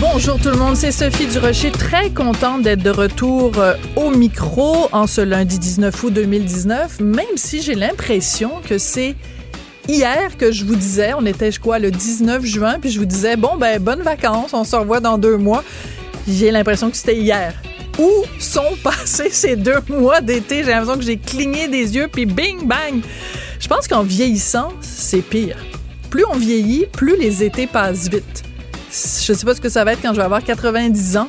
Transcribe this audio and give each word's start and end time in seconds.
Bonjour 0.00 0.38
tout 0.38 0.50
le 0.50 0.56
monde, 0.56 0.76
c'est 0.76 0.92
Sophie 0.92 1.26
Durocher, 1.26 1.72
très 1.72 2.10
contente 2.10 2.62
d'être 2.62 2.84
de 2.84 2.90
retour 2.90 3.58
euh, 3.58 3.74
au 3.96 4.10
micro 4.10 4.88
en 4.92 5.08
ce 5.08 5.20
lundi 5.20 5.58
19 5.58 6.04
août 6.04 6.12
2019, 6.12 7.00
même 7.00 7.24
si 7.34 7.62
j'ai 7.62 7.74
l'impression 7.74 8.60
que 8.64 8.78
c'est 8.78 9.16
hier 9.88 10.36
que 10.38 10.52
je 10.52 10.64
vous 10.64 10.76
disais, 10.76 11.14
on 11.18 11.26
était 11.26 11.50
je 11.50 11.58
crois 11.58 11.80
le 11.80 11.90
19 11.90 12.44
juin, 12.44 12.78
puis 12.80 12.90
je 12.90 13.00
vous 13.00 13.06
disais 13.06 13.36
bon 13.36 13.56
ben 13.56 13.82
bonnes 13.82 14.02
vacances, 14.02 14.54
on 14.54 14.62
se 14.62 14.76
revoit 14.76 15.00
dans 15.00 15.18
deux 15.18 15.36
mois. 15.36 15.64
J'ai 16.28 16.52
l'impression 16.52 16.90
que 16.90 16.96
c'était 16.96 17.16
hier. 17.16 17.52
Où 17.98 18.08
sont 18.38 18.76
passés 18.84 19.30
ces 19.30 19.56
deux 19.56 19.80
mois 19.88 20.20
d'été? 20.20 20.62
J'ai 20.62 20.70
l'impression 20.70 20.96
que 20.96 21.04
j'ai 21.04 21.16
cligné 21.16 21.66
des 21.66 21.96
yeux, 21.96 22.06
puis 22.06 22.24
bing 22.24 22.68
bang. 22.68 23.02
Je 23.58 23.66
pense 23.66 23.88
qu'en 23.88 24.04
vieillissant, 24.04 24.68
c'est 24.80 25.22
pire. 25.22 25.56
Plus 26.08 26.24
on 26.24 26.36
vieillit, 26.36 26.86
plus 26.92 27.16
les 27.16 27.42
étés 27.42 27.66
passent 27.66 28.08
vite. 28.08 28.44
Je 28.90 29.32
sais 29.32 29.44
pas 29.44 29.54
ce 29.54 29.60
que 29.60 29.68
ça 29.68 29.84
va 29.84 29.92
être 29.92 30.02
quand 30.02 30.12
je 30.12 30.16
vais 30.16 30.24
avoir 30.24 30.42
90 30.42 31.16
ans. 31.16 31.28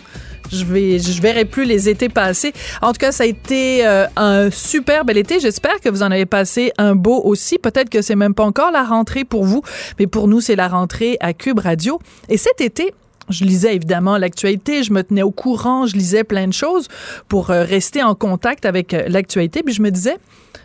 Je 0.51 0.65
vais, 0.65 0.97
je 0.97 1.21
verrai 1.21 1.45
plus 1.45 1.65
les 1.65 1.89
étés 1.89 2.09
passer. 2.09 2.53
En 2.81 2.91
tout 2.91 2.97
cas, 2.99 3.11
ça 3.11 3.23
a 3.23 3.27
été 3.27 3.85
euh, 3.85 4.07
un 4.15 4.49
super 4.49 5.05
bel 5.05 5.17
été. 5.17 5.39
J'espère 5.39 5.79
que 5.79 5.89
vous 5.89 6.01
en 6.01 6.09
avez 6.09 6.25
passé 6.25 6.71
un 6.77 6.95
beau 6.95 7.21
aussi. 7.23 7.59
Peut-être 7.59 7.89
que 7.89 8.01
c'est 8.01 8.15
même 8.15 8.33
pas 8.33 8.45
encore 8.45 8.71
la 8.71 8.83
rentrée 8.83 9.25
pour 9.25 9.43
vous, 9.43 9.61
mais 9.99 10.07
pour 10.07 10.27
nous, 10.27 10.41
c'est 10.41 10.55
la 10.55 10.67
rentrée 10.67 11.17
à 11.19 11.33
Cube 11.33 11.59
Radio. 11.59 11.99
Et 12.29 12.37
cet 12.37 12.61
été, 12.61 12.93
je 13.29 13.45
lisais 13.45 13.75
évidemment 13.75 14.17
l'actualité, 14.17 14.81
je 14.81 14.91
me 14.91 15.03
tenais 15.03 15.21
au 15.21 15.31
courant, 15.31 15.85
je 15.85 15.95
lisais 15.95 16.23
plein 16.23 16.47
de 16.47 16.53
choses 16.53 16.87
pour 17.27 17.51
euh, 17.51 17.63
rester 17.63 18.01
en 18.01 18.15
contact 18.15 18.65
avec 18.65 18.93
euh, 18.93 19.03
l'actualité. 19.07 19.61
Puis 19.61 19.75
je 19.75 19.83
me 19.83 19.91
disais, 19.91 20.17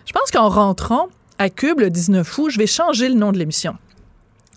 je 0.07 0.13
pense 0.13 0.31
qu'en 0.31 0.49
rentrant 0.49 1.09
à 1.39 1.51
Cube 1.51 1.81
le 1.81 1.91
19 1.91 2.39
août, 2.39 2.51
je 2.51 2.59
vais 2.59 2.67
changer 2.67 3.09
le 3.09 3.17
nom 3.17 3.33
de 3.33 3.39
l'émission. 3.39 3.77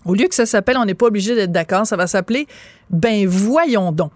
Au 0.08 0.14
lieu 0.14 0.26
que 0.26 0.34
ça 0.34 0.46
s'appelle 0.46 0.76
On 0.78 0.84
n'est 0.84 0.94
pas 0.94 1.06
obligé 1.06 1.36
d'être 1.36 1.52
d'accord, 1.52 1.86
ça 1.86 1.96
va 1.96 2.08
s'appeler 2.08 2.48
Ben 2.90 3.26
voyons 3.28 3.92
donc. 3.92 4.12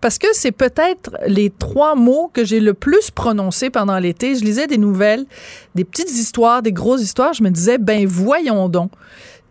Parce 0.00 0.18
que 0.18 0.28
c'est 0.32 0.52
peut-être 0.52 1.10
les 1.26 1.50
trois 1.50 1.94
mots 1.94 2.30
que 2.32 2.44
j'ai 2.44 2.60
le 2.60 2.72
plus 2.72 3.10
prononcés 3.10 3.68
pendant 3.68 3.98
l'été. 3.98 4.34
Je 4.34 4.44
lisais 4.44 4.66
des 4.66 4.78
nouvelles, 4.78 5.26
des 5.74 5.84
petites 5.84 6.10
histoires, 6.10 6.62
des 6.62 6.72
grosses 6.72 7.02
histoires. 7.02 7.34
Je 7.34 7.42
me 7.42 7.50
disais, 7.50 7.76
ben 7.76 8.06
voyons 8.06 8.70
donc 8.70 8.92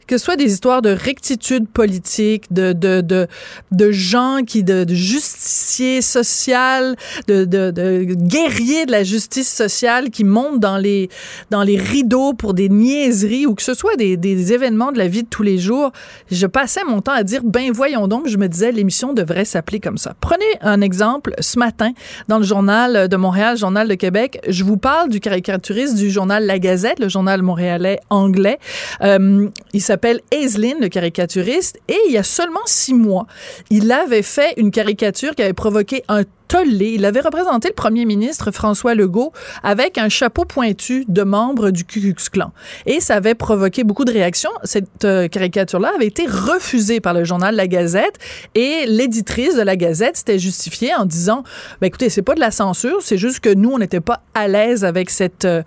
que 0.09 0.17
ce 0.17 0.25
soit 0.25 0.37
des 0.37 0.51
histoires 0.51 0.81
de 0.81 0.89
rectitude 0.89 1.69
politique, 1.69 2.51
de, 2.51 2.73
de, 2.73 3.01
de, 3.01 3.27
de 3.71 3.91
gens 3.91 4.39
qui, 4.45 4.63
de, 4.63 4.83
de 4.83 4.95
justiciers 4.95 6.01
sociaux, 6.01 6.95
de, 7.27 7.45
de, 7.45 7.69
de, 7.69 8.05
guerriers 8.05 8.87
de 8.87 8.91
la 8.91 9.03
justice 9.03 9.53
sociale 9.53 10.09
qui 10.09 10.23
montent 10.23 10.59
dans 10.59 10.77
les, 10.77 11.09
dans 11.51 11.61
les 11.61 11.77
rideaux 11.77 12.33
pour 12.33 12.55
des 12.55 12.69
niaiseries 12.69 13.45
ou 13.45 13.53
que 13.53 13.61
ce 13.61 13.75
soit 13.75 13.95
des, 13.97 14.17
des 14.17 14.51
événements 14.51 14.91
de 14.91 14.97
la 14.97 15.07
vie 15.07 15.21
de 15.21 15.27
tous 15.27 15.43
les 15.43 15.59
jours, 15.59 15.91
je 16.31 16.47
passais 16.47 16.83
mon 16.83 17.01
temps 17.01 17.11
à 17.11 17.21
dire, 17.21 17.41
ben 17.43 17.71
voyons 17.71 18.07
donc, 18.07 18.27
je 18.27 18.37
me 18.37 18.47
disais, 18.47 18.71
l'émission 18.71 19.13
devrait 19.13 19.45
s'appeler 19.45 19.79
comme 19.79 19.99
ça. 19.99 20.15
Prenez 20.19 20.43
un 20.61 20.81
exemple, 20.81 21.35
ce 21.39 21.59
matin, 21.59 21.91
dans 22.27 22.39
le 22.39 22.45
journal 22.45 23.07
de 23.07 23.15
Montréal, 23.15 23.57
journal 23.57 23.87
de 23.87 23.93
Québec, 23.93 24.41
je 24.47 24.63
vous 24.63 24.77
parle 24.77 25.09
du 25.09 25.19
caricaturiste 25.19 25.93
du 25.95 26.09
journal 26.09 26.47
La 26.47 26.57
Gazette, 26.57 26.99
le 26.99 27.09
journal 27.09 27.43
montréalais 27.43 27.99
anglais. 28.09 28.57
Euh, 29.03 29.47
il 29.73 29.81
s'appelle 29.81 29.98
s'appelle 29.99 30.21
Aislinn, 30.31 30.77
le 30.79 30.87
caricaturiste, 30.87 31.77
et 31.89 31.97
il 32.07 32.13
y 32.13 32.17
a 32.17 32.23
seulement 32.23 32.61
six 32.65 32.93
mois, 32.93 33.27
il 33.69 33.91
avait 33.91 34.21
fait 34.21 34.53
une 34.55 34.71
caricature 34.71 35.35
qui 35.35 35.43
avait 35.43 35.51
provoqué 35.51 36.03
un 36.07 36.23
tollé. 36.47 36.93
Il 36.95 37.05
avait 37.05 37.19
représenté 37.19 37.67
le 37.67 37.73
premier 37.73 38.05
ministre 38.05 38.51
François 38.51 38.95
Legault 38.95 39.31
avec 39.61 39.97
un 39.97 40.09
chapeau 40.09 40.45
pointu 40.45 41.05
de 41.07 41.23
membre 41.23 41.69
du 41.69 41.85
Ku 41.85 41.99
Klux 41.99 42.29
Klan. 42.31 42.51
Et 42.85 43.01
ça 43.01 43.15
avait 43.15 43.35
provoqué 43.35 43.83
beaucoup 43.83 44.05
de 44.05 44.11
réactions. 44.11 44.49
Cette 44.63 45.05
euh, 45.05 45.27
caricature-là 45.27 45.91
avait 45.95 46.07
été 46.07 46.25
refusée 46.25 47.01
par 47.01 47.13
le 47.13 47.23
journal 47.23 47.55
La 47.55 47.67
Gazette 47.67 48.15
et 48.55 48.85
l'éditrice 48.87 49.55
de 49.55 49.61
La 49.61 49.75
Gazette 49.75 50.17
s'était 50.17 50.39
justifiée 50.39 50.95
en 50.95 51.05
disant, 51.05 51.43
ben 51.81 51.87
écoutez, 51.87 52.09
c'est 52.09 52.23
pas 52.23 52.35
de 52.35 52.39
la 52.39 52.51
censure, 52.51 53.01
c'est 53.01 53.17
juste 53.17 53.41
que 53.41 53.53
nous, 53.53 53.69
on 53.69 53.77
n'était 53.77 54.01
pas 54.01 54.23
à 54.33 54.47
l'aise 54.47 54.83
avec 54.83 55.11
cette, 55.11 55.45
euh, 55.45 55.61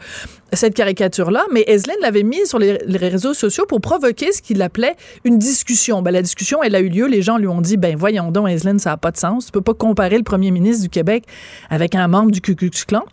cette 0.52 0.74
caricature-là, 0.74 1.44
mais 1.50 1.64
Eslin 1.66 1.94
l'avait 2.00 2.22
mise 2.22 2.48
sur 2.48 2.58
les, 2.58 2.78
réseaux 2.96 3.34
sociaux 3.34 3.64
pour 3.66 3.80
provoquer 3.80 4.32
ce 4.32 4.42
qu'il 4.42 4.60
appelait 4.62 4.96
une 5.24 5.38
discussion. 5.38 6.02
Ben, 6.02 6.10
la 6.10 6.22
discussion, 6.22 6.62
elle 6.62 6.74
a 6.74 6.80
eu 6.80 6.88
lieu. 6.88 7.06
Les 7.06 7.22
gens 7.22 7.38
lui 7.38 7.48
ont 7.48 7.60
dit, 7.60 7.76
ben 7.76 7.96
voyons 7.96 8.30
donc, 8.30 8.48
Eslin, 8.48 8.78
ça 8.78 8.90
n'a 8.90 8.96
pas 8.96 9.10
de 9.10 9.16
sens. 9.16 9.46
Tu 9.46 9.52
peux 9.52 9.62
pas 9.62 9.74
comparer 9.74 10.16
le 10.16 10.24
premier 10.24 10.50
ministre 10.50 10.82
du 10.82 10.88
Québec 10.88 11.24
avec 11.70 11.94
un 11.94 12.08
membre 12.08 12.30
du 12.30 12.40
Ku 12.40 12.54
Klux 12.54 12.70
Klan. 12.86 13.04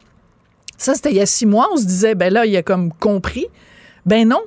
Ça, 0.77 0.95
c'était 0.95 1.11
il 1.11 1.17
y 1.17 1.21
a 1.21 1.25
six 1.25 1.45
mois. 1.45 1.67
On 1.73 1.77
se 1.77 1.85
disait, 1.85 2.15
ben 2.15 2.31
là, 2.31 2.45
il 2.45 2.55
a 2.55 2.63
comme 2.63 2.91
compris. 2.93 3.47
Ben 4.05 4.27
non, 4.27 4.41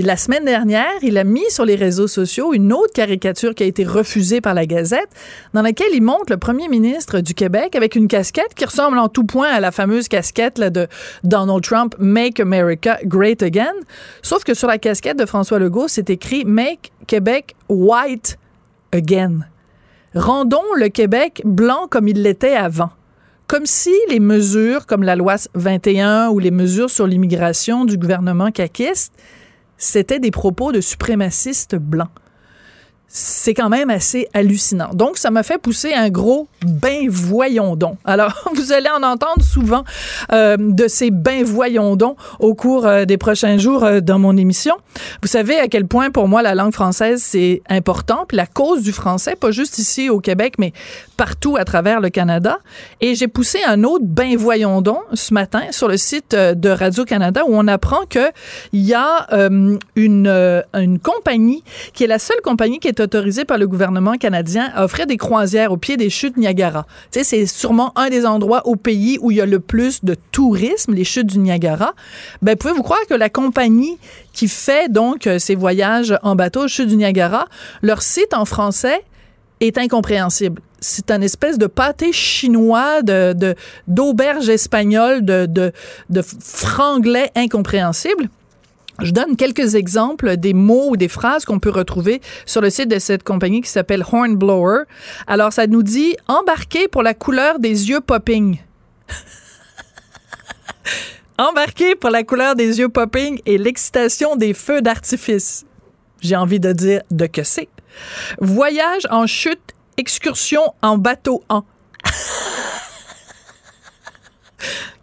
la 0.00 0.16
semaine 0.16 0.46
dernière, 0.46 0.92
il 1.02 1.18
a 1.18 1.24
mis 1.24 1.50
sur 1.50 1.66
les 1.66 1.74
réseaux 1.74 2.06
sociaux 2.06 2.54
une 2.54 2.72
autre 2.72 2.94
caricature 2.94 3.54
qui 3.54 3.62
a 3.62 3.66
été 3.66 3.84
refusée 3.84 4.40
par 4.40 4.54
la 4.54 4.64
Gazette, 4.64 5.10
dans 5.52 5.60
laquelle 5.60 5.90
il 5.92 6.02
montre 6.02 6.30
le 6.30 6.38
premier 6.38 6.68
ministre 6.68 7.20
du 7.20 7.34
Québec 7.34 7.76
avec 7.76 7.94
une 7.94 8.08
casquette 8.08 8.54
qui 8.54 8.64
ressemble 8.64 8.96
en 8.96 9.08
tout 9.08 9.24
point 9.24 9.48
à 9.48 9.60
la 9.60 9.70
fameuse 9.70 10.08
casquette 10.08 10.58
de 10.58 10.88
Donald 11.24 11.62
Trump, 11.62 11.94
Make 11.98 12.40
America 12.40 12.98
Great 13.04 13.42
Again. 13.42 13.74
Sauf 14.22 14.44
que 14.44 14.54
sur 14.54 14.66
la 14.66 14.78
casquette 14.78 15.18
de 15.18 15.26
François 15.26 15.58
Legault, 15.58 15.88
c'est 15.88 16.08
écrit 16.08 16.46
Make 16.46 16.90
Québec 17.06 17.54
White 17.68 18.38
Again. 18.92 19.40
Rendons 20.14 20.62
le 20.76 20.88
Québec 20.88 21.42
blanc 21.44 21.86
comme 21.90 22.08
il 22.08 22.22
l'était 22.22 22.54
avant 22.54 22.90
comme 23.48 23.66
si 23.66 23.92
les 24.08 24.20
mesures 24.20 24.86
comme 24.86 25.02
la 25.02 25.14
loi 25.14 25.34
21 25.52 26.30
ou 26.30 26.38
les 26.38 26.50
mesures 26.50 26.88
sur 26.88 27.06
l'immigration 27.06 27.84
du 27.84 27.98
gouvernement 27.98 28.50
caquiste 28.50 29.12
c'était 29.82 30.20
des 30.20 30.30
propos 30.30 30.70
de 30.70 30.80
suprémacistes 30.80 31.74
blancs 31.74 32.08
c'est 33.14 33.52
quand 33.52 33.68
même 33.68 33.90
assez 33.90 34.26
hallucinant. 34.32 34.88
Donc, 34.94 35.18
ça 35.18 35.30
m'a 35.30 35.42
fait 35.42 35.58
pousser 35.58 35.92
un 35.92 36.08
gros 36.08 36.48
ben 36.64 37.08
voyons 37.10 37.76
donc. 37.76 37.98
Alors, 38.06 38.50
vous 38.54 38.72
allez 38.72 38.88
en 38.88 39.02
entendre 39.02 39.42
souvent 39.42 39.84
euh, 40.32 40.56
de 40.58 40.88
ces 40.88 41.10
ben 41.10 41.44
voyons 41.44 41.94
donc 41.96 42.16
au 42.40 42.54
cours 42.54 42.86
euh, 42.86 43.04
des 43.04 43.18
prochains 43.18 43.58
jours 43.58 43.84
euh, 43.84 44.00
dans 44.00 44.18
mon 44.18 44.38
émission. 44.38 44.74
Vous 45.20 45.28
savez 45.28 45.58
à 45.58 45.68
quel 45.68 45.86
point 45.86 46.10
pour 46.10 46.26
moi 46.26 46.40
la 46.40 46.54
langue 46.54 46.72
française 46.72 47.22
c'est 47.22 47.60
important, 47.68 48.24
puis 48.26 48.38
la 48.38 48.46
cause 48.46 48.82
du 48.82 48.92
français, 48.92 49.36
pas 49.36 49.50
juste 49.50 49.78
ici 49.78 50.08
au 50.08 50.20
Québec, 50.20 50.54
mais 50.58 50.72
partout 51.18 51.56
à 51.58 51.66
travers 51.66 52.00
le 52.00 52.08
Canada. 52.08 52.58
Et 53.02 53.14
j'ai 53.14 53.28
poussé 53.28 53.58
un 53.66 53.84
autre 53.84 54.04
ben 54.06 54.36
voyons 54.38 54.80
donc 54.80 55.00
ce 55.12 55.34
matin 55.34 55.64
sur 55.70 55.88
le 55.88 55.98
site 55.98 56.34
de 56.34 56.68
Radio 56.70 57.04
Canada 57.04 57.42
où 57.46 57.54
on 57.54 57.68
apprend 57.68 58.06
que 58.08 58.30
il 58.72 58.80
y 58.80 58.94
a 58.94 59.28
une 59.96 60.64
une 60.74 60.98
compagnie 60.98 61.62
qui 61.92 62.04
est 62.04 62.06
la 62.08 62.18
seule 62.18 62.40
compagnie 62.42 62.78
qui 62.78 62.88
est 62.88 63.01
autorisé 63.02 63.44
par 63.44 63.58
le 63.58 63.66
gouvernement 63.66 64.14
canadien 64.14 64.70
à 64.74 64.84
offrir 64.84 65.06
des 65.06 65.16
croisières 65.16 65.72
au 65.72 65.76
pied 65.76 65.96
des 65.96 66.10
chutes 66.10 66.36
Niagara. 66.36 66.86
Tu 67.10 67.18
sais, 67.18 67.24
c'est 67.24 67.46
sûrement 67.46 67.92
un 67.96 68.08
des 68.08 68.24
endroits 68.24 68.66
au 68.66 68.76
pays 68.76 69.18
où 69.20 69.30
il 69.30 69.36
y 69.36 69.40
a 69.40 69.46
le 69.46 69.60
plus 69.60 70.04
de 70.04 70.16
tourisme, 70.30 70.94
les 70.94 71.04
chutes 71.04 71.26
du 71.26 71.38
Niagara. 71.38 71.94
Ben, 72.40 72.56
pouvez-vous 72.56 72.82
croire 72.82 73.00
que 73.08 73.14
la 73.14 73.28
compagnie 73.28 73.98
qui 74.32 74.48
fait 74.48 74.90
donc 74.90 75.26
euh, 75.26 75.38
ces 75.38 75.54
voyages 75.54 76.16
en 76.22 76.34
bateau 76.36 76.64
aux 76.64 76.68
chutes 76.68 76.88
du 76.88 76.96
Niagara, 76.96 77.46
leur 77.82 78.02
site 78.02 78.34
en 78.34 78.44
français 78.44 79.02
est 79.60 79.78
incompréhensible. 79.78 80.60
C'est 80.80 81.10
un 81.10 81.20
espèce 81.20 81.58
de 81.58 81.66
pâté 81.66 82.12
chinois, 82.12 83.02
de, 83.02 83.54
d'auberge 83.86 84.48
espagnole, 84.48 85.24
de, 85.24 85.46
de, 85.46 85.72
de 86.10 86.22
franglais 86.22 87.30
incompréhensible. 87.36 88.28
Je 89.00 89.10
donne 89.10 89.36
quelques 89.36 89.74
exemples 89.74 90.36
des 90.36 90.52
mots 90.52 90.90
ou 90.90 90.96
des 90.96 91.08
phrases 91.08 91.44
qu'on 91.44 91.58
peut 91.58 91.70
retrouver 91.70 92.20
sur 92.44 92.60
le 92.60 92.70
site 92.70 92.88
de 92.88 92.98
cette 92.98 93.22
compagnie 93.22 93.62
qui 93.62 93.70
s'appelle 93.70 94.04
Hornblower. 94.10 94.82
Alors, 95.26 95.52
ça 95.52 95.66
nous 95.66 95.82
dit 95.82 96.16
embarquer 96.28 96.88
pour 96.88 97.02
la 97.02 97.14
couleur 97.14 97.58
des 97.58 97.88
yeux 97.88 98.00
popping. 98.00 98.58
embarquer 101.38 101.94
pour 101.94 102.10
la 102.10 102.22
couleur 102.22 102.54
des 102.54 102.80
yeux 102.80 102.90
popping 102.90 103.40
et 103.46 103.58
l'excitation 103.58 104.36
des 104.36 104.54
feux 104.54 104.82
d'artifice. 104.82 105.64
J'ai 106.20 106.36
envie 106.36 106.60
de 106.60 106.72
dire 106.72 107.00
de 107.10 107.26
que 107.26 107.42
c'est. 107.42 107.68
Voyage 108.40 109.06
en 109.10 109.26
chute, 109.26 109.72
excursion 109.96 110.74
en 110.82 110.98
bateau 110.98 111.42
en. 111.48 111.64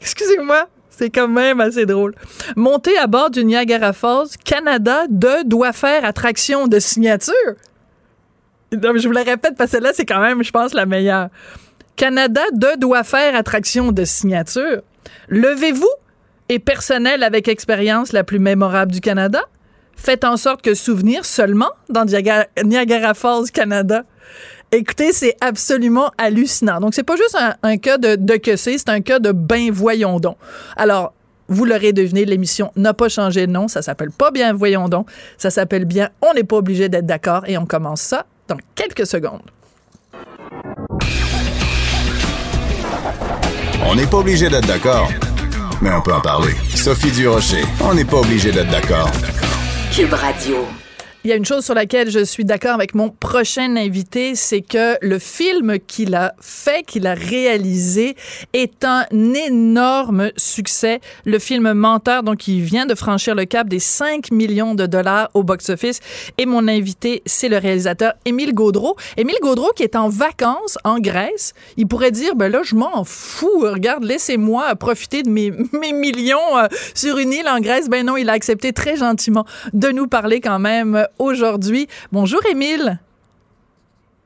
Excusez-moi, 0.01 0.69
c'est 1.00 1.10
quand 1.10 1.30
même 1.30 1.62
assez 1.62 1.86
drôle. 1.86 2.13
Monter 2.57 2.98
à 2.98 3.07
bord 3.07 3.30
du 3.30 3.46
Niagara 3.46 3.94
Falls, 3.94 4.28
Canada 4.44 5.06
de 5.10 5.48
doit 5.48 5.72
faire 5.72 6.04
attraction 6.04 6.68
de 6.68 6.78
signature. 6.78 7.34
je 8.72 9.07
vous 9.07 9.13
la 9.13 9.24
répète 9.24 9.56
parce 9.57 9.72
que 9.72 9.78
là, 9.78 9.92
c'est 9.94 10.06
quand 10.06 10.19
même, 10.19 10.44
je 10.44 10.51
pense, 10.51 10.74
la 10.74 10.86
meilleure. 10.86 11.30
Canada 11.96 12.42
de 12.51 12.78
doit 12.78 13.06
faire 13.06 13.34
attraction 13.34 13.94
de 13.94 14.04
signature. 14.04 14.81
Levez-vous, 15.30 15.88
et 16.50 16.60
personnel 16.60 17.24
avec 17.24 17.48
expérience 17.48 18.12
la 18.12 18.25
plus 18.25 18.40
mémorable 18.40 18.92
du 18.92 19.00
Canada? 19.00 19.42
Faites 19.96 20.25
en 20.25 20.36
sorte 20.36 20.62
que 20.62 20.74
souvenir 20.74 21.24
seulement 21.24 21.72
dans 21.88 22.06
Niagara 22.06 23.13
Falls, 23.13 23.51
Canada. 23.54 24.04
Écoutez, 24.71 25.13
c'est 25.13 25.36
absolument 25.42 26.12
hallucinant. 26.18 26.80
Donc, 26.80 26.94
c'est 26.94 27.04
pas 27.04 27.16
juste 27.16 27.36
un, 27.63 27.77
cas 27.77 27.98
de, 27.98 28.16
de 28.16 28.36
que 28.36 28.56
c'est, 28.56 28.77
c'est 28.77 28.89
un 28.89 29.01
cas 29.01 29.18
de 29.19 29.31
ben 29.31 29.71
voyons 29.71 30.19
donc. 30.19 30.38
Alors, 30.77 31.13
vous 31.48 31.66
l'aurez 31.66 31.92
deviné, 31.92 32.25
l'émission 32.25 32.71
n'a 32.75 32.94
pas 32.94 33.10
changé 33.10 33.48
de 33.48 33.51
nom. 33.51 33.68
Ça 33.68 33.81
s'appelle 33.81 34.12
pas 34.12 34.30
bien 34.30 34.54
Voyons 34.54 34.88
donc. 34.88 35.10
Ça 35.38 35.50
s'appelle 35.50 35.86
bien 35.86 36.10
On 36.21 36.36
n'est 36.36 36.44
pas 36.44 36.57
obligé 36.57 36.88
d'être 36.88 37.07
d'accord 37.07 37.44
et 37.48 37.57
on 37.57 37.66
commence 37.66 38.01
ça 38.01 38.25
dans 38.48 38.57
quelques 38.75 39.07
secondes. 39.07 39.42
On 43.86 43.95
n'est 43.95 44.06
pas 44.06 44.18
obligé 44.18 44.50
d'être 44.50 44.68
d'accord, 44.68 45.10
mais 45.81 45.89
on 45.92 46.01
peut 46.01 46.13
en 46.13 46.22
parler. 46.22 46.54
Sophie 46.75 47.12
Durocher, 47.12 47.63
on 47.81 47.95
n'est 47.95 48.06
pas 48.06 48.18
obligé 48.18 48.51
d'être 48.51 48.69
d'accord. 48.69 49.10
Cube 49.92 50.13
Radio. 50.13 50.68
Il 51.30 51.34
y 51.34 51.36
a 51.36 51.38
une 51.38 51.46
chose 51.46 51.64
sur 51.64 51.76
laquelle 51.76 52.10
je 52.10 52.26
suis 52.26 52.44
d'accord 52.44 52.74
avec 52.74 52.96
mon 52.96 53.10
prochain 53.10 53.76
invité, 53.76 54.34
c'est 54.34 54.62
que 54.62 54.98
le 55.00 55.20
film 55.20 55.78
qu'il 55.78 56.16
a 56.16 56.34
fait, 56.42 56.81
qu'il 56.81 57.06
a 57.06 57.14
réalisé, 57.14 58.16
est 58.54 58.84
un 58.84 59.06
énorme 59.12 60.31
succès. 60.38 61.02
Le 61.26 61.38
film 61.38 61.72
Menteur, 61.74 62.24
donc, 62.24 62.48
il 62.48 62.62
vient 62.62 62.88
de 62.88 62.96
franchir 62.96 63.36
le 63.36 63.46
cap 63.46 63.70
des 63.70 63.78
5 63.78 64.31
millions 64.31 64.74
de 64.74 64.88
dollars 64.88 65.30
au 65.36 65.44
box-office. 65.44 66.00
Et 66.40 66.48
mon 66.48 66.68
invité, 66.68 67.22
c'est 67.28 67.48
le 67.48 67.60
réalisateur 67.60 68.14
Émile 68.25 68.56
Gaudreau. 68.56 68.96
Émile 69.16 69.38
Gaudreau 69.40 69.72
qui 69.75 69.84
est 69.84 69.96
en 69.96 70.10
vacances 70.10 70.80
en 70.84 70.98
Grèce. 70.98 71.54
Il 71.78 71.86
pourrait 71.86 72.10
dire, 72.10 72.34
ben 72.36 72.52
là, 72.52 72.62
je 72.64 72.74
m'en 72.74 73.04
fous. 73.04 73.60
Regarde, 73.62 74.04
laissez-moi 74.04 74.74
profiter 74.78 75.22
de 75.22 75.30
mes, 75.30 75.52
millions 75.94 76.58
euh, 76.58 76.66
sur 76.96 77.20
une 77.20 77.34
île 77.34 77.48
en 77.48 77.60
Grèce. 77.60 77.88
Ben 77.88 78.04
non, 78.04 78.18
il 78.18 78.32
a 78.32 78.34
accepté 78.34 78.74
très 78.74 78.96
gentiment 78.96 79.46
de 79.74 79.90
nous 79.90 80.08
parler 80.08 80.42
quand 80.42 80.58
même 80.58 81.06
aujourd'hui. 81.19 81.88
Bonjour, 82.12 82.42
Émile. 82.51 83.00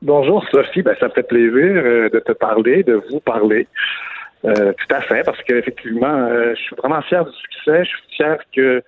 Bonjour, 0.02 0.44
Sophie. 0.50 0.82
Ben, 0.82 0.94
ça 1.00 1.08
me 1.08 1.12
fait 1.12 1.22
plaisir 1.26 1.52
euh, 1.52 2.08
de 2.10 2.20
te 2.20 2.32
parler, 2.32 2.82
de 2.82 3.00
vous 3.10 3.20
parler. 3.20 3.66
Euh, 4.44 4.72
tout 4.72 4.94
à 4.94 5.00
fait, 5.00 5.22
parce 5.24 5.42
qu'effectivement, 5.42 6.06
euh, 6.06 6.54
je 6.54 6.60
suis 6.60 6.76
vraiment 6.76 7.00
fier 7.02 7.24
du 7.24 7.32
succès. 7.32 7.84
Je 7.84 7.88
suis 7.88 8.16
fier 8.16 8.38
que 8.54 8.82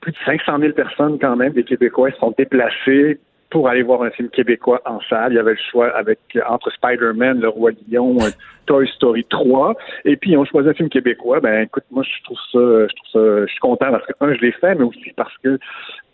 plus 0.00 0.12
de 0.12 0.18
500 0.26 0.58
000 0.60 0.72
personnes, 0.72 1.18
quand 1.18 1.36
même, 1.36 1.52
des 1.52 1.64
Québécois, 1.64 2.10
sont 2.20 2.34
déplacés 2.36 3.18
pour 3.50 3.68
aller 3.68 3.82
voir 3.82 4.02
un 4.02 4.10
film 4.10 4.28
québécois 4.28 4.82
en 4.84 5.00
salle. 5.08 5.32
Il 5.32 5.36
y 5.36 5.38
avait 5.38 5.52
le 5.52 5.58
choix 5.70 5.88
avec 5.96 6.18
entre 6.48 6.70
Spider-Man, 6.72 7.40
Le 7.40 7.48
Roi 7.48 7.70
Lion, 7.90 8.18
Toy 8.66 8.86
Story 8.88 9.24
3, 9.30 9.74
et 10.04 10.16
puis 10.16 10.36
on 10.36 10.44
choisit 10.44 10.72
un 10.72 10.74
film 10.74 10.88
québécois. 10.88 11.40
Ben 11.40 11.62
écoute, 11.62 11.84
moi 11.90 12.02
je 12.02 12.24
trouve 12.24 12.38
ça, 12.52 12.58
je 12.58 12.94
trouve 12.94 13.10
ça, 13.12 13.46
je 13.46 13.50
suis 13.50 13.60
content 13.60 13.90
parce 13.90 14.04
que 14.04 14.12
un, 14.20 14.34
je 14.34 14.40
l'ai 14.40 14.52
fait, 14.52 14.74
mais 14.74 14.84
aussi 14.84 15.12
parce 15.16 15.34
que 15.42 15.58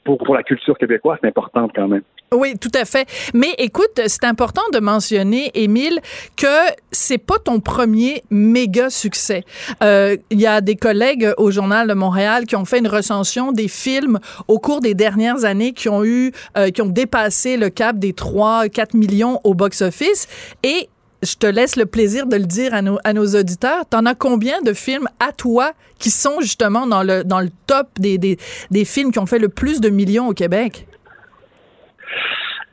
pour, 0.04 0.34
la 0.34 0.42
culture 0.42 0.76
québécoise, 0.76 1.18
c'est 1.20 1.28
important 1.28 1.68
quand 1.74 1.88
même. 1.88 2.02
Oui, 2.32 2.54
tout 2.58 2.70
à 2.74 2.84
fait. 2.84 3.06
Mais 3.34 3.54
écoute, 3.58 4.00
c'est 4.06 4.24
important 4.24 4.62
de 4.72 4.80
mentionner, 4.80 5.50
Émile, 5.54 6.00
que 6.36 6.46
c'est 6.90 7.18
pas 7.18 7.38
ton 7.38 7.60
premier 7.60 8.22
méga 8.30 8.88
succès. 8.88 9.44
Euh, 9.82 10.16
il 10.30 10.40
y 10.40 10.46
a 10.46 10.62
des 10.62 10.76
collègues 10.76 11.32
au 11.36 11.50
Journal 11.50 11.86
de 11.86 11.94
Montréal 11.94 12.46
qui 12.46 12.56
ont 12.56 12.64
fait 12.64 12.78
une 12.78 12.88
recension 12.88 13.52
des 13.52 13.68
films 13.68 14.18
au 14.48 14.58
cours 14.58 14.80
des 14.80 14.94
dernières 14.94 15.44
années 15.44 15.72
qui 15.72 15.90
ont 15.90 16.04
eu, 16.04 16.32
euh, 16.56 16.70
qui 16.70 16.80
ont 16.80 16.88
dépassé 16.88 17.58
le 17.58 17.68
cap 17.68 17.98
des 17.98 18.14
3, 18.14 18.68
4 18.68 18.94
millions 18.94 19.38
au 19.44 19.54
box-office. 19.54 20.26
Et 20.62 20.88
je 21.22 21.36
te 21.36 21.46
laisse 21.46 21.76
le 21.76 21.86
plaisir 21.86 22.26
de 22.26 22.36
le 22.36 22.44
dire 22.44 22.74
à 22.74 22.82
nos, 22.82 23.26
auditeurs. 23.26 23.86
T'en 23.88 24.06
as 24.06 24.14
combien 24.14 24.60
de 24.62 24.72
films 24.72 25.08
à 25.20 25.32
toi 25.32 25.72
qui 25.98 26.10
sont 26.10 26.40
justement 26.40 26.86
dans 26.86 27.02
le, 27.02 27.22
dans 27.24 27.40
le 27.40 27.48
top 27.66 27.86
des, 27.98 28.18
des, 28.18 28.36
des 28.70 28.84
films 28.84 29.12
qui 29.12 29.18
ont 29.18 29.26
fait 29.26 29.38
le 29.38 29.48
plus 29.48 29.80
de 29.80 29.88
millions 29.88 30.28
au 30.28 30.34
Québec? 30.34 30.86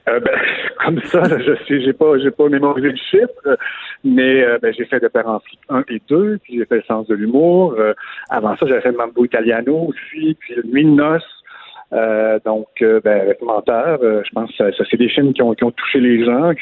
Euh, 0.10 0.20
ben, 0.20 0.32
comme 0.86 1.02
ça, 1.04 1.24
je 1.38 1.56
sais, 1.68 1.82
j'ai 1.82 1.94
pas, 1.94 2.18
j'ai 2.18 2.32
pas 2.32 2.50
mémorisé 2.50 2.90
le 2.90 2.96
chiffre, 2.96 3.58
mais 4.04 4.44
euh, 4.44 4.58
ben, 4.62 4.74
j'ai 4.76 4.86
fait 4.86 5.00
de 5.00 5.10
en 5.26 5.42
1 5.70 5.84
et 5.90 6.02
2, 6.08 6.40
puis 6.44 6.58
j'ai 6.58 6.66
fait 6.66 6.78
le 6.78 6.84
sens 6.84 7.08
de 7.08 7.16
l'humour. 7.16 7.76
Euh, 7.78 7.94
avant 8.30 8.56
ça, 8.58 8.66
j'avais 8.66 8.82
fait 8.82 8.92
Mambo 8.92 9.26
Italiano 9.26 9.90
aussi, 9.90 10.36
puis 10.40 10.56
Nuit 10.66 10.86
de 10.86 10.90
noces. 10.90 11.44
donc, 12.46 12.68
ben, 12.82 13.22
avec 13.22 13.42
Menteur, 13.42 14.00
je 14.02 14.30
pense 14.32 14.52
que 14.56 14.72
ça, 14.72 14.84
c'est 14.90 14.98
des 14.98 15.10
films 15.10 15.34
qui 15.34 15.42
ont, 15.42 15.54
qui 15.54 15.64
ont 15.64 15.72
touché 15.72 16.00
les 16.00 16.24
gens, 16.26 16.54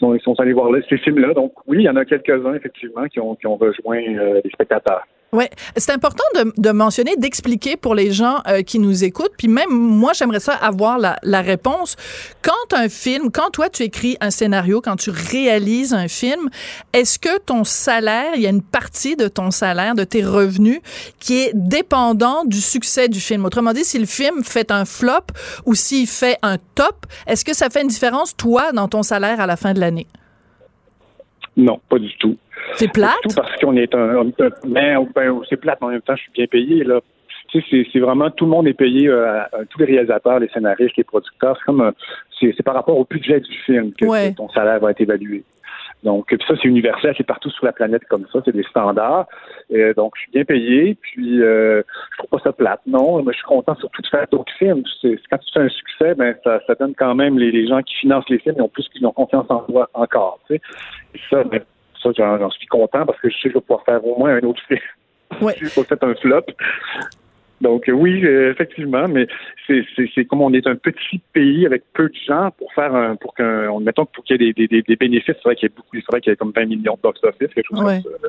ils 0.00 0.20
sont 0.20 0.38
allés 0.40 0.52
voir 0.52 0.70
ces 0.88 0.98
films-là. 0.98 1.34
Donc 1.34 1.52
oui, 1.66 1.78
il 1.80 1.84
y 1.84 1.88
en 1.88 1.96
a 1.96 2.04
quelques-uns 2.04 2.54
effectivement 2.54 3.06
qui 3.06 3.20
ont, 3.20 3.34
qui 3.34 3.46
ont 3.46 3.56
rejoint 3.56 4.02
euh, 4.02 4.40
les 4.42 4.50
spectateurs. 4.50 5.06
Oui, 5.34 5.46
c'est 5.78 5.92
important 5.92 6.24
de, 6.34 6.70
mentionner, 6.72 7.16
d'expliquer 7.16 7.78
pour 7.78 7.94
les 7.94 8.12
gens 8.12 8.42
euh, 8.46 8.60
qui 8.60 8.78
nous 8.78 9.02
écoutent. 9.02 9.32
Puis 9.38 9.48
même 9.48 9.70
moi, 9.70 10.12
j'aimerais 10.12 10.40
ça 10.40 10.52
avoir 10.52 10.98
la, 10.98 11.16
la, 11.22 11.40
réponse. 11.40 11.96
Quand 12.42 12.76
un 12.76 12.90
film, 12.90 13.30
quand 13.32 13.48
toi 13.48 13.70
tu 13.70 13.82
écris 13.82 14.18
un 14.20 14.30
scénario, 14.30 14.82
quand 14.82 14.96
tu 14.96 15.08
réalises 15.08 15.94
un 15.94 16.06
film, 16.06 16.50
est-ce 16.92 17.18
que 17.18 17.38
ton 17.38 17.64
salaire, 17.64 18.32
il 18.34 18.42
y 18.42 18.46
a 18.46 18.50
une 18.50 18.60
partie 18.60 19.16
de 19.16 19.26
ton 19.26 19.50
salaire, 19.50 19.94
de 19.94 20.04
tes 20.04 20.22
revenus, 20.22 20.80
qui 21.18 21.40
est 21.40 21.52
dépendant 21.54 22.44
du 22.44 22.60
succès 22.60 23.08
du 23.08 23.18
film? 23.18 23.46
Autrement 23.46 23.72
dit, 23.72 23.86
si 23.86 23.98
le 23.98 24.04
film 24.04 24.44
fait 24.44 24.70
un 24.70 24.84
flop 24.84 25.24
ou 25.64 25.74
s'il 25.74 26.08
fait 26.08 26.36
un 26.42 26.58
top, 26.74 27.06
est-ce 27.26 27.42
que 27.42 27.54
ça 27.54 27.70
fait 27.70 27.80
une 27.80 27.88
différence, 27.88 28.36
toi, 28.36 28.72
dans 28.72 28.86
ton 28.86 29.02
salaire 29.02 29.40
à 29.40 29.46
la 29.46 29.56
fin 29.56 29.72
de 29.72 29.80
l'année? 29.80 30.06
Non, 31.56 31.80
pas 31.88 31.98
du 31.98 32.14
tout. 32.18 32.36
C'est 32.74 32.92
plate? 32.92 33.16
Tout 33.22 33.34
parce 33.34 33.56
qu'on 33.60 33.76
est 33.76 33.94
un, 33.94 34.24
ben, 34.64 35.06
ben, 35.14 35.40
c'est 35.48 35.56
plate, 35.56 35.78
mais 35.80 35.86
en 35.86 35.90
même 35.90 36.02
temps, 36.02 36.16
je 36.16 36.22
suis 36.22 36.32
bien 36.32 36.46
payé, 36.46 36.84
là. 36.84 37.00
Tu 37.48 37.60
sais, 37.62 37.86
c'est 37.92 37.98
vraiment 37.98 38.30
tout 38.30 38.46
le 38.46 38.50
monde 38.50 38.66
est 38.66 38.72
payé, 38.72 39.08
euh, 39.08 39.42
tous 39.68 39.80
les 39.80 39.84
réalisateurs, 39.84 40.38
les 40.38 40.48
scénaristes, 40.48 40.96
les 40.96 41.04
producteurs. 41.04 41.56
C'est 41.58 41.64
comme 41.66 41.92
c'est 42.40 42.62
par 42.62 42.74
rapport 42.74 42.96
au 42.98 43.04
budget 43.04 43.40
du 43.40 43.52
film 43.66 43.92
que, 43.92 44.34
ton 44.34 44.48
salaire 44.48 44.80
va 44.80 44.90
être 44.90 45.00
évalué. 45.00 45.44
Donc, 46.02 46.34
ça, 46.48 46.54
c'est 46.60 46.68
universel, 46.68 47.14
c'est 47.16 47.26
partout 47.26 47.50
sur 47.50 47.64
la 47.64 47.72
planète 47.72 48.04
comme 48.08 48.26
ça, 48.32 48.40
c'est 48.44 48.54
des 48.54 48.64
standards. 48.64 49.26
Donc, 49.96 50.14
je 50.16 50.22
suis 50.22 50.32
bien 50.32 50.44
payé, 50.44 50.96
puis 51.00 51.40
euh, 51.42 51.82
je 52.12 52.18
trouve 52.18 52.30
pas 52.30 52.44
ça 52.44 52.52
plate. 52.52 52.80
Non, 52.86 53.22
mais 53.22 53.32
je 53.32 53.38
suis 53.38 53.46
content 53.46 53.76
surtout 53.76 54.02
de 54.02 54.08
faire 54.08 54.26
d'autres 54.30 54.52
films. 54.58 54.82
quand 55.02 55.38
tu 55.38 55.52
fais 55.52 55.60
un 55.60 55.68
succès, 55.68 56.14
ben 56.14 56.34
ça, 56.42 56.60
ça 56.66 56.74
donne 56.74 56.94
quand 56.94 57.14
même 57.14 57.38
les, 57.38 57.66
gens 57.68 57.82
qui 57.82 57.94
financent 57.94 58.28
les 58.28 58.38
films, 58.38 58.56
ils 58.58 58.62
ont 58.62 58.68
plus 58.68 58.88
qu'ils 58.88 59.06
ont 59.06 59.12
confiance 59.12 59.46
en 59.48 59.60
toi 59.60 59.88
encore. 59.94 60.40
Tu 60.48 60.56
sais. 60.56 60.62
Et 61.14 61.20
ça, 61.30 61.44
ben, 61.44 61.60
ça, 62.02 62.10
j'en 62.16 62.50
suis 62.50 62.66
content 62.66 63.06
parce 63.06 63.20
que 63.20 63.28
je 63.28 63.34
sais 63.36 63.42
que 63.44 63.48
je 63.50 63.54
vais 63.54 63.60
pouvoir 63.60 63.84
faire 63.84 64.04
au 64.06 64.18
moins 64.18 64.34
un 64.34 64.40
autre 64.40 64.62
film. 64.66 64.80
Ouais. 65.40 65.54
je 65.60 65.74
pas 65.74 65.84
fait 65.84 66.02
un 66.04 66.14
flop. 66.14 66.46
Donc 67.62 67.84
oui, 67.86 68.24
euh, 68.24 68.50
effectivement, 68.50 69.06
mais 69.06 69.28
c'est 69.68 70.24
comme 70.24 70.42
on 70.42 70.52
est 70.52 70.66
un 70.66 70.74
petit 70.74 71.20
pays 71.32 71.64
avec 71.64 71.84
peu 71.94 72.08
de 72.08 72.14
gens 72.26 72.50
pour 72.58 72.72
faire 72.74 72.92
un 72.92 73.14
pour 73.14 73.34
qu'un 73.34 73.78
mettons 73.78 74.04
pour 74.04 74.24
qu'il 74.24 74.42
y 74.42 74.48
ait 74.48 74.52
des, 74.52 74.66
des, 74.66 74.82
des 74.82 74.96
bénéfices, 74.96 75.36
c'est 75.36 75.44
vrai 75.44 75.54
qu'il 75.54 75.68
y 75.68 75.72
a 75.72 75.74
beaucoup, 75.76 75.94
c'est 75.94 76.10
vrai 76.10 76.20
qu'il 76.20 76.30
y 76.30 76.32
a 76.32 76.36
comme 76.36 76.52
20 76.54 76.66
millions 76.66 76.94
de 76.94 77.00
box 77.00 77.20
office, 77.22 77.54
quelque 77.54 77.68
chose 77.68 77.78
comme 77.78 78.02
ça. 78.02 78.28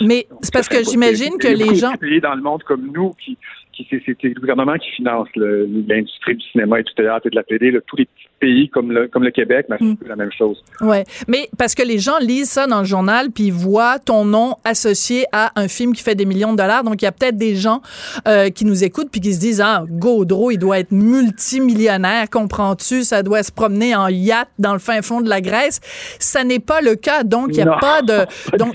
Mais 0.00 0.26
c'est 0.40 0.52
parce 0.52 0.68
que 0.68 0.82
j'imagine 0.82 1.38
que 1.38 1.46
les 1.46 1.76
gens 1.76 1.94
pays 1.94 2.20
dans 2.20 2.34
le 2.34 2.42
monde 2.42 2.64
comme 2.64 2.90
nous 2.92 3.12
qui 3.12 3.38
c'est 3.76 4.22
le 4.22 4.40
gouvernement 4.40 4.74
qui 4.74 4.90
finance 4.90 5.28
l'industrie 5.36 6.36
du 6.36 6.44
cinéma 6.50 6.80
et 6.80 6.82
du 6.82 6.94
théâtre 6.94 7.26
et 7.26 7.30
de 7.30 7.36
la 7.36 7.42
télé, 7.42 7.76
tous 7.86 7.96
les 7.96 8.04
petits 8.04 8.28
pays 8.40 8.68
comme 8.68 8.92
le, 8.92 9.08
comme 9.08 9.24
le 9.24 9.30
Québec, 9.30 9.66
mais 9.68 9.76
c'est 9.78 9.84
mm. 9.84 10.08
la 10.08 10.16
même 10.16 10.32
chose. 10.32 10.62
Ouais, 10.80 11.04
mais 11.28 11.48
parce 11.58 11.74
que 11.74 11.82
les 11.82 11.98
gens 11.98 12.18
lisent 12.20 12.50
ça 12.50 12.66
dans 12.66 12.80
le 12.80 12.84
journal 12.84 13.30
puis 13.30 13.50
voient 13.50 13.98
ton 13.98 14.24
nom 14.24 14.56
associé 14.64 15.24
à 15.32 15.52
un 15.56 15.68
film 15.68 15.92
qui 15.92 16.02
fait 16.02 16.14
des 16.14 16.24
millions 16.24 16.52
de 16.52 16.58
dollars, 16.58 16.84
donc 16.84 17.02
il 17.02 17.04
y 17.04 17.08
a 17.08 17.12
peut-être 17.12 17.36
des 17.36 17.54
gens 17.54 17.80
euh, 18.28 18.50
qui 18.50 18.64
nous 18.64 18.84
écoutent 18.84 19.10
puis 19.10 19.20
qui 19.20 19.32
se 19.32 19.40
disent 19.40 19.60
ah 19.60 19.84
Gaudreau, 19.88 20.50
il 20.50 20.58
doit 20.58 20.78
être 20.78 20.92
multimillionnaire, 20.92 22.28
comprends-tu? 22.30 23.02
Ça 23.02 23.22
doit 23.22 23.42
se 23.42 23.52
promener 23.52 23.94
en 23.94 24.08
yacht 24.08 24.48
dans 24.58 24.72
le 24.72 24.78
fin 24.78 25.02
fond 25.02 25.20
de 25.20 25.28
la 25.28 25.40
Grèce. 25.40 25.80
Ça 26.18 26.44
n'est 26.44 26.60
pas 26.60 26.80
le 26.80 26.96
cas, 26.96 27.24
donc 27.24 27.48
il 27.50 27.56
n'y 27.56 27.62
a 27.62 27.76
pas 27.76 28.02
de 28.02 28.24
donc 28.58 28.74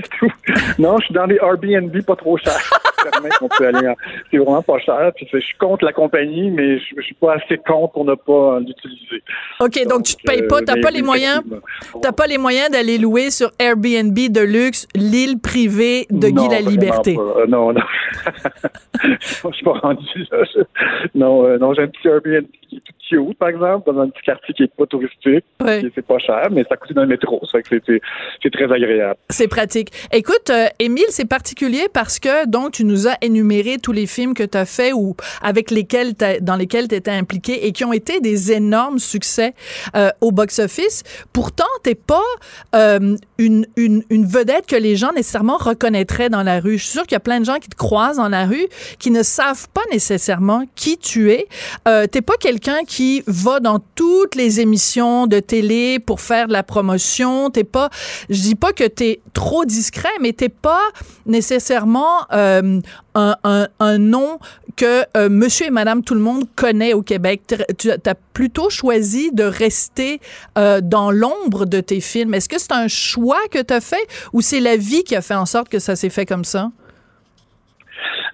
non, 0.78 0.98
je 1.00 1.06
suis 1.06 1.14
dans 1.14 1.26
les 1.26 1.38
Airbnb 1.38 1.96
pas 2.04 2.16
trop 2.16 2.38
chers. 2.38 2.70
C'est 4.32 4.38
vraiment 4.38 4.62
pas 4.62 4.80
cher 4.80 5.12
je 5.32 5.40
suis 5.40 5.58
contre 5.58 5.86
la 5.86 5.94
compagnie, 5.94 6.52
mais 6.52 6.80
je, 6.80 6.96
ne 6.96 7.02
suis 7.02 7.16
pas 7.16 7.36
assez 7.36 7.58
contre 7.58 7.94
pour 7.94 8.06
ne 8.06 8.16
pas 8.16 8.60
l'utiliser. 8.60 9.24
OK, 9.60 9.88
donc, 9.88 10.04
tu 10.04 10.16
te 10.16 10.24
payes 10.24 10.48
pas, 10.48 10.62
t'as 10.62 10.80
pas 10.82 10.92
les 10.92 11.02
moyens, 11.02 11.42
t'as 12.02 12.12
pas 12.12 12.28
les 12.28 12.38
moyens 12.38 12.70
d'aller 12.70 12.98
louer 12.98 13.30
sur 13.32 13.52
Airbnb 13.60 14.14
de 14.14 14.42
luxe 14.42 14.88
l'île 14.96 15.40
privée 15.40 16.08
de 16.10 16.30
Guy 16.30 16.48
la 16.50 16.62
Liberté. 16.62 17.18
Euh, 17.18 17.46
non, 17.48 17.74
non. 17.74 17.82
je 19.04 19.54
suis 19.54 19.64
pas 19.64 19.74
rendu 19.74 20.28
là. 20.32 20.44
Non, 21.16 21.46
euh, 21.46 21.58
non, 21.58 21.74
j'ai 21.74 21.84
un 21.84 21.88
petit 21.88 22.08
Airbnb 22.08 22.46
qui 22.68 22.78
est 22.78 22.82
tout 22.82 22.94
cute, 23.10 23.38
par 23.38 23.50
exemple, 23.50 23.92
dans 23.92 24.00
un 24.02 24.10
petit 24.10 24.22
quartier 24.24 24.54
qui 24.54 24.64
est 24.64 24.76
pas 24.76 24.86
touristique. 24.86 25.46
Oui. 25.62 25.92
C'est 25.96 26.06
pas 26.06 26.20
cher, 26.20 26.48
mais 26.52 26.64
ça 26.70 26.78
coûte 26.78 26.94
dans 26.94 27.02
le 27.02 27.08
métro. 27.08 27.42
Ça 27.52 27.60
fait 27.64 27.80
que 27.80 28.00
c'est 28.42 28.52
très 28.52 28.72
agréable. 28.72 29.18
C'est 29.30 29.48
pratique. 29.48 29.92
Écoute, 30.12 30.50
euh, 30.50 30.68
Émile, 30.80 31.06
c'est 31.10 31.28
particulier 31.28 31.88
parce 31.94 32.20
que, 32.20 32.48
donc, 32.48 32.72
tu 32.72 32.84
nous 32.90 33.08
as 33.08 33.18
énuméré 33.22 33.78
tous 33.78 33.92
les 33.92 34.08
films 34.08 34.34
que 34.34 34.44
tu 34.44 34.58
as 34.58 34.66
fait 34.66 34.94
ou 34.94 35.16
avec 35.42 35.72
lesquels 35.72 36.14
dans 36.42 36.56
lesquels 36.56 36.88
tu 36.88 36.96
étais 36.96 37.12
impliqué 37.12 37.66
et 37.66 37.72
qui 37.72 37.86
ont 37.86 37.94
été 37.94 38.20
des 38.20 38.52
énormes 38.52 39.00
succès 39.00 39.54
euh, 39.96 40.10
au 40.22 40.32
box-office. 40.32 41.04
Pourtant, 41.34 41.66
t'es 41.84 41.96
pas 41.96 42.30
euh, 42.76 43.16
une, 43.38 43.66
une, 43.76 44.04
une 44.10 44.26
vedette 44.26 44.66
que 44.66 44.76
les 44.76 44.96
gens 44.96 45.12
nécessairement 45.14 45.58
reconnaîtraient 45.58 46.30
dans 46.30 46.44
la 46.44 46.60
rue. 46.60 46.78
Je 46.78 46.84
suis 46.84 46.92
sûre 46.92 47.04
qu'il 47.04 47.14
y 47.14 47.16
a 47.16 47.22
plein 47.22 47.40
de 47.40 47.46
gens 47.46 47.60
qui 47.60 47.70
te 47.70 47.76
croisent 47.76 48.18
dans 48.18 48.30
la 48.30 48.46
rue 48.46 48.68
qui 48.98 49.12
ne 49.12 49.24
savent 49.24 49.68
pas 49.74 49.82
nécessairement 49.92 50.64
qui 50.76 50.98
tu 50.98 51.32
es. 51.32 51.48
Euh, 51.88 52.08
t'es 52.08 52.22
pas 52.22 52.38
quelqu'un 52.40 52.84
qui 52.86 53.24
va 53.28 53.60
dans 53.60 53.80
toutes 53.96 54.36
les 54.36 54.60
émissions 54.60 55.28
de 55.28 55.40
télé 55.40 56.00
pour 56.00 56.22
faire 56.22 56.48
de 56.48 56.54
la 56.54 56.64
promotion. 56.64 57.50
T'es 57.50 57.64
pas, 57.64 57.90
je 58.30 58.42
dis 58.42 58.56
pas 58.56 58.74
que 58.74 58.86
t'es 58.86 59.22
trop 59.34 59.66
discret, 59.66 60.10
mais 60.22 60.34
t'es 60.34 60.50
pas 60.50 60.82
nécessairement 61.26 62.26
euh, 62.34 62.79
un, 63.16 63.36
un, 63.44 63.68
un, 63.80 63.98
nom 63.98 64.40
que 64.76 65.04
euh, 65.18 65.30
monsieur 65.30 65.68
et 65.68 65.70
madame 65.72 66.04
tout 66.04 66.14
le 66.14 66.20
monde 66.20 66.46
connaît 66.56 66.94
au 66.94 67.02
Québec. 67.02 67.42
Tu 67.78 67.92
as 67.92 68.16
plutôt 68.34 68.70
choisi 68.70 69.32
de 69.32 69.44
rester 69.44 70.22
euh, 70.58 70.82
dans 70.82 71.12
l'ombre 71.12 71.66
de 71.66 71.82
tes 71.82 72.00
films. 72.00 72.34
Est-ce 72.34 72.50
que 72.50 72.60
c'est 72.60 72.72
un 72.72 72.88
choix 72.88 73.40
que 73.52 73.62
tu 73.62 73.74
as 73.74 73.82
fait 73.82 74.08
ou 74.34 74.42
c'est 74.42 74.60
la 74.60 74.78
vie 74.78 75.04
qui 75.04 75.16
a 75.16 75.22
fait 75.22 75.36
en 75.36 75.46
sorte 75.46 75.70
que 75.70 75.80
ça 75.80 75.96
s'est 75.96 76.10
fait 76.10 76.26
comme 76.26 76.46
ça? 76.46 76.72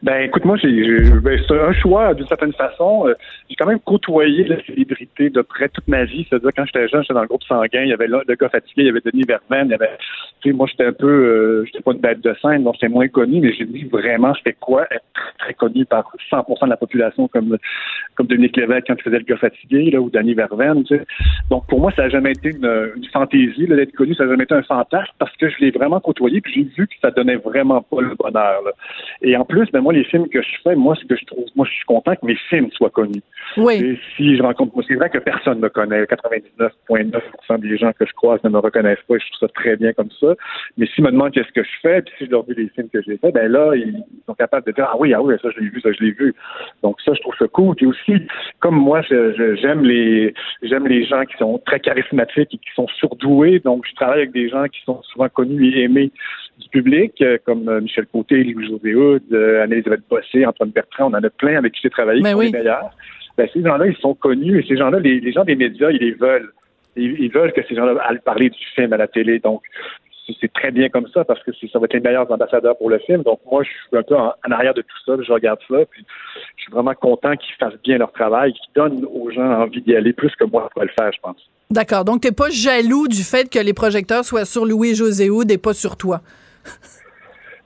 Ben, 0.05 0.21
écoute, 0.21 0.45
moi, 0.45 0.55
ben, 0.61 1.39
c'est 1.47 1.59
un 1.59 1.73
choix 1.73 2.13
d'une 2.13 2.27
certaine 2.27 2.53
façon. 2.53 3.07
Euh, 3.07 3.15
j'ai 3.49 3.55
quand 3.55 3.65
même 3.65 3.79
côtoyé 3.79 4.43
la 4.43 4.63
célébrité 4.63 5.31
de 5.31 5.41
près 5.41 5.67
toute 5.67 5.87
ma 5.87 6.05
vie. 6.05 6.27
C'est-à-dire, 6.29 6.51
quand 6.55 6.63
j'étais 6.67 6.87
jeune, 6.87 7.01
j'étais 7.01 7.15
dans 7.15 7.23
le 7.23 7.27
groupe 7.27 7.43
sanguin, 7.45 7.81
il 7.81 7.87
y 7.87 7.93
avait 7.93 8.05
le 8.05 8.35
gars 8.39 8.49
fatigué, 8.49 8.83
il 8.83 8.85
y 8.85 8.89
avait 8.89 9.01
Denis 9.03 9.23
Verven, 9.23 9.65
il 9.65 9.71
y 9.71 9.73
avait, 9.73 9.97
tu 10.41 10.51
sais, 10.51 10.55
moi, 10.55 10.67
j'étais 10.69 10.85
un 10.85 10.93
peu, 10.93 11.07
euh, 11.07 11.65
j'étais 11.65 11.81
pas 11.81 11.93
une 11.93 12.01
bête 12.01 12.21
de 12.21 12.35
scène, 12.39 12.63
donc 12.63 12.75
c'était 12.75 12.93
moins 12.93 13.07
connu, 13.07 13.41
mais 13.41 13.51
j'ai 13.53 13.65
dit 13.65 13.85
vraiment, 13.85 14.35
c'était 14.35 14.53
quoi 14.53 14.83
être 14.91 15.05
très, 15.39 15.55
connu 15.55 15.85
par 15.85 16.11
100% 16.31 16.65
de 16.65 16.69
la 16.69 16.77
population 16.77 17.27
comme, 17.27 17.57
comme 18.13 18.27
Denis 18.27 18.51
Lévesque 18.55 18.85
quand 18.85 18.95
il 18.99 19.01
faisait 19.01 19.17
le 19.17 19.25
gars 19.25 19.37
fatigué, 19.37 19.89
là, 19.89 20.01
ou 20.01 20.11
Denis 20.11 20.35
Verven, 20.35 20.83
tu 20.83 20.97
sais. 20.97 21.03
Donc, 21.49 21.65
pour 21.67 21.79
moi, 21.79 21.91
ça 21.95 22.03
n'a 22.03 22.09
jamais 22.09 22.33
été 22.33 22.49
une, 22.49 22.91
une 22.95 23.05
fantaisie, 23.05 23.65
d'être 23.65 23.93
connu, 23.93 24.13
ça 24.13 24.25
n'a 24.25 24.33
jamais 24.33 24.43
été 24.43 24.53
un 24.53 24.61
fantasme 24.61 25.13
parce 25.17 25.35
que 25.37 25.49
je 25.49 25.55
l'ai 25.61 25.71
vraiment 25.71 25.99
côtoyé, 25.99 26.41
puis 26.41 26.53
j'ai 26.53 26.63
vu 26.77 26.85
que 26.85 26.93
ça 27.01 27.09
donnait 27.09 27.37
vraiment 27.37 27.81
pas 27.81 28.01
le 28.01 28.13
bonheur. 28.13 28.61
Et 29.23 29.35
en 29.35 29.45
plus, 29.45 29.65
ben, 29.71 29.81
moi, 29.81 29.94
les 29.95 30.03
films 30.05 30.27
que 30.29 30.41
je 30.41 30.55
fais, 30.63 30.75
moi, 30.75 30.95
ce 30.95 31.05
que 31.05 31.15
je 31.15 31.25
trouve, 31.25 31.45
moi, 31.55 31.65
je 31.69 31.73
suis 31.73 31.85
content 31.85 32.15
que 32.15 32.25
mes 32.25 32.37
films 32.49 32.69
soient 32.71 32.89
connus. 32.89 33.21
Oui. 33.57 33.75
Et 33.75 33.99
si 34.15 34.35
je 34.35 34.43
rencontre, 34.43 34.73
c'est 34.87 34.95
vrai 34.95 35.09
que 35.09 35.17
personne 35.17 35.57
ne 35.57 35.63
me 35.63 35.69
connaît. 35.69 36.03
99,9% 36.03 37.59
des 37.59 37.77
gens 37.77 37.91
que 37.93 38.05
je 38.05 38.13
croise 38.13 38.43
ne 38.43 38.49
me 38.49 38.59
reconnaissent 38.59 39.03
pas 39.07 39.15
et 39.15 39.19
je 39.19 39.31
trouve 39.31 39.47
ça 39.47 39.53
très 39.53 39.75
bien 39.77 39.93
comme 39.93 40.09
ça. 40.19 40.35
Mais 40.77 40.87
s'ils 40.87 41.03
me 41.03 41.11
demandent 41.11 41.31
qu'est-ce 41.31 41.51
que 41.51 41.63
je 41.63 41.79
fais, 41.81 42.01
puis 42.01 42.13
si 42.17 42.25
je 42.25 42.31
leur 42.31 42.43
dis 42.43 42.53
les 42.55 42.69
films 42.69 42.89
que 42.89 43.01
j'ai 43.01 43.17
fait, 43.17 43.31
ben 43.31 43.51
là, 43.51 43.73
ils 43.75 44.03
sont 44.25 44.33
capables 44.33 44.65
de 44.65 44.71
dire, 44.71 44.87
ah 44.91 44.95
oui, 44.99 45.13
ah 45.13 45.21
oui, 45.21 45.35
ça, 45.41 45.49
je 45.55 45.59
l'ai 45.61 45.69
vu, 45.69 45.81
ça, 45.81 45.91
je 45.91 46.03
l'ai 46.03 46.11
vu. 46.11 46.33
Donc, 46.83 46.99
ça, 47.01 47.13
je 47.13 47.21
trouve 47.21 47.35
ça 47.39 47.47
cool. 47.47 47.75
Puis 47.75 47.85
aussi, 47.85 48.13
comme 48.59 48.75
moi, 48.75 49.01
j'aime 49.01 49.83
les, 49.83 50.33
j'aime 50.61 50.87
les 50.87 51.05
gens 51.05 51.23
qui 51.25 51.37
sont 51.37 51.61
très 51.65 51.79
charismatiques 51.79 52.53
et 52.53 52.57
qui 52.57 52.73
sont 52.75 52.87
surdoués. 52.99 53.59
Donc, 53.59 53.85
je 53.89 53.95
travaille 53.95 54.19
avec 54.19 54.31
des 54.31 54.49
gens 54.49 54.65
qui 54.65 54.81
sont 54.83 55.01
souvent 55.03 55.29
connus 55.29 55.73
et 55.75 55.83
aimés 55.83 56.11
du 56.59 56.69
public, 56.69 57.13
euh, 57.21 57.37
comme 57.45 57.67
euh, 57.67 57.81
Michel 57.81 58.05
Côté, 58.07 58.43
Louis-José 58.43 58.95
Houd, 58.95 59.23
euh, 59.31 59.63
Anne-Elisabeth 59.63 60.01
Bossé, 60.09 60.45
Antoine 60.45 60.69
Bertrand, 60.69 61.11
on 61.11 61.17
en 61.17 61.23
a 61.23 61.29
plein 61.29 61.57
avec 61.57 61.73
qui 61.73 61.81
j'ai 61.83 61.89
travaillé, 61.89 62.21
ben 62.21 62.29
qui 62.29 62.33
sont 62.33 62.39
les 62.39 62.51
meilleurs. 62.51 62.91
Ben, 63.37 63.49
ces 63.53 63.61
gens-là, 63.61 63.87
ils 63.87 63.97
sont 63.97 64.13
connus 64.13 64.59
et 64.59 64.67
ces 64.67 64.77
gens-là, 64.77 64.99
les, 64.99 65.31
gens 65.31 65.43
des 65.43 65.55
médias, 65.55 65.91
ils 65.91 65.99
les 65.99 66.11
veulent. 66.11 66.51
Ils, 66.95 67.29
veulent 67.29 67.51
que 67.51 67.61
ces 67.67 67.75
gens-là 67.75 68.01
aillent 68.05 68.19
parler 68.23 68.49
du 68.49 68.65
film 68.73 68.93
à 68.93 68.97
la 68.97 69.07
télé. 69.07 69.39
Donc, 69.39 69.63
c'est 70.39 70.51
très 70.53 70.71
bien 70.71 70.87
comme 70.87 71.07
ça 71.13 71.25
parce 71.25 71.43
que 71.43 71.51
ça 71.71 71.77
va 71.77 71.85
être 71.85 71.93
les 71.93 71.99
meilleurs 71.99 72.31
ambassadeurs 72.31 72.77
pour 72.77 72.89
le 72.89 72.99
film. 72.99 73.23
Donc 73.23 73.41
moi, 73.51 73.63
je 73.63 73.69
suis 73.69 73.97
un 73.97 74.03
peu 74.03 74.15
en, 74.15 74.33
arrière 74.49 74.73
de 74.73 74.81
tout 74.81 74.97
ça, 75.05 75.13
je 75.21 75.31
regarde 75.31 75.59
ça, 75.67 75.75
puis 75.91 76.05
je 76.55 76.63
suis 76.63 76.71
vraiment 76.71 76.93
content 76.93 77.35
qu'ils 77.35 77.53
fassent 77.59 77.79
bien 77.83 77.97
leur 77.97 78.13
travail, 78.13 78.53
qu'ils 78.53 78.73
donnent 78.73 79.05
aux 79.13 79.29
gens 79.29 79.43
envie 79.43 79.81
d'y 79.81 79.93
aller 79.93 80.13
plus 80.13 80.33
que 80.35 80.45
moi 80.45 80.69
pour 80.73 80.83
le 80.83 80.89
faire, 80.97 81.11
je 81.13 81.19
pense. 81.21 81.37
D'accord. 81.69 82.05
Donc 82.05 82.21
tu 82.21 82.29
n'es 82.29 82.33
pas 82.33 82.49
jaloux 82.49 83.07
du 83.07 83.23
fait 83.23 83.49
que 83.49 83.59
les 83.59 83.73
projecteurs 83.73 84.23
soient 84.23 84.45
sur 84.45 84.65
Louis 84.65 84.95
José 84.95 85.29
Houd 85.29 85.51
et 85.51 85.57
pas 85.57 85.73
sur 85.73 85.97
toi? 85.97 86.21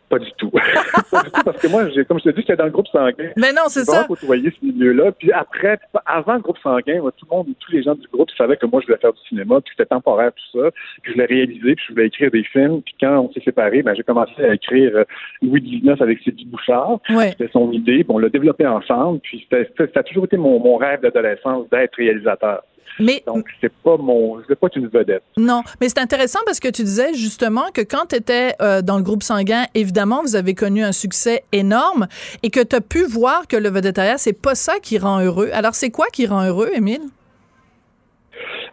Pas 0.10 0.18
du 0.18 0.32
tout. 0.38 0.50
pas 1.12 1.24
du 1.24 1.32
tout, 1.32 1.44
parce 1.46 1.62
que 1.62 1.68
moi, 1.68 1.88
j'ai, 1.90 2.04
comme 2.04 2.18
je 2.18 2.24
te 2.24 2.30
dis, 2.30 2.42
j'étais 2.42 2.56
dans 2.56 2.66
le 2.66 2.72
groupe 2.72 2.88
sanguin. 2.88 3.30
Mais 3.38 3.54
non, 3.54 3.64
c'est 3.68 3.86
ça. 3.86 4.06
côtoyer 4.06 4.52
ce 4.60 4.66
milieu-là. 4.66 5.12
Puis 5.12 5.32
après, 5.32 5.80
avant 6.06 6.34
le 6.34 6.40
groupe 6.40 6.58
sanguin, 6.64 7.00
tout 7.16 7.28
le 7.30 7.36
monde, 7.36 7.48
tous 7.60 7.72
les 7.72 7.84
gens 7.84 7.94
du 7.94 8.08
groupe 8.12 8.30
savaient 8.36 8.58
que 8.58 8.66
moi, 8.66 8.82
je 8.82 8.88
voulais 8.88 8.98
faire 8.98 9.14
du 9.14 9.20
cinéma, 9.28 9.62
puis 9.62 9.72
c'était 9.78 9.86
temporaire, 9.86 10.32
tout 10.34 10.60
ça. 10.60 10.72
Puis 11.04 11.14
je 11.14 11.18
l'ai 11.20 11.26
réalisé, 11.26 11.76
puis 11.76 11.86
je 11.88 11.94
voulais 11.94 12.08
écrire 12.08 12.32
des 12.32 12.44
films. 12.44 12.82
Puis 12.82 12.96
quand 13.00 13.20
on 13.20 13.32
s'est 13.32 13.42
séparés, 13.42 13.84
ben, 13.84 13.94
j'ai 13.94 14.04
commencé 14.04 14.34
à 14.44 14.56
écrire 14.56 14.92
euh, 14.96 15.04
Louis 15.44 15.62
XIX 15.62 16.02
avec 16.02 16.20
Sylvie 16.24 16.46
Bouchard. 16.46 17.00
C'était 17.08 17.50
son 17.54 17.72
idée. 17.72 18.04
Puis 18.04 18.10
on 18.10 18.18
l'a 18.18 18.30
développé 18.30 18.66
ensemble. 18.66 19.20
Puis 19.20 19.48
c'était, 19.48 19.70
ça 19.94 20.00
a 20.00 20.04
toujours 20.04 20.26
été 20.26 20.38
mon, 20.38 20.60
mon 20.60 20.78
rêve 20.78 21.02
d'adolescence 21.02 21.70
d'être 21.70 21.96
réalisateur. 21.96 22.64
Mais, 23.00 23.24
Donc, 23.26 23.48
c'est 23.62 23.72
pas 23.84 23.98
mon, 23.98 24.42
c'est 24.48 24.60
pas 24.60 24.68
une 24.76 24.88
vedette. 24.88 25.24
Non, 25.38 25.62
mais 25.80 25.90
c'est 25.90 26.00
intéressant 26.00 26.40
parce 26.46 26.60
que 26.60 26.68
tu 26.68 26.84
disais 26.84 27.14
justement 27.14 27.72
que 27.74 27.82
quand 27.82 28.08
tu 28.10 28.16
étais 28.16 28.54
euh, 28.62 28.82
dans 28.82 28.98
le 28.98 29.04
groupe 29.04 29.24
sanguin, 29.24 29.66
évidemment, 29.76 30.22
vous 30.22 30.36
avez 30.36 30.54
connu 30.54 30.84
un 30.84 30.92
succès 30.92 31.44
énorme 31.52 32.08
et 32.44 32.50
que 32.50 32.62
tu 32.62 32.76
as 32.76 32.82
pu 32.82 33.04
voir 33.04 33.48
que 33.48 33.56
le 33.56 33.70
vedettariat, 33.70 34.18
c'est 34.18 34.40
pas 34.40 34.56
ça 34.56 34.80
qui 34.82 34.98
rend 34.98 35.20
heureux. 35.22 35.50
Alors, 35.54 35.76
c'est 35.76 35.92
quoi 35.92 36.08
qui 36.12 36.28
rend 36.28 36.46
heureux, 36.46 36.70
Émile? 36.76 37.02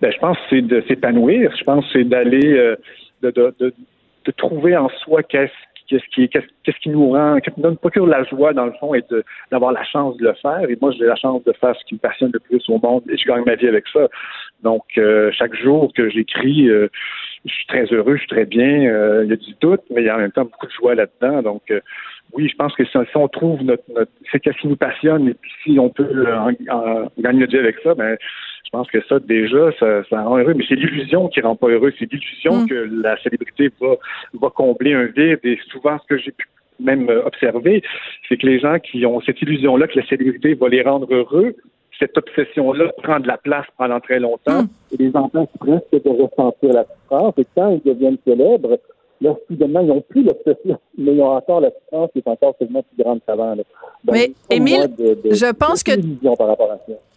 Ben, 0.01 0.13
je 0.13 0.19
pense 0.19 0.37
que 0.37 0.43
c'est 0.51 0.63
de 0.63 0.83
s'épanouir. 0.89 1.53
Je 1.59 1.65
pense 1.65 1.85
que 1.87 1.99
c'est 1.99 2.05
d'aller, 2.05 2.53
euh, 2.53 2.77
de, 3.23 3.31
de, 3.31 3.55
de, 3.59 3.75
de, 4.25 4.33
trouver 4.33 4.77
en 4.77 4.89
soi 5.05 5.23
qu'est-ce 5.23 5.53
qu'est-ce 5.89 6.05
qui, 6.15 6.29
qu'est-ce 6.29 6.79
qui 6.83 6.89
nous 6.89 7.11
rend, 7.11 7.39
qu'est-ce 7.41 7.55
qui 7.55 7.61
nous 7.61 7.75
procure 7.77 8.07
la 8.07 8.25
joie, 8.25 8.53
dans 8.53 8.67
le 8.67 8.73
fond, 8.73 8.95
et 8.95 9.05
d'avoir 9.51 9.73
la 9.73 9.85
chance 9.85 10.17
de 10.17 10.25
le 10.25 10.35
faire. 10.35 10.69
Et 10.69 10.77
moi, 10.81 10.93
j'ai 10.93 11.05
la 11.05 11.17
chance 11.17 11.43
de 11.45 11.53
faire 11.53 11.75
ce 11.77 11.85
qui 11.85 11.95
me 11.95 11.99
passionne 12.01 12.31
le 12.33 12.41
plus 12.41 12.63
au 12.69 12.79
monde 12.83 13.03
et 13.09 13.17
je 13.17 13.25
gagne 13.27 13.45
ma 13.45 13.55
vie 13.55 13.69
avec 13.69 13.85
ça. 13.93 14.09
Donc, 14.63 14.85
euh, 14.99 15.31
chaque 15.33 15.55
jour 15.55 15.93
que 15.95 16.09
j'écris, 16.09 16.69
euh, 16.69 16.89
je 17.45 17.53
suis 17.53 17.67
très 17.67 17.85
heureux, 17.87 18.15
je 18.15 18.21
suis 18.21 18.29
très 18.29 18.47
bien. 18.47 18.87
Euh, 18.87 19.25
il 19.25 19.31
y 19.31 19.33
a 19.33 19.37
du 19.37 19.55
doute, 19.61 19.83
mais 19.91 20.03
il 20.03 20.07
y 20.07 20.09
a 20.09 20.17
en 20.17 20.19
même 20.19 20.33
temps 20.33 20.45
beaucoup 20.45 20.67
de 20.67 20.73
joie 20.73 20.95
là-dedans. 20.95 21.43
Donc, 21.43 21.73
oui, 22.33 22.49
je 22.49 22.57
pense 22.57 22.75
que 22.75 22.85
si, 22.85 22.97
on 23.15 23.29
trouve 23.29 23.63
notre, 23.63 23.85
notre 23.95 24.11
c'est 24.31 24.45
ce 24.45 24.51
qui 24.61 24.69
nous 24.69 24.77
passionne 24.77 25.29
et 25.29 25.35
puis 25.35 25.51
si 25.63 25.79
on 25.79 25.89
peut 25.89 26.27
en, 26.33 26.51
gagner 27.19 27.41
notre 27.41 27.53
vie 27.53 27.59
avec 27.59 27.77
ça, 27.83 27.95
ben 27.95 28.17
je 28.67 28.71
pense 28.71 28.91
que 28.91 29.01
ça, 29.09 29.19
déjà, 29.21 29.71
ça, 29.79 30.03
ça 30.11 30.23
rend 30.23 30.39
heureux. 30.39 30.55
Mais 30.55 30.65
c'est 30.69 30.75
l'illusion 30.75 31.29
qui 31.29 31.41
rend 31.41 31.55
pas 31.55 31.69
heureux. 31.69 31.93
C'est 31.99 32.11
l'illusion 32.13 32.63
mm. 32.63 32.69
que 32.69 32.91
la 33.03 33.17
célébrité 33.23 33.71
va, 33.81 33.95
va 34.41 34.51
combler 34.51 34.93
un 34.93 35.05
vide. 35.05 35.39
Et 35.45 35.59
souvent, 35.71 35.99
ce 35.99 36.07
que 36.15 36.19
j'ai 36.19 36.33
pu 36.33 36.47
même 36.81 37.09
observer, 37.25 37.83
c'est 38.29 38.37
que 38.37 38.47
les 38.47 38.59
gens 38.59 38.79
qui 38.79 39.07
ont 39.07 39.21
cette 39.21 39.41
illusion-là 39.41 39.87
que 39.87 39.99
la 39.99 40.07
célébrité 40.07 40.55
va 40.55 40.69
les 40.69 40.83
rendre 40.83 41.13
heureux, 41.15 41.55
cette 41.99 42.19
obsession-là 42.19 42.93
prend 43.03 43.21
de 43.21 43.29
la 43.29 43.39
place 43.39 43.67
pendant 43.79 44.01
très 44.01 44.19
longtemps 44.19 44.65
mm. 44.65 44.69
et 44.93 44.97
les 45.05 45.17
empêche 45.17 45.49
presque 45.59 46.05
de 46.05 46.11
ressentir 46.11 46.73
la 46.73 46.85
souffrance. 46.85 47.35
Et 47.39 47.47
quand 47.55 47.71
ils 47.71 47.89
deviennent 47.89 48.19
célèbres, 48.27 48.79
là, 49.21 49.35
soudainement, 49.49 49.81
ils 49.81 49.87
n'ont 49.87 50.01
plus 50.01 50.23
l'obsession, 50.23 50.79
mais 50.97 51.15
ils 51.15 51.21
ont 51.23 51.37
encore 51.37 51.61
la 51.61 51.71
souffrance 51.71 52.11
qui 52.13 52.19
est 52.19 52.29
encore 52.29 52.57
tellement 52.57 52.83
plus 52.83 53.03
grande 53.03 53.21
qu'avant. 53.27 53.55
Mais, 54.05 54.33
Émile, 54.51 54.91
je 54.99 55.53
pense 55.53 55.83
que... 55.83 55.93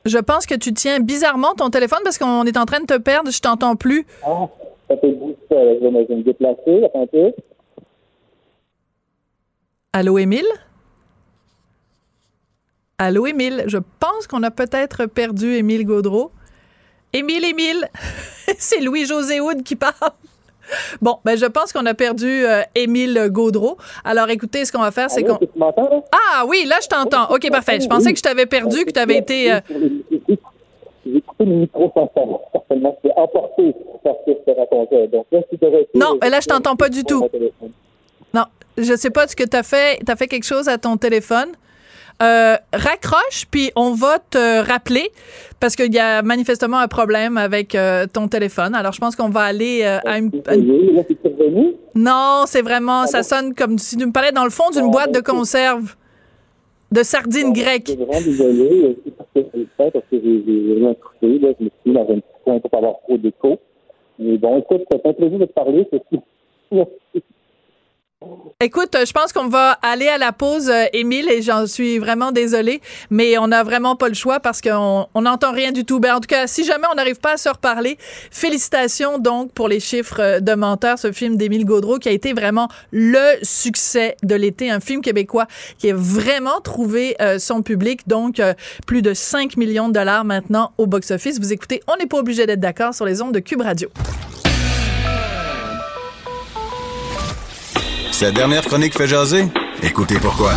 Je 0.05 0.17
pense 0.17 0.45
que 0.45 0.55
tu 0.55 0.73
tiens 0.73 0.99
bizarrement 0.99 1.53
ton 1.55 1.69
téléphone 1.69 1.99
parce 2.03 2.17
qu'on 2.17 2.45
est 2.45 2.57
en 2.57 2.65
train 2.65 2.79
de 2.79 2.85
te 2.85 2.97
perdre, 2.97 3.31
je 3.31 3.41
t'entends 3.41 3.75
plus. 3.75 4.05
Ah, 4.23 4.47
ça 4.87 4.95
peut 4.95 5.11
bouger, 5.11 5.35
je 5.51 5.83
vais 5.83 6.15
me 6.15 6.23
déplacer, 6.23 6.85
un 6.95 7.05
peu. 7.05 7.31
Allô, 9.91 10.17
Émile? 10.17 10.47
Allô, 12.97 13.25
Émile? 13.27 13.63
Je 13.67 13.77
pense 13.99 14.27
qu'on 14.27 14.43
a 14.43 14.51
peut-être 14.51 15.05
perdu 15.05 15.55
Émile 15.55 15.85
Gaudreau. 15.85 16.31
Émile, 17.11 17.43
Émile! 17.43 17.87
C'est 18.57 18.81
Louis-José 18.81 19.39
Houd 19.39 19.63
qui 19.63 19.75
parle. 19.75 19.93
Bon, 21.01 21.17
ben 21.23 21.37
je 21.37 21.45
pense 21.45 21.73
qu'on 21.73 21.85
a 21.85 21.93
perdu 21.93 22.45
euh, 22.45 22.61
Émile 22.75 23.27
Gaudreau. 23.29 23.77
Alors 24.03 24.29
écoutez, 24.29 24.65
ce 24.65 24.71
qu'on 24.71 24.81
va 24.81 24.91
faire, 24.91 25.09
c'est 25.09 25.23
qu'on... 25.23 25.39
Ah 26.11 26.45
oui, 26.47 26.65
là 26.67 26.77
je 26.81 26.87
t'entends. 26.87 27.33
OK, 27.33 27.49
parfait. 27.49 27.79
Je 27.79 27.87
pensais 27.87 28.11
que 28.11 28.17
je 28.17 28.23
t'avais 28.23 28.45
perdu, 28.45 28.85
que 28.85 28.91
tu 28.91 28.99
avais 28.99 29.17
été... 29.17 29.51
Euh, 29.51 29.59
j'ai 31.05 31.21
coupé 31.21 31.45
le 31.45 31.55
micro 31.55 31.91
sans 31.93 32.09
certainement. 32.51 32.97
C'est 33.03 33.13
emporté 33.15 33.75
parce 34.03 34.17
que 34.25 34.31
je 34.31 34.51
te 34.51 34.59
racontais. 34.59 35.07
Donc 35.07 35.25
là, 35.31 35.39
si 35.49 35.59
Non, 35.95 36.17
mais 36.21 36.29
là, 36.29 36.39
je 36.39 36.47
t'entends 36.47 36.75
pas 36.75 36.89
du 36.89 37.03
tout. 37.03 37.27
Non, 38.33 38.43
je 38.77 38.95
sais 38.95 39.09
pas 39.09 39.27
ce 39.27 39.35
que 39.35 39.43
tu 39.43 39.57
as 39.57 39.63
fait. 39.63 39.99
Tu 40.05 40.11
as 40.11 40.15
fait 40.15 40.27
quelque 40.27 40.45
chose 40.45 40.67
à 40.67 40.77
ton 40.77 40.97
téléphone? 40.97 41.49
Euh, 42.21 42.57
raccroche, 42.73 43.45
puis 43.49 43.71
on 43.77 43.93
va 43.93 44.19
te 44.19 44.67
rappeler 44.67 45.09
parce 45.61 45.77
qu'il 45.77 45.93
y 45.93 45.99
a 45.99 46.21
manifestement 46.21 46.79
un 46.79 46.89
problème 46.89 47.37
avec 47.37 47.75
euh, 47.75 48.07
ton 48.11 48.27
téléphone. 48.27 48.75
Alors, 48.75 48.91
je 48.91 48.99
pense 48.99 49.15
qu'on 49.15 49.29
va 49.29 49.43
aller 49.43 49.83
euh, 49.83 49.99
à 50.05 50.17
une... 50.17 50.29
Non, 51.95 52.43
c'est 52.45 52.61
vraiment... 52.61 53.05
Ça 53.05 53.23
sonne 53.23 53.55
comme 53.55 53.77
si 53.77 53.95
tu 53.95 54.05
me 54.05 54.11
parlais 54.11 54.33
dans 54.33 54.43
le 54.43 54.49
fond 54.49 54.69
d'une 54.69 54.91
boîte 54.91 55.13
de 55.13 55.21
conserve 55.21 55.95
de 56.91 57.03
sardines 57.03 57.53
grecques. 57.53 57.87
Je 57.87 57.93
suis 57.93 58.03
vraiment 58.03 58.21
désolé. 58.21 58.97
fait 59.33 59.91
parce 59.91 60.05
que 60.11 60.19
j'ai 60.21 60.73
rien 60.75 60.93
trouvé. 60.95 61.39
Là, 61.39 61.49
je 61.57 61.63
me 61.63 61.69
suis 61.69 61.85
mis 61.85 61.93
dans 61.93 62.01
un 62.01 62.19
petit 62.19 62.43
coin 62.43 62.59
pour 62.59 62.69
pas 62.69 62.77
avoir 62.79 62.99
trop 63.03 63.17
d'écho. 63.17 63.59
Mais 64.17 64.37
bon, 64.37 64.57
écoute, 64.57 64.81
c'est 64.91 65.05
un 65.05 65.13
plaisir 65.13 65.39
de 65.39 65.45
te 65.45 65.53
parler. 65.53 65.87
Écoute, 68.61 68.97
je 69.07 69.13
pense 69.13 69.31
qu'on 69.31 69.47
va 69.47 69.71
aller 69.81 70.09
à 70.09 70.17
la 70.17 70.33
pause, 70.33 70.69
euh, 70.69 70.87
Émile, 70.91 71.29
et 71.29 71.41
j'en 71.41 71.65
suis 71.65 71.99
vraiment 71.99 72.33
désolée, 72.33 72.81
mais 73.09 73.37
on 73.37 73.47
n'a 73.47 73.63
vraiment 73.63 73.95
pas 73.95 74.09
le 74.09 74.13
choix 74.13 74.41
parce 74.41 74.59
qu'on 74.59 75.07
n'entend 75.15 75.53
rien 75.53 75.71
du 75.71 75.85
tout. 75.85 76.01
Ben, 76.01 76.15
en 76.15 76.19
tout 76.19 76.27
cas, 76.27 76.45
si 76.45 76.65
jamais 76.65 76.85
on 76.91 76.95
n'arrive 76.95 77.21
pas 77.21 77.35
à 77.35 77.37
se 77.37 77.47
reparler, 77.47 77.97
félicitations 78.29 79.19
donc 79.19 79.53
pour 79.53 79.69
les 79.69 79.79
chiffres 79.79 80.19
euh, 80.19 80.39
de 80.41 80.53
Menteur, 80.53 80.99
ce 80.99 81.13
film 81.13 81.37
d'Émile 81.37 81.63
Gaudreau 81.63 81.99
qui 81.99 82.09
a 82.09 82.11
été 82.11 82.33
vraiment 82.33 82.67
le 82.91 83.37
succès 83.41 84.17
de 84.21 84.35
l'été, 84.35 84.69
un 84.69 84.81
film 84.81 85.01
québécois 85.01 85.47
qui 85.77 85.89
a 85.89 85.95
vraiment 85.95 86.59
trouvé 86.59 87.15
euh, 87.21 87.39
son 87.39 87.61
public, 87.61 88.05
donc 88.09 88.41
plus 88.85 89.01
de 89.01 89.13
5 89.13 89.55
millions 89.55 89.87
de 89.87 89.93
dollars 89.93 90.25
maintenant 90.25 90.73
au 90.77 90.87
box-office. 90.87 91.39
Vous 91.39 91.53
écoutez, 91.53 91.81
on 91.87 91.95
n'est 91.95 92.07
pas 92.07 92.17
obligé 92.17 92.45
d'être 92.45 92.59
d'accord 92.59 92.93
sur 92.93 93.05
les 93.05 93.21
ondes 93.21 93.33
de 93.33 93.39
Cube 93.39 93.61
Radio. 93.61 93.89
Cette 98.19 98.35
dernière 98.35 98.63
chronique 98.65 98.97
fait 98.97 99.07
jaser? 99.07 99.45
Écoutez 99.81 100.19
pourquoi. 100.19 100.51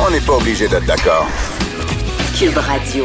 On 0.00 0.10
n'est 0.10 0.20
pas 0.20 0.32
obligé 0.32 0.66
d'être 0.66 0.86
d'accord. 0.86 1.28
Cube 2.36 2.56
Radio. 2.56 3.04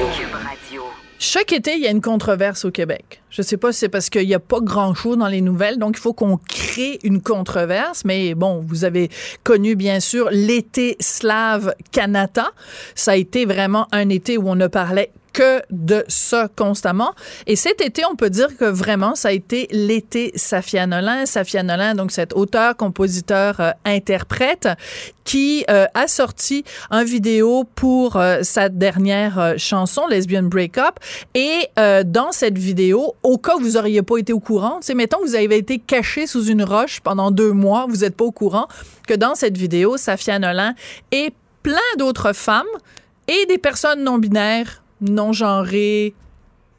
Chaque 1.20 1.54
été, 1.54 1.76
il 1.76 1.82
y 1.82 1.86
a 1.86 1.92
une 1.92 2.02
controverse 2.02 2.66
au 2.66 2.72
Québec. 2.72 3.22
Je 3.30 3.44
sais 3.44 3.58
pas 3.58 3.72
si 3.74 3.78
c'est 3.78 3.90
parce 3.90 4.10
qu'il 4.10 4.26
n'y 4.26 4.34
a 4.34 4.40
pas 4.40 4.60
grand-chose 4.60 5.20
dans 5.20 5.28
les 5.28 5.42
nouvelles, 5.42 5.78
donc 5.78 5.98
il 5.98 6.00
faut 6.00 6.14
qu'on 6.14 6.38
crée 6.38 6.98
une 7.04 7.22
controverse. 7.22 8.06
Mais 8.06 8.34
bon, 8.34 8.66
vous 8.68 8.86
avez 8.86 9.12
connu, 9.44 9.76
bien 9.76 10.00
sûr, 10.00 10.28
l'été 10.32 10.98
slave 11.00 11.76
Canada. 11.92 12.50
Ça 12.96 13.12
a 13.12 13.16
été 13.18 13.46
vraiment 13.46 13.88
un 13.92 14.10
été 14.10 14.40
où 14.40 14.50
on 14.50 14.56
ne 14.56 14.66
parlait 14.66 15.12
que 15.40 15.62
de 15.72 16.04
ça 16.10 16.50
constamment. 16.54 17.14
Et 17.48 17.56
cet 17.56 17.80
été, 17.80 18.04
on 18.12 18.18
peut 18.18 18.30
dire 18.30 18.58
que 18.58 18.66
vraiment, 18.66 19.16
ça 19.16 19.30
a 19.30 19.32
été 19.32 19.70
l'été 19.72 20.34
Safia 20.36 20.86
Nolin. 20.86 21.26
Safia 21.26 21.64
Nolin, 21.64 21.96
donc 21.96 22.12
cet 22.12 22.34
auteur, 22.34 22.76
compositeur, 22.76 23.62
euh, 23.62 23.72
interprète, 23.86 24.68
qui 25.24 25.64
euh, 25.70 25.86
a 25.94 26.10
sorti 26.10 26.66
un 26.92 27.06
vidéo 27.06 27.64
pour 27.74 28.18
euh, 28.18 28.40
sa 28.42 28.68
dernière 28.68 29.54
chanson, 29.56 30.08
Lesbian 30.08 30.44
Breakup. 30.44 31.00
Et 31.36 31.70
dans 32.06 32.34
cette 32.34 32.58
vidéo, 32.58 33.16
au 33.24 33.38
cas 33.38 33.56
où 33.56 33.62
vous 33.62 33.78
auriez 33.78 34.02
pas 34.02 34.18
été 34.18 34.34
au 34.34 34.42
courant, 34.42 34.80
c'est 34.82 34.94
mettons 34.94 35.20
vous 35.22 35.36
avez 35.36 35.56
été 35.56 35.80
caché 35.80 36.28
sous 36.28 36.48
une 36.48 36.64
roche 36.64 37.00
pendant 37.00 37.32
deux 37.32 37.54
mois, 37.54 37.86
vous 37.88 37.98
n'êtes 37.98 38.18
pas 38.18 38.26
au 38.26 38.34
courant 38.34 38.68
que 39.08 39.14
dans 39.14 39.36
cette 39.36 39.58
vidéo, 39.58 39.96
Safia 39.96 40.38
Nolin 40.38 40.74
et 41.14 41.32
plein 41.64 41.78
d'autres 41.98 42.34
femmes 42.34 42.66
et 43.30 43.46
des 43.46 43.58
personnes 43.58 44.04
non 44.04 44.18
binaires 44.18 44.84
non 45.02 45.34
genrés, 45.34 46.14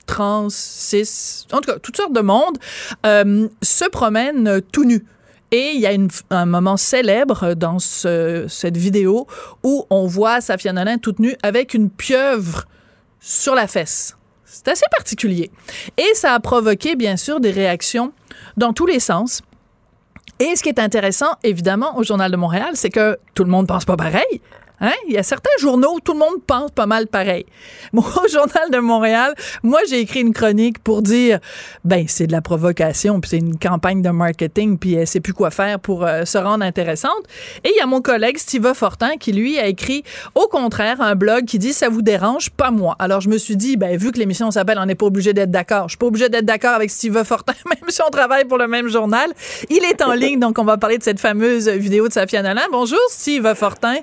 trans, 0.06 0.48
cis, 0.50 1.46
en 1.52 1.60
tout 1.60 1.70
cas, 1.72 1.78
toutes 1.78 1.96
sortes 1.96 2.12
de 2.12 2.20
monde, 2.20 2.58
euh, 3.06 3.48
se 3.62 3.88
promènent 3.88 4.60
tout 4.72 4.84
nus. 4.84 5.04
Et 5.52 5.72
il 5.74 5.80
y 5.80 5.86
a 5.86 5.90
un 6.30 6.46
moment 6.46 6.76
célèbre 6.76 7.54
dans 7.54 7.78
cette 7.80 8.76
vidéo 8.76 9.26
où 9.64 9.84
on 9.90 10.06
voit 10.06 10.40
Safia 10.40 10.72
Nolin 10.72 10.98
toute 10.98 11.18
nue 11.18 11.34
avec 11.42 11.74
une 11.74 11.90
pieuvre 11.90 12.66
sur 13.18 13.56
la 13.56 13.66
fesse. 13.66 14.16
C'est 14.44 14.68
assez 14.68 14.86
particulier. 14.96 15.50
Et 15.96 16.14
ça 16.14 16.34
a 16.34 16.40
provoqué, 16.40 16.94
bien 16.94 17.16
sûr, 17.16 17.40
des 17.40 17.50
réactions 17.50 18.12
dans 18.56 18.72
tous 18.72 18.86
les 18.86 19.00
sens. 19.00 19.42
Et 20.38 20.56
ce 20.56 20.62
qui 20.62 20.68
est 20.68 20.78
intéressant, 20.78 21.36
évidemment, 21.42 21.98
au 21.98 22.02
Journal 22.02 22.30
de 22.30 22.36
Montréal, 22.36 22.70
c'est 22.74 22.90
que 22.90 23.18
tout 23.34 23.44
le 23.44 23.50
monde 23.50 23.66
pense 23.66 23.84
pas 23.84 23.96
pareil. 23.96 24.40
Hein? 24.80 24.92
Il 25.06 25.14
y 25.14 25.18
a 25.18 25.22
certains 25.22 25.50
journaux 25.58 25.96
où 25.96 26.00
tout 26.00 26.12
le 26.12 26.18
monde 26.18 26.42
pense 26.46 26.70
pas 26.70 26.86
mal 26.86 27.06
pareil. 27.06 27.44
Moi, 27.92 28.04
au 28.24 28.28
Journal 28.28 28.70
de 28.70 28.78
Montréal, 28.78 29.34
moi, 29.62 29.80
j'ai 29.88 30.00
écrit 30.00 30.20
une 30.20 30.32
chronique 30.32 30.78
pour 30.78 31.02
dire, 31.02 31.38
ben, 31.84 32.06
c'est 32.08 32.26
de 32.26 32.32
la 32.32 32.40
provocation, 32.40 33.20
puis 33.20 33.30
c'est 33.30 33.38
une 33.38 33.58
campagne 33.58 34.02
de 34.02 34.10
marketing, 34.10 34.78
puis 34.78 34.94
elle 34.94 35.06
sait 35.06 35.20
plus 35.20 35.32
quoi 35.32 35.50
faire 35.50 35.80
pour 35.80 36.04
euh, 36.04 36.24
se 36.24 36.38
rendre 36.38 36.64
intéressante. 36.64 37.22
Et 37.64 37.70
il 37.74 37.76
y 37.76 37.80
a 37.80 37.86
mon 37.86 38.00
collègue 38.00 38.38
Steve 38.38 38.72
Fortin 38.74 39.16
qui, 39.18 39.32
lui, 39.32 39.58
a 39.58 39.66
écrit, 39.66 40.04
au 40.34 40.46
contraire, 40.46 41.00
un 41.00 41.14
blog 41.14 41.44
qui 41.44 41.58
dit, 41.58 41.72
ça 41.72 41.88
vous 41.88 42.02
dérange, 42.02 42.50
pas 42.50 42.70
moi. 42.70 42.96
Alors, 42.98 43.20
je 43.20 43.28
me 43.28 43.38
suis 43.38 43.56
dit, 43.56 43.76
ben, 43.76 43.96
vu 43.96 44.12
que 44.12 44.18
l'émission 44.18 44.50
s'appelle 44.50 44.78
On 44.80 44.86
n'est 44.86 44.94
pas 44.94 45.06
obligé 45.06 45.32
d'être 45.32 45.50
d'accord, 45.50 45.84
je 45.84 45.90
suis 45.90 45.98
pas 45.98 46.06
obligé 46.06 46.28
d'être 46.28 46.44
d'accord 46.44 46.74
avec 46.74 46.90
Steve 46.90 47.22
Fortin, 47.24 47.54
même 47.66 47.90
si 47.90 48.00
on 48.02 48.10
travaille 48.10 48.44
pour 48.44 48.58
le 48.58 48.68
même 48.68 48.88
journal. 48.88 49.30
Il 49.68 49.84
est 49.84 50.02
en 50.02 50.12
ligne, 50.12 50.38
donc 50.38 50.58
on 50.58 50.64
va 50.64 50.78
parler 50.78 50.98
de 50.98 51.02
cette 51.02 51.20
fameuse 51.20 51.68
vidéo 51.68 52.08
de 52.08 52.12
Safia 52.12 52.42
Nolin. 52.42 52.66
Bonjour, 52.70 53.00
Steve 53.10 53.54
Fortin 53.54 53.96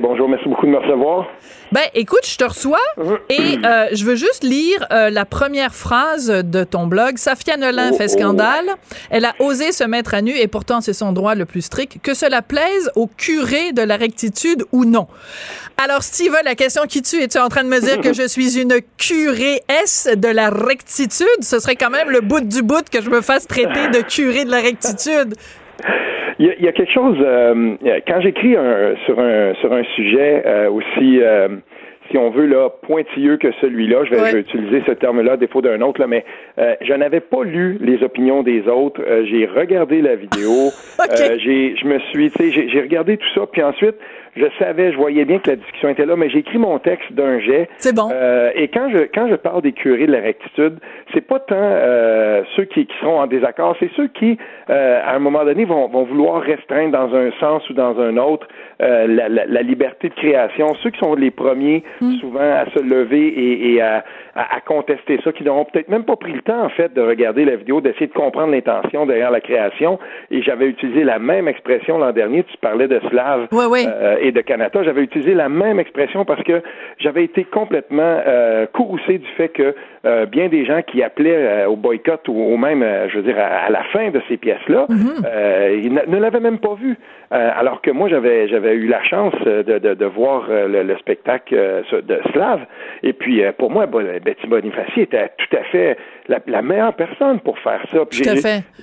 bonjour, 0.00 0.28
merci 0.28 0.48
beaucoup 0.48 0.66
de 0.66 0.70
me 0.70 0.78
recevoir. 0.78 1.26
Ben, 1.72 1.82
écoute, 1.94 2.24
je 2.24 2.36
te 2.36 2.44
reçois 2.44 2.78
et 3.28 3.58
euh, 3.64 3.88
je 3.92 4.04
veux 4.04 4.14
juste 4.14 4.44
lire 4.44 4.86
euh, 4.92 5.10
la 5.10 5.24
première 5.24 5.74
phrase 5.74 6.28
de 6.28 6.62
ton 6.62 6.86
blog. 6.86 7.18
Safia 7.18 7.56
Nolin 7.56 7.90
oh, 7.92 7.96
fait 7.96 8.06
oh. 8.10 8.18
scandale. 8.18 8.66
Elle 9.10 9.24
a 9.24 9.34
osé 9.40 9.72
se 9.72 9.82
mettre 9.84 10.14
à 10.14 10.22
nu 10.22 10.32
et 10.36 10.46
pourtant 10.46 10.80
c'est 10.80 10.92
son 10.92 11.12
droit 11.12 11.34
le 11.34 11.46
plus 11.46 11.62
strict. 11.62 11.98
Que 12.02 12.14
cela 12.14 12.42
plaise 12.42 12.90
au 12.94 13.08
curé 13.08 13.72
de 13.72 13.82
la 13.82 13.96
rectitude 13.96 14.64
ou 14.72 14.84
non? 14.84 15.08
Alors, 15.82 16.02
Steve, 16.02 16.36
la 16.44 16.54
question 16.54 16.82
qui 16.86 17.02
tue, 17.02 17.20
es-tu 17.20 17.38
en 17.38 17.48
train 17.48 17.64
de 17.64 17.68
me 17.68 17.80
dire 17.80 18.00
que 18.00 18.12
je 18.12 18.28
suis 18.28 18.60
une 18.60 18.76
curée 18.96 19.62
S 19.82 20.08
de 20.14 20.28
la 20.28 20.50
rectitude? 20.50 21.26
Ce 21.40 21.58
serait 21.58 21.76
quand 21.76 21.90
même 21.90 22.10
le 22.10 22.20
bout 22.20 22.40
du 22.40 22.62
bout 22.62 22.88
que 22.88 23.02
je 23.02 23.10
me 23.10 23.20
fasse 23.20 23.48
traiter 23.48 23.88
de 23.88 24.02
curé 24.02 24.44
de 24.44 24.50
la 24.50 24.60
rectitude. 24.60 25.34
Il 26.38 26.46
y, 26.46 26.68
a, 26.68 26.72
quelque 26.72 26.92
chose 26.92 27.16
euh, 27.20 27.76
quand 28.08 28.20
j'écris 28.20 28.56
sur 29.06 29.18
un 29.20 29.54
sur 29.54 29.72
un 29.72 29.84
sujet 29.94 30.42
euh, 30.44 30.68
aussi 30.68 31.20
euh, 31.22 31.48
si 32.10 32.18
on 32.18 32.30
veut 32.30 32.46
là 32.46 32.68
pointilleux 32.82 33.36
que 33.36 33.50
celui-là, 33.60 34.04
je 34.04 34.14
vais, 34.14 34.40
utiliser 34.40 34.82
ce 34.86 34.92
terme-là 34.92 35.36
défaut 35.36 35.62
d'un 35.62 35.80
autre 35.80 36.00
là, 36.00 36.06
mais 36.06 36.24
je 36.58 36.92
n'avais 36.92 37.20
pas 37.20 37.44
lu 37.44 37.78
les 37.80 38.02
opinions 38.02 38.42
des 38.42 38.68
autres. 38.68 39.00
j'ai 39.24 39.46
regardé 39.46 40.02
la 40.02 40.14
vidéo, 40.14 40.70
j'ai 41.38 41.74
je 41.76 41.86
me 41.86 41.98
suis, 42.10 42.30
tu 42.30 42.50
sais, 42.50 42.68
j'ai 42.68 42.80
regardé 42.80 43.16
tout 43.16 43.30
ça, 43.34 43.46
puis 43.50 43.62
ensuite 43.62 43.96
je 44.36 44.46
savais, 44.58 44.92
je 44.92 44.96
voyais 44.96 45.24
bien 45.24 45.38
que 45.38 45.50
la 45.50 45.56
discussion 45.56 45.88
était 45.88 46.06
là, 46.06 46.16
mais 46.16 46.28
j'ai 46.28 46.38
écrit 46.38 46.58
mon 46.58 46.78
texte 46.78 47.12
d'un 47.12 47.38
jet. 47.40 47.68
C'est 47.78 47.94
bon. 47.94 48.10
Euh, 48.12 48.50
et 48.54 48.68
quand 48.68 48.88
je 48.90 49.04
quand 49.14 49.28
je 49.28 49.36
parle 49.36 49.62
des 49.62 49.72
curés 49.72 50.06
de 50.06 50.12
la 50.12 50.20
rectitude, 50.20 50.78
c'est 51.12 51.20
pas 51.20 51.38
tant 51.38 51.54
euh, 51.56 52.42
ceux 52.56 52.64
qui, 52.64 52.86
qui 52.86 52.94
seront 53.00 53.20
en 53.20 53.26
désaccord, 53.26 53.76
c'est 53.78 53.90
ceux 53.96 54.08
qui, 54.08 54.36
euh, 54.70 55.00
à 55.04 55.14
un 55.14 55.18
moment 55.18 55.44
donné, 55.44 55.64
vont, 55.64 55.88
vont 55.88 56.04
vouloir 56.04 56.42
restreindre 56.42 56.92
dans 56.92 57.14
un 57.14 57.30
sens 57.40 57.68
ou 57.70 57.74
dans 57.74 57.98
un 58.00 58.16
autre 58.16 58.46
euh, 58.82 59.06
la, 59.06 59.28
la, 59.28 59.46
la, 59.46 59.62
liberté 59.62 60.08
de 60.08 60.14
création. 60.14 60.74
Ceux 60.82 60.90
qui 60.90 60.98
sont 60.98 61.14
les 61.14 61.30
premiers, 61.30 61.84
hmm. 62.00 62.14
souvent, 62.14 62.40
à 62.40 62.66
se 62.74 62.82
lever 62.82 63.28
et, 63.28 63.74
et 63.74 63.80
à, 63.80 64.04
à, 64.34 64.60
contester 64.60 65.20
ça, 65.22 65.32
qui 65.32 65.44
n'auront 65.44 65.64
peut-être 65.64 65.88
même 65.88 66.04
pas 66.04 66.16
pris 66.16 66.32
le 66.32 66.42
temps, 66.42 66.64
en 66.64 66.68
fait, 66.70 66.92
de 66.92 67.00
regarder 67.00 67.44
la 67.44 67.56
vidéo, 67.56 67.80
d'essayer 67.80 68.08
de 68.08 68.12
comprendre 68.12 68.52
l'intention 68.52 69.06
derrière 69.06 69.30
la 69.30 69.40
création. 69.40 69.98
Et 70.30 70.42
j'avais 70.42 70.66
utilisé 70.66 71.04
la 71.04 71.18
même 71.18 71.46
expression 71.46 71.98
l'an 71.98 72.12
dernier. 72.12 72.42
Tu 72.44 72.56
parlais 72.58 72.88
de 72.88 73.00
slave 73.10 73.48
euh, 73.52 74.16
et 74.24 74.32
de 74.32 74.40
Canada. 74.40 74.82
J'avais 74.82 75.02
utilisé 75.02 75.34
la 75.34 75.48
même 75.48 75.78
expression 75.78 76.24
parce 76.24 76.42
que 76.42 76.62
j'avais 76.98 77.24
été 77.24 77.44
complètement 77.44 78.20
euh, 78.26 78.66
courroucé 78.66 79.18
du 79.18 79.28
fait 79.36 79.50
que 79.50 79.74
euh, 80.06 80.26
bien 80.26 80.48
des 80.48 80.66
gens 80.66 80.82
qui 80.82 81.02
appelaient 81.02 81.34
euh, 81.34 81.66
au 81.66 81.76
boycott 81.76 82.28
ou, 82.28 82.56
même, 82.58 82.82
euh, 82.82 83.08
je 83.08 83.16
veux 83.16 83.22
dire, 83.22 83.38
à, 83.38 83.70
la 83.70 83.84
fin 83.84 84.10
de 84.10 84.20
ces 84.28 84.36
pièces-là, 84.36 84.86
mm-hmm. 84.90 85.82
ils 85.82 85.92
ne, 85.92 86.18
l'avaient 86.18 86.40
même 86.40 86.58
pas 86.58 86.74
vu. 86.74 86.98
alors 87.30 87.80
que 87.80 87.90
moi, 87.90 88.08
j'avais 88.08 88.48
j'avais 88.48 88.74
eu 88.74 88.86
la 88.86 89.02
chance 89.02 89.34
de, 89.44 89.62
de, 89.62 89.94
de 89.94 90.04
voir 90.04 90.46
le, 90.48 90.96
spectacle 90.98 91.54
de 91.54 92.20
Slav. 92.32 92.60
Et 93.02 93.12
puis, 93.12 93.42
pour 93.58 93.70
moi, 93.70 93.86
Betty 93.86 94.46
Bonifaci 94.46 95.00
était 95.00 95.30
tout 95.38 95.56
à 95.56 95.64
fait 95.64 95.96
la, 96.28 96.38
la 96.46 96.62
meilleure 96.62 96.94
personne 96.94 97.40
pour 97.40 97.58
faire 97.58 97.80
ça. 97.90 97.98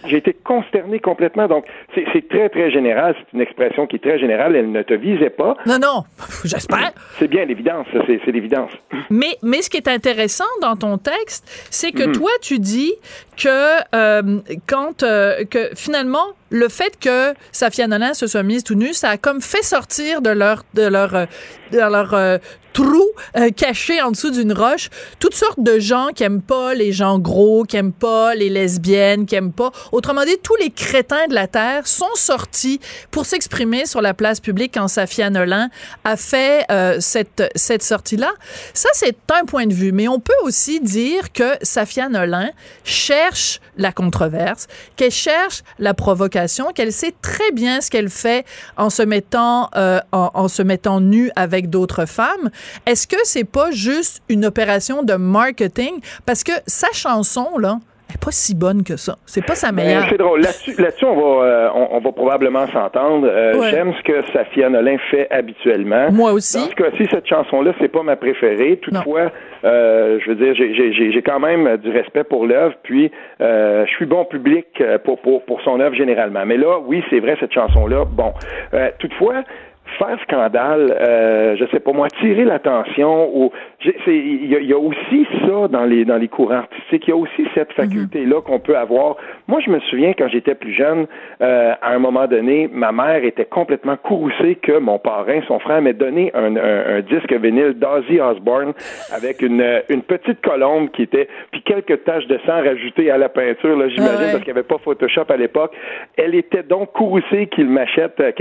J'ai 0.06 0.18
été 0.18 0.34
consterné 0.34 1.00
complètement. 1.00 1.48
Donc, 1.48 1.66
c'est 1.94 2.28
très, 2.28 2.50
très 2.50 2.72
général. 2.72 3.16
C'est 3.18 3.38
une 3.38 3.42
expression 3.42 3.88
qui 3.88 3.98
est 3.98 4.00
très 4.00 4.20
générale. 4.20 4.56
Elle 4.56 4.72
ne 4.72 4.82
te 4.82 4.94
visait 4.94 5.30
pas. 5.30 5.56
Non, 5.66 5.80
non, 5.80 6.04
j'espère. 6.44 6.92
C'est 7.20 7.30
bien 7.30 7.46
l'évidence. 7.46 7.88
C'est 8.08 8.32
l'évidence. 8.32 8.72
Mais, 9.10 9.38
mais 9.44 9.62
ce 9.62 9.70
qui 9.70 9.78
est 9.78 9.88
intéressant 9.88 10.52
dans 10.62 10.76
ton 10.76 10.98
texte, 10.98 11.11
c'est 11.70 11.92
que 11.92 12.04
mhm. 12.04 12.14
toi, 12.14 12.32
tu 12.42 12.60
dis 12.60 12.94
que 13.38 13.96
euh, 13.96 14.40
quand 14.68 15.04
euh, 15.04 15.44
que 15.46 15.72
finalement 15.76 16.28
le 16.52 16.68
fait 16.68 17.00
que 17.00 17.34
Safia 17.52 17.88
Nolin 17.88 18.14
se 18.14 18.28
soit 18.28 18.44
mise 18.44 18.64
tout 18.64 18.76
nue, 18.76 18.94
ça 18.94 19.10
a 19.10 19.18
comme 19.18 19.42
fait 19.42 19.64
sortir 19.64 20.22
de 20.22 20.30
leur 20.30 20.64
de 20.74 20.84
leur 20.84 21.16
euh, 21.16 21.26
de 21.72 21.78
leur 21.78 22.14
euh, 22.14 22.38
trou 22.74 23.06
euh, 23.38 23.50
caché 23.52 24.02
en 24.02 24.12
dessous 24.12 24.32
d'une 24.32 24.52
roche 24.52 24.90
toutes 25.20 25.34
sortes 25.34 25.62
de 25.62 25.80
gens 25.80 26.10
qui 26.14 26.24
aiment 26.24 26.42
pas 26.42 26.74
les 26.74 26.92
gens 26.92 27.20
gros, 27.20 27.64
qui 27.64 27.78
aiment 27.78 27.94
pas 27.94 28.36
les 28.36 28.50
lesbiennes, 28.50 29.26
qui 29.26 29.36
aiment 29.36 29.54
pas. 29.54 29.72
Autrement 29.94 30.26
dit, 30.26 30.38
tous 30.44 30.56
les 30.58 30.70
crétins 30.70 31.28
de 31.28 31.34
la 31.34 31.48
terre 31.48 31.88
sont 31.88 32.14
sortis 32.16 32.82
pour 33.10 33.26
s'exprimer 33.26 33.86
sur 33.86 34.02
la 34.02 34.14
place 34.14 34.42
publique 34.42 34.74
quand 34.74 34.90
Safia 34.90 35.30
Nolin 35.30 35.70
a 36.04 36.18
fait 36.18 36.66
cette 37.00 37.50
cette 37.56 37.84
sortie 37.84 38.18
là. 38.18 38.32
Ça 38.74 38.90
c'est 38.94 39.16
un 39.34 39.46
point 39.46 39.68
de 39.68 39.74
vue, 39.74 39.94
mais 39.94 40.10
on 40.10 40.20
peut 40.20 40.34
aussi 40.44 40.82
dire 40.82 41.32
que 41.32 41.56
Safia 41.62 42.10
Nolin 42.10 42.50
cherche 42.84 43.62
la 43.78 43.94
controverse, 43.94 44.68
qu'elle 44.98 45.12
cherche 45.12 45.64
la 45.80 45.94
provocation 45.94 46.41
qu'elle 46.74 46.94
sait 46.94 47.14
très 47.22 47.52
bien 47.52 47.82
ce 47.82 47.90
qu'elle 47.90 48.10
fait 48.10 48.46
en 48.78 48.90
se 48.90 49.04
mettant 49.04 49.70
euh, 49.76 50.00
en, 50.12 50.48
se 50.48 50.62
mettant 50.62 51.00
nue 51.00 51.32
avec 51.36 51.70
d'autres 51.70 52.06
femmes. 52.06 52.50
Est-ce 52.86 53.08
que 53.08 53.18
c'est 53.24 53.44
pas 53.44 53.72
juste 53.72 54.22
une 54.30 54.46
opération 54.46 55.04
de 55.04 55.14
marketing? 55.14 56.00
Parce 56.26 56.44
que 56.44 56.54
sa 56.68 56.92
chanson 56.94 57.58
là, 57.58 57.80
elle 58.12 58.20
pas 58.20 58.32
si 58.32 58.56
bonne 58.56 58.84
que 58.84 58.98
ça. 58.98 59.16
C'est 59.26 59.46
pas 59.46 59.56
sa 59.56 59.72
ben, 59.72 59.84
meilleure. 59.84 60.06
c'est 60.10 60.18
drôle. 60.18 60.42
Là-dessus, 60.42 60.80
là-dessus, 60.82 61.06
on 61.06 61.16
va, 61.16 61.46
euh, 61.46 61.70
on, 61.74 62.00
va 62.00 62.12
probablement 62.12 62.68
s'entendre. 62.68 63.28
Euh, 63.30 63.54
j'aime 63.70 63.94
ce 63.94 64.04
que 64.04 64.22
Safia 64.34 64.70
Nolin 64.70 64.98
fait 65.10 65.28
habituellement. 65.32 66.12
Moi 66.12 66.34
aussi. 66.34 66.58
Dans 66.58 66.70
ce 66.70 66.76
cas-ci, 66.76 67.08
cette 67.10 67.28
chanson-là, 67.28 67.74
c'est 67.80 67.88
pas 67.88 68.04
ma 68.04 68.16
préférée. 68.16 68.78
Toutefois, 68.82 69.32
euh, 69.64 70.20
je 70.24 70.32
veux 70.32 70.36
dire, 70.36 70.54
j'ai 70.56 71.22
quand 71.22 71.40
même 71.40 71.78
du 71.78 71.90
respect 71.90 72.24
pour 72.24 72.46
l'œuvre. 72.46 72.76
Puis, 72.84 73.12
je 73.40 73.86
suis 73.96 74.06
bon 74.06 74.26
public 74.26 74.66
pour, 75.06 75.20
pour, 75.22 75.46
pour 75.46 75.62
son 75.62 75.80
œuvre 75.80 75.96
généralement. 75.96 76.46
Mais 76.46 76.58
là, 76.58 76.80
oui, 76.86 77.04
c'est 77.10 77.20
vrai, 77.20 77.38
cette 77.40 77.54
chanson-là. 77.54 78.06
Bon. 78.06 78.34
toutefois, 79.00 79.44
faire 79.98 80.18
scandale, 80.24 80.96
euh, 81.00 81.56
je 81.58 81.66
sais 81.68 81.80
pas 81.80 81.92
moi, 81.92 82.08
tirer 82.20 82.44
l'attention 82.44 83.30
ou 83.36 83.52
il 84.08 84.46
y, 84.46 84.74
a 84.74 84.78
aussi 84.78 85.28
ça 85.42 85.68
dans 85.68 85.86
les 85.86 86.06
dans 86.06 86.18
les 86.18 86.28
courants 86.28 86.56
artistiques, 86.56 87.08
il 87.08 87.10
y 87.10 87.14
a 87.14 87.16
aussi 87.16 87.46
cette 87.56 87.70
mhm. 87.78 87.86
faculté 87.86 88.26
là 88.26 88.42
qu'on 88.42 88.60
peut 88.60 88.78
avoir. 88.78 89.18
Moi, 89.48 89.60
je 89.66 89.72
me 89.72 89.80
souviens 89.82 90.14
quand 90.18 90.28
j'étais 90.28 90.56
plus 90.56 90.74
jeune, 90.74 91.08
euh, 91.42 91.74
à 91.82 91.94
un 91.94 92.00
moment 92.00 92.28
donné, 92.28 92.70
ma 92.72 92.92
mère 92.92 93.24
était 93.24 93.46
complètement 93.46 93.98
courroucée 93.98 94.56
que 94.56 94.78
mon 94.78 95.00
parrain, 95.00 95.42
son 95.48 95.60
frère, 95.60 95.82
m'ait 95.82 95.94
donné 95.94 96.32
un, 96.34 96.56
un, 96.56 97.02
disque 97.02 97.34
vinyle 97.34 97.74
d'Ozzy 97.74 98.20
Osbourne 98.20 98.74
avec 99.14 99.42
une 99.42 99.82
une 99.90 100.04
petite 100.04 100.42
colombe 100.42 100.92
qui 100.92 101.04
était 101.04 101.28
puis 101.52 101.62
quelques 101.64 102.04
taches 102.04 102.28
de 102.28 102.40
sang 102.46 102.62
rajoutées 102.64 103.10
à 103.10 103.18
la 103.18 103.30
peinture 103.30 103.76
là, 103.78 103.90
j'imagine 103.90 104.32
parce 104.32 104.44
qu'il 104.44 104.54
n'y 104.54 104.60
avait 104.60 104.64
pas 104.64 104.78
Photoshop 104.78 105.26
à 105.30 105.38
l'époque. 105.38 105.74
Elle 106.18 106.36
était 106.36 106.64
donc 106.64 106.92
courroucée 106.94 107.48
qu'il 107.48 107.68
m'achète, 107.68 108.20
euh, 108.20 108.32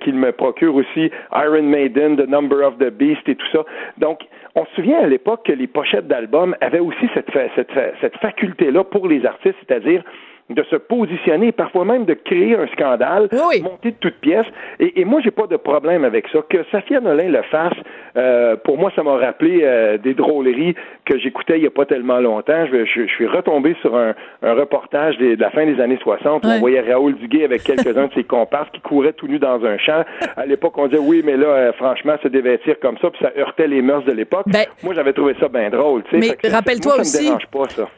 qu'il 0.00 0.14
me 0.14 0.32
procure 0.32 0.74
aussi 0.78 1.10
Iron 1.32 1.62
Maiden, 1.62 2.16
The 2.16 2.28
Number 2.28 2.66
of 2.66 2.78
the 2.78 2.90
Beast 2.90 3.28
et 3.28 3.34
tout 3.34 3.46
ça. 3.52 3.64
Donc, 3.98 4.20
on 4.54 4.64
se 4.66 4.74
souvient 4.76 4.98
à 4.98 5.06
l'époque 5.06 5.44
que 5.44 5.52
les 5.52 5.66
pochettes 5.66 6.08
d'albums 6.08 6.56
avaient 6.60 6.80
aussi 6.80 7.08
cette, 7.14 7.30
cette, 7.54 7.70
cette 8.00 8.16
faculté-là 8.18 8.84
pour 8.84 9.08
les 9.08 9.24
artistes, 9.26 9.56
c'est-à-dire 9.66 10.02
de 10.50 10.62
se 10.70 10.76
positionner, 10.76 11.52
parfois 11.52 11.84
même 11.84 12.04
de 12.04 12.14
créer 12.14 12.56
un 12.56 12.66
scandale, 12.68 13.28
monter 13.62 13.90
de 13.90 13.96
toutes 14.00 14.18
pièces. 14.20 14.46
Et, 14.80 15.00
et 15.00 15.04
moi, 15.04 15.20
j'ai 15.22 15.30
pas 15.30 15.46
de 15.46 15.56
problème 15.56 16.04
avec 16.04 16.26
ça. 16.28 16.38
Que 16.48 16.64
Safia 16.70 17.00
Nolin 17.00 17.28
le 17.28 17.42
fasse, 17.42 17.74
euh, 18.16 18.56
pour 18.56 18.78
moi, 18.78 18.90
ça 18.96 19.02
m'a 19.02 19.16
rappelé 19.16 19.60
euh, 19.62 19.98
des 19.98 20.14
drôleries 20.14 20.74
que 21.04 21.18
j'écoutais 21.18 21.58
il 21.58 21.64
y 21.64 21.66
a 21.66 21.70
pas 21.70 21.86
tellement 21.86 22.18
longtemps. 22.18 22.66
Je, 22.66 22.84
je, 22.84 23.06
suis 23.06 23.26
retombé 23.26 23.76
sur 23.80 23.96
un, 23.96 24.14
un 24.42 24.54
reportage 24.54 25.18
de 25.18 25.36
la 25.38 25.50
fin 25.50 25.66
des 25.66 25.80
années 25.80 25.98
60 26.02 26.44
où 26.44 26.48
on 26.48 26.58
voyait 26.58 26.80
Raoul 26.80 27.14
Duguay 27.16 27.44
avec 27.44 27.62
quelques-uns 27.62 28.06
de 28.06 28.12
ses 28.14 28.24
comparses 28.24 28.68
qui 28.72 28.80
couraient 28.80 29.12
tout 29.12 29.28
nus 29.28 29.38
dans 29.38 29.64
un 29.64 29.78
champ. 29.78 30.04
À 30.36 30.46
l'époque, 30.46 30.76
on 30.78 30.86
disait 30.86 31.00
oui, 31.00 31.22
mais 31.24 31.36
là, 31.36 31.46
euh, 31.46 31.72
franchement, 31.74 32.14
se 32.22 32.28
dévêtir 32.28 32.78
comme 32.80 32.96
ça, 32.98 33.10
puis 33.10 33.20
ça 33.22 33.32
heurtait 33.38 33.68
les 33.68 33.82
mœurs 33.82 34.04
de 34.04 34.12
l'époque. 34.12 34.46
Ben, 34.46 34.64
moi, 34.82 34.94
j'avais 34.94 35.12
trouvé 35.12 35.34
ça 35.38 35.48
bien 35.48 35.70
drôle. 35.70 36.02
Mais 36.12 36.36
rappelle-toi 36.50 37.00
aussi, 37.00 37.30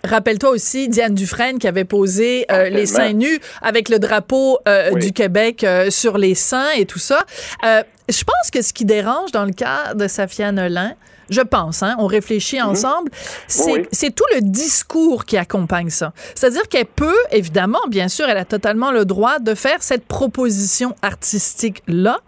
rappelle-toi 0.05 0.51
aussi 0.51 0.89
Diane 0.89 1.15
Dufresne 1.15 1.59
qui 1.59 1.69
avait 1.69 1.85
posé 1.85 2.40
euh, 2.51 2.69
les 2.69 2.87
seins 2.87 3.13
nus 3.13 3.41
avec 3.63 3.89
le 3.89 3.99
drapeau 3.99 4.59
euh, 4.69 4.93
du 4.93 5.13
Québec 5.13 5.65
euh, 5.65 5.91
sur 5.91 6.19
les 6.19 6.35
seins 6.35 6.71
et 6.77 6.87
tout 6.87 6.99
ça. 6.99 7.25
je 7.63 8.25
pense 8.25 8.51
que 8.53 8.63
ce 8.63 8.73
qui 8.73 8.85
dérange 8.85 9.33
dans 9.33 9.45
le 9.45 9.53
cas 9.53 9.95
de 9.95 10.09
Safia 10.09 10.53
Nolin, 10.53 10.95
je 11.29 11.41
pense, 11.43 11.85
hein, 11.85 11.95
on 11.99 12.07
réfléchit 12.07 12.59
mhm. 12.59 12.71
ensemble, 12.71 13.11
c'est 13.47 14.15
tout 14.15 14.25
le 14.35 14.41
discours 14.41 15.25
qui 15.25 15.37
accompagne 15.37 15.91
ça. 15.91 16.13
C'est-à-dire 16.35 16.69
qu'elle 16.69 16.87
peut, 16.87 17.19
évidemment, 17.31 17.81
bien 17.89 18.09
sûr, 18.09 18.29
elle 18.29 18.37
a 18.37 18.45
totalement 18.45 18.91
le 18.91 19.05
droit 19.05 19.39
de 19.39 19.55
faire 19.55 19.83
cette 19.83 20.05
proposition 20.05 20.97
artistique-là. 21.03 22.19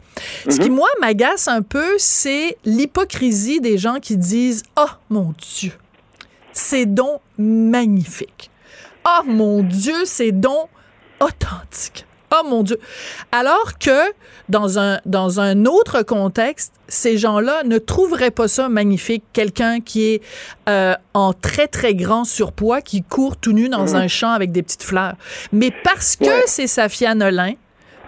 Ce 0.48 0.59
qui, 0.59 0.70
mhm. 0.70 0.77
moi, 0.77 0.88
m'agace 1.01 1.48
un 1.48 1.62
peu, 1.62 1.94
c'est 1.98 2.57
l'hypocrisie 2.64 3.61
des 3.61 3.77
gens 3.77 3.96
qui 4.01 4.16
disent 4.16 4.62
«Oh, 4.79 4.90
mon 5.11 5.35
Dieu, 5.57 5.72
c'est 6.53 6.87
donc 6.87 7.20
magnifique. 7.38 8.52
Oh 9.05 9.23
mon 9.25 9.62
Dieu, 9.62 10.05
c'est 10.05 10.33
donc 10.33 10.69
authentique. 11.21 12.07
Oh 12.35 12.47
mon 12.49 12.62
Dieu. 12.62 12.79
Alors 13.31 13.79
que 13.79 14.12
dans 14.49 14.79
un, 14.79 15.01
dans 15.05 15.41
un 15.41 15.67
autre 15.67 16.03
contexte, 16.03 16.73
ces 16.88 17.19
gens-là 17.19 17.62
ne 17.65 17.77
trouveraient 17.79 18.31
pas 18.31 18.49
ça 18.49 18.71
magnifique. 18.71 19.23
Quelqu'un 19.35 19.81
qui 19.81 20.05
est 20.05 20.23
euh, 20.69 20.95
en 21.12 21.35
très, 21.35 21.69
très 21.69 21.95
grand 21.95 22.25
surpoids, 22.25 22.81
qui 22.81 23.03
court 23.03 23.37
tout 23.37 23.53
nu 23.53 23.69
dans 23.69 23.88
mhm. 23.88 23.97
un 23.97 24.09
champ 24.09 24.31
avec 24.31 24.51
des 24.51 24.62
petites 24.62 24.83
fleurs. 24.83 25.17
Mais 25.53 25.71
parce 25.85 26.17
que 26.17 26.47
c'est 26.47 26.67
Safia 26.67 27.15
Nolin, 27.15 27.55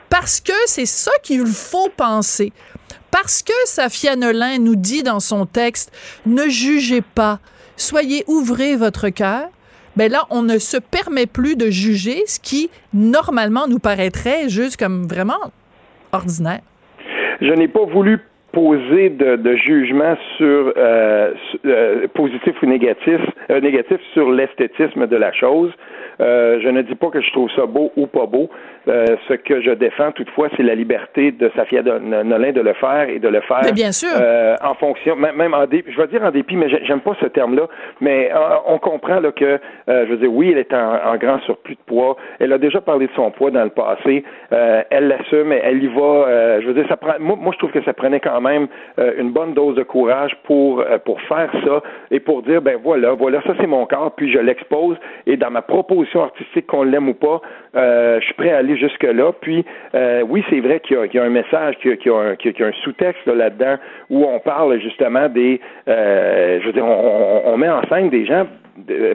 parce 0.09 0.41
que 0.41 0.53
c'est 0.67 0.87
ça 0.87 1.13
qu'il 1.23 1.47
faut 1.47 1.91
penser, 1.95 2.53
parce 3.11 3.43
que 3.43 3.53
Safia 3.67 4.17
Nolin 4.17 4.59
nous 4.59 4.77
dit 4.77 5.03
dans 5.03 5.21
son 5.21 5.45
texte, 5.45 5.93
ne 6.25 6.49
jugez 6.49 7.03
pas, 7.03 7.41
soyez, 7.77 8.25
ouvrez 8.27 8.77
votre 8.77 9.11
cœur, 9.11 9.49
ben 9.97 10.11
là, 10.11 10.25
on 10.31 10.43
ne 10.43 10.59
se 10.59 10.77
permet 10.77 11.27
plus 11.27 11.57
de 11.57 11.71
juger 11.71 12.27
ce 12.27 12.41
qui, 12.41 12.71
normalement, 12.93 13.67
nous 13.69 13.79
paraîtrait 13.79 14.49
juste 14.49 14.77
comme 14.77 15.07
vraiment 15.07 15.53
ordinaire. 16.13 16.61
Je 17.41 17.53
n'ai 17.53 17.69
pas 17.69 17.85
voulu 17.85 18.21
poser 18.53 19.11
de, 19.11 19.57
jugement 19.57 20.17
sur 20.37 20.73
euh, 20.77 21.33
euh, 21.67 22.07
positif 22.15 22.55
ou 22.63 22.67
négatif, 22.67 23.21
euh, 23.51 23.61
négatif 23.61 23.99
sur 24.13 24.31
l'esthétisme 24.31 25.07
de 25.07 25.17
la 25.17 25.33
chose. 25.33 25.73
Je 26.21 26.69
ne 26.69 26.83
dis 26.83 26.95
pas 26.95 27.11
que 27.11 27.21
je 27.21 27.31
trouve 27.33 27.51
ça 27.57 27.67
beau 27.67 27.93
ou 27.97 28.07
pas 28.07 28.27
beau. 28.27 28.49
Euh, 28.87 29.17
ce 29.29 29.35
que 29.35 29.63
je 29.63 29.71
défends 29.71 30.13
toutefois, 30.13 30.49
c'est 30.57 30.63
la 30.63 30.75
liberté 30.75 31.33
de 31.33 31.51
Safia 31.57 31.83
Nolin 31.83 32.53
de 32.53 32.61
le 32.61 32.75
faire 32.75 33.09
et 33.09 33.19
de 33.19 33.29
le 33.29 33.41
faire 33.41 33.63
bien 33.73 33.93
sûr. 33.93 34.11
Euh, 34.21 34.57
en 34.63 34.75
fonction, 34.75 35.17
même 35.17 35.55
en 35.55 35.67
dépit, 35.67 35.91
je 35.91 35.97
vais 35.97 36.07
dire 36.07 36.23
en 36.23 36.31
dépit, 36.31 36.57
mais 36.57 36.69
j'aime 36.69 37.01
pas 37.01 37.17
ce 37.21 37.27
terme-là, 37.27 37.67
mais 38.01 38.31
euh, 38.31 38.39
on 38.67 38.79
comprend 38.79 39.21
là, 39.21 39.33
que, 39.33 39.59
je 39.89 40.05
veux 40.05 40.19
dire, 40.19 40.33
oui, 40.33 40.51
elle 40.53 40.59
est 40.59 40.75
en, 40.75 41.17
grand 41.17 41.41
surplus 41.41 41.77
de 41.77 41.81
poids, 41.87 42.17
elle 42.41 42.53
a 42.53 42.59
déjà 42.59 42.81
parlé 42.81 43.07
de 43.07 43.13
son 43.17 43.31
poids 43.31 43.51
dans 43.51 43.65
le 43.65 43.71
passé, 43.71 44.25
elle 44.51 45.09
l'assume, 45.09 45.53
elle 45.53 45.83
y 45.83 45.87
va, 45.87 46.61
je 46.61 46.67
veux 46.67 46.75
dire, 46.75 46.87
ça 46.89 46.97
prend, 46.97 47.15
moi, 47.19 47.37
moi, 47.41 47.53
je 47.55 47.59
trouve 47.59 47.71
que 47.71 47.83
ça 47.85 47.95
prenait 47.95 48.21
quand 48.21 48.41
même 48.41 48.69
une 49.17 49.31
bonne 49.31 49.55
dose 49.55 49.77
de 49.77 49.83
courage 49.83 50.37
pour, 50.45 50.85
pour 51.05 51.21
faire 51.23 51.51
ça 51.65 51.83
et 52.11 52.21
pour 52.21 52.43
dire, 52.43 52.61
ben 52.61 52.79
voilà, 52.83 53.13
voilà, 53.13 53.41
ça 53.43 53.55
c'est 53.59 53.67
mon 53.67 53.87
corps, 53.87 54.13
puis 54.15 54.31
je 54.31 54.39
l'expose 54.39 54.97
et 55.27 55.37
dans 55.37 55.51
ma 55.51 55.63
proposition 55.63 56.04
artistique, 56.21 56.67
qu'on 56.67 56.83
l'aime 56.83 57.09
ou 57.09 57.15
pas, 57.15 57.41
je 57.75 58.25
suis 58.25 58.35
prêt 58.35 58.53
à 58.53 58.59
aller 58.59 58.77
jusque-là. 58.77 59.33
Puis, 59.41 59.65
euh, 59.95 60.23
oui, 60.29 60.45
c'est 60.51 60.61
vrai 60.61 60.81
qu'il 60.81 60.97
y, 61.13 61.19
a 61.19 61.23
un 61.23 61.31
message, 61.31 61.77
qu'il 61.79 61.99
y, 62.05 62.11
a 62.11 62.67
un, 62.67 62.73
sous-texte 62.83 63.27
là-dedans 63.27 63.77
où 64.11 64.25
on 64.25 64.39
parle 64.41 64.81
justement 64.81 65.29
des... 65.29 65.61
Euh, 65.89 66.61
je 66.61 66.67
veux 66.67 66.73
dire, 66.73 66.85
on, 66.85 67.57
met 67.57 67.69
en 67.69 67.83
scène 67.89 68.11
des 68.11 68.27
gens 68.27 68.47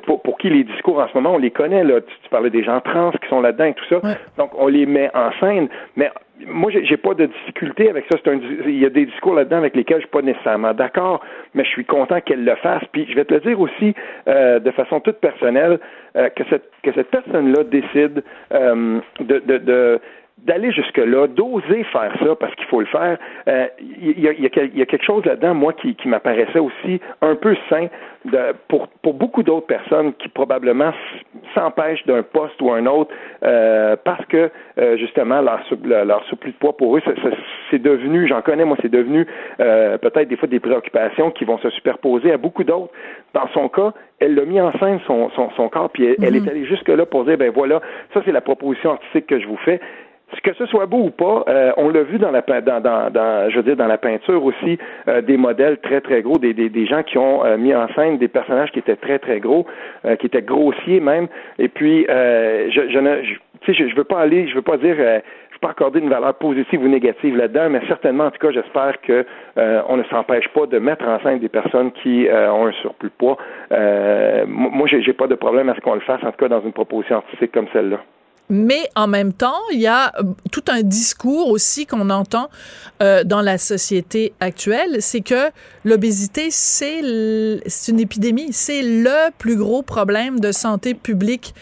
pour, 0.05 0.21
pour, 0.21 0.37
qui 0.37 0.49
les 0.49 0.63
discours 0.63 0.99
en 0.99 1.07
ce 1.07 1.13
moment, 1.15 1.35
on 1.35 1.37
les 1.37 1.51
connaît. 1.51 1.83
Là. 1.83 2.01
Tu, 2.01 2.29
parlais 2.29 2.49
des 2.49 2.63
gens 2.63 2.79
trans 2.81 3.11
qui 3.11 3.27
sont 3.27 3.41
là-dedans 3.41 3.65
et 3.65 3.73
tout 3.73 3.85
ça. 3.89 4.01
Donc, 4.37 4.51
on 4.57 4.67
les 4.67 4.85
met 4.85 5.09
en 5.13 5.31
scène. 5.39 5.67
Mais 5.95 6.09
moi, 6.45 6.71
j'ai 6.71 6.97
pas 6.97 7.13
de 7.13 7.25
difficulté 7.25 7.89
avec 7.89 8.05
ça. 8.11 8.17
C'est 8.23 8.31
un, 8.31 8.39
il 8.65 8.79
y 8.79 8.85
a 8.85 8.89
des 8.89 9.05
discours 9.05 9.33
là-dedans 9.33 9.57
avec 9.57 9.75
lesquels 9.75 9.97
je 9.97 10.03
suis 10.03 10.09
pas 10.09 10.21
nécessairement 10.21 10.73
d'accord, 10.73 11.21
mais 11.53 11.63
je 11.63 11.69
suis 11.69 11.85
content 11.85 12.21
qu'elle 12.21 12.43
le 12.43 12.55
fasse. 12.55 12.83
Puis, 12.91 13.05
je 13.09 13.15
vais 13.15 13.25
te 13.25 13.33
le 13.33 13.39
dire 13.41 13.59
aussi 13.59 13.93
euh, 14.27 14.59
de 14.59 14.71
façon 14.71 14.99
toute 14.99 15.17
personnelle 15.17 15.79
que 16.13 16.43
cette 16.49 16.71
que 16.81 16.91
cette 16.93 17.11
personne-là 17.11 17.63
décide 17.65 18.23
de, 18.51 19.01
de, 19.19 19.57
de 19.57 19.99
d'aller 20.45 20.71
jusque-là, 20.71 21.27
d'oser 21.27 21.83
faire 21.85 22.11
ça 22.19 22.35
parce 22.35 22.53
qu'il 22.55 22.65
faut 22.65 22.79
le 22.79 22.85
faire. 22.87 23.17
Il 23.47 23.53
euh, 23.53 23.67
y, 24.01 24.27
a, 24.27 24.33
y, 24.33 24.81
a, 24.81 24.85
quelque 24.85 25.05
chose 25.05 25.25
là-dedans, 25.25 25.53
moi, 25.53 25.73
qui, 25.73 25.95
qui 25.95 26.07
m'apparaissait 26.07 26.59
aussi 26.59 26.99
un 27.21 27.35
peu 27.35 27.55
sain 27.69 27.87
de, 28.25 28.53
pour, 28.67 28.87
pour 29.01 29.13
beaucoup 29.13 29.43
d'autres 29.43 29.67
personnes 29.67 30.13
qui 30.13 30.29
probablement 30.29 30.91
s'empêchent 31.55 32.05
d'un 32.05 32.23
poste 32.23 32.61
ou 32.61 32.71
un 32.71 32.85
autre 32.85 33.11
euh, 33.43 33.95
parce 34.03 34.25
que 34.25 34.49
euh, 34.77 34.97
justement 34.97 35.41
leur, 35.41 35.61
leur 35.83 36.23
surplus 36.25 36.51
de 36.51 36.57
poids 36.57 36.75
pour 36.75 36.97
eux, 36.97 37.01
c'est 37.69 37.81
devenu, 37.81 38.27
j'en 38.27 38.41
connais 38.41 38.65
moi, 38.65 38.77
c'est 38.81 38.91
devenu 38.91 39.25
peut-être 39.57 40.27
des 40.27 40.37
fois 40.37 40.47
des 40.47 40.59
préoccupations 40.59 41.31
qui 41.31 41.45
vont 41.45 41.57
se 41.59 41.69
superposer 41.71 42.31
à 42.31 42.37
beaucoup 42.37 42.63
d'autres. 42.63 42.91
Dans 43.33 43.47
son 43.53 43.69
cas, 43.69 43.93
elle 44.19 44.35
l'a 44.35 44.45
mis 44.45 44.59
en 44.59 44.71
scène 44.79 44.99
son, 45.05 45.29
son, 45.31 45.49
son 45.51 45.69
corps, 45.69 45.89
puis 45.89 46.05
elle, 46.05 46.35
est 46.35 46.39
mm-hmm. 46.39 46.49
allée 46.49 46.65
jusque-là 46.65 47.05
pour 47.05 47.25
dire 47.25 47.37
ben 47.37 47.51
voilà, 47.53 47.81
ça 48.13 48.21
c'est 48.25 48.31
la 48.31 48.41
proposition 48.41 48.91
artistique 48.91 49.27
que 49.27 49.39
je 49.39 49.47
vous 49.47 49.57
fais 49.57 49.79
que 50.41 50.53
ce 50.53 50.65
soit 50.67 50.85
beau 50.85 51.05
ou 51.05 51.09
pas, 51.09 51.43
euh, 51.47 51.71
on 51.77 51.89
l'a 51.89 52.03
vu 52.03 52.17
dans 52.17 52.31
la 52.31 52.41
dans, 52.41 52.81
dans, 52.81 53.09
dans, 53.11 53.49
je 53.49 53.57
veux 53.57 53.63
dire 53.63 53.75
dans 53.75 53.87
la 53.87 53.97
peinture 53.97 54.43
aussi 54.43 54.77
euh, 55.07 55.21
des 55.21 55.37
modèles 55.37 55.77
très 55.79 56.01
très 56.01 56.21
gros, 56.21 56.37
des, 56.37 56.53
des, 56.53 56.69
des 56.69 56.85
gens 56.85 57.03
qui 57.03 57.17
ont 57.17 57.45
euh, 57.45 57.57
mis 57.57 57.73
en 57.73 57.87
scène 57.95 58.17
des 58.17 58.27
personnages 58.27 58.71
qui 58.71 58.79
étaient 58.79 58.95
très 58.95 59.19
très 59.19 59.39
gros, 59.39 59.65
qui 60.19 60.25
étaient 60.25 60.41
grossiers 60.41 60.99
même. 60.99 61.27
Et 61.57 61.67
puis 61.67 62.05
je, 62.07 62.89
je 62.89 62.99
ne 62.99 63.21
tu 63.61 63.73
sais 63.73 63.89
je, 63.89 63.95
veux 63.95 64.03
pas 64.03 64.19
aller, 64.19 64.47
je 64.47 64.55
veux 64.55 64.61
pas 64.61 64.77
dire 64.77 64.95
je 64.95 65.55
veux 65.55 65.59
pas 65.61 65.71
accorder 65.71 65.99
une 65.99 66.09
valeur 66.09 66.33
positive 66.35 66.81
ou 66.81 66.87
négative 66.87 67.35
là-dedans, 67.35 67.69
mais 67.69 67.81
certainement 67.87 68.25
en 68.25 68.31
tout 68.31 68.39
cas 68.39 68.51
j'espère 68.51 69.01
que 69.01 69.25
on 69.55 69.97
ne 69.97 70.03
s'empêche 70.03 70.47
pas 70.49 70.65
de 70.65 70.79
mettre 70.79 71.05
en 71.05 71.19
scène 71.21 71.39
des 71.39 71.49
personnes 71.49 71.91
qui 71.91 72.27
ont 72.31 72.67
un 72.67 72.71
surplus 72.73 73.09
de 73.09 73.15
poids. 73.17 73.37
moi 74.47 74.87
j'ai 74.87 75.13
pas 75.13 75.27
de 75.27 75.35
problème 75.35 75.69
à 75.69 75.75
ce 75.75 75.81
qu'on 75.81 75.95
le 75.95 76.01
fasse 76.01 76.23
en 76.23 76.31
tout 76.31 76.37
cas 76.37 76.47
dans 76.47 76.61
une 76.61 76.73
proposition 76.73 77.17
artistique 77.17 77.51
comme 77.51 77.67
celle-là. 77.73 77.99
Mais 78.49 78.89
en 78.95 79.07
même 79.07 79.33
temps, 79.33 79.59
il 79.71 79.79
y 79.79 79.87
a 79.87 80.13
euh, 80.17 80.23
tout 80.51 80.63
un 80.69 80.81
discours 80.81 81.49
aussi 81.49 81.85
qu'on 81.85 82.09
entend 82.09 82.49
euh, 83.01 83.23
dans 83.23 83.41
la 83.41 83.57
société 83.57 84.33
actuelle, 84.39 84.97
c'est 85.01 85.21
que 85.21 85.51
l'obésité, 85.85 86.49
c'est 86.51 86.99
une 86.99 87.99
épidémie, 87.99 88.51
c'est 88.51 88.81
le 88.81 89.31
plus 89.37 89.55
gros 89.55 89.83
problème 89.83 90.39
de 90.39 90.51
santé 90.51 90.93
publique 90.93 91.53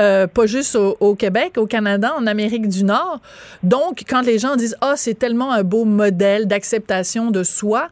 euh, 0.00 0.26
pas 0.26 0.46
juste 0.46 0.74
au, 0.74 1.14
Québec, 1.14 1.58
au 1.58 1.66
Canada, 1.66 2.14
en 2.16 2.26
Amérique 2.26 2.66
du 2.66 2.82
Nord. 2.82 3.20
Donc, 3.62 4.04
quand 4.08 4.22
les 4.22 4.38
gens 4.38 4.56
disent 4.56 4.76
ah 4.80 4.94
c'est 4.96 5.14
tellement 5.14 5.52
un 5.52 5.62
beau 5.62 5.84
modèle 5.84 6.46
d'acceptation 6.46 7.30
de 7.30 7.42
soi, 7.42 7.88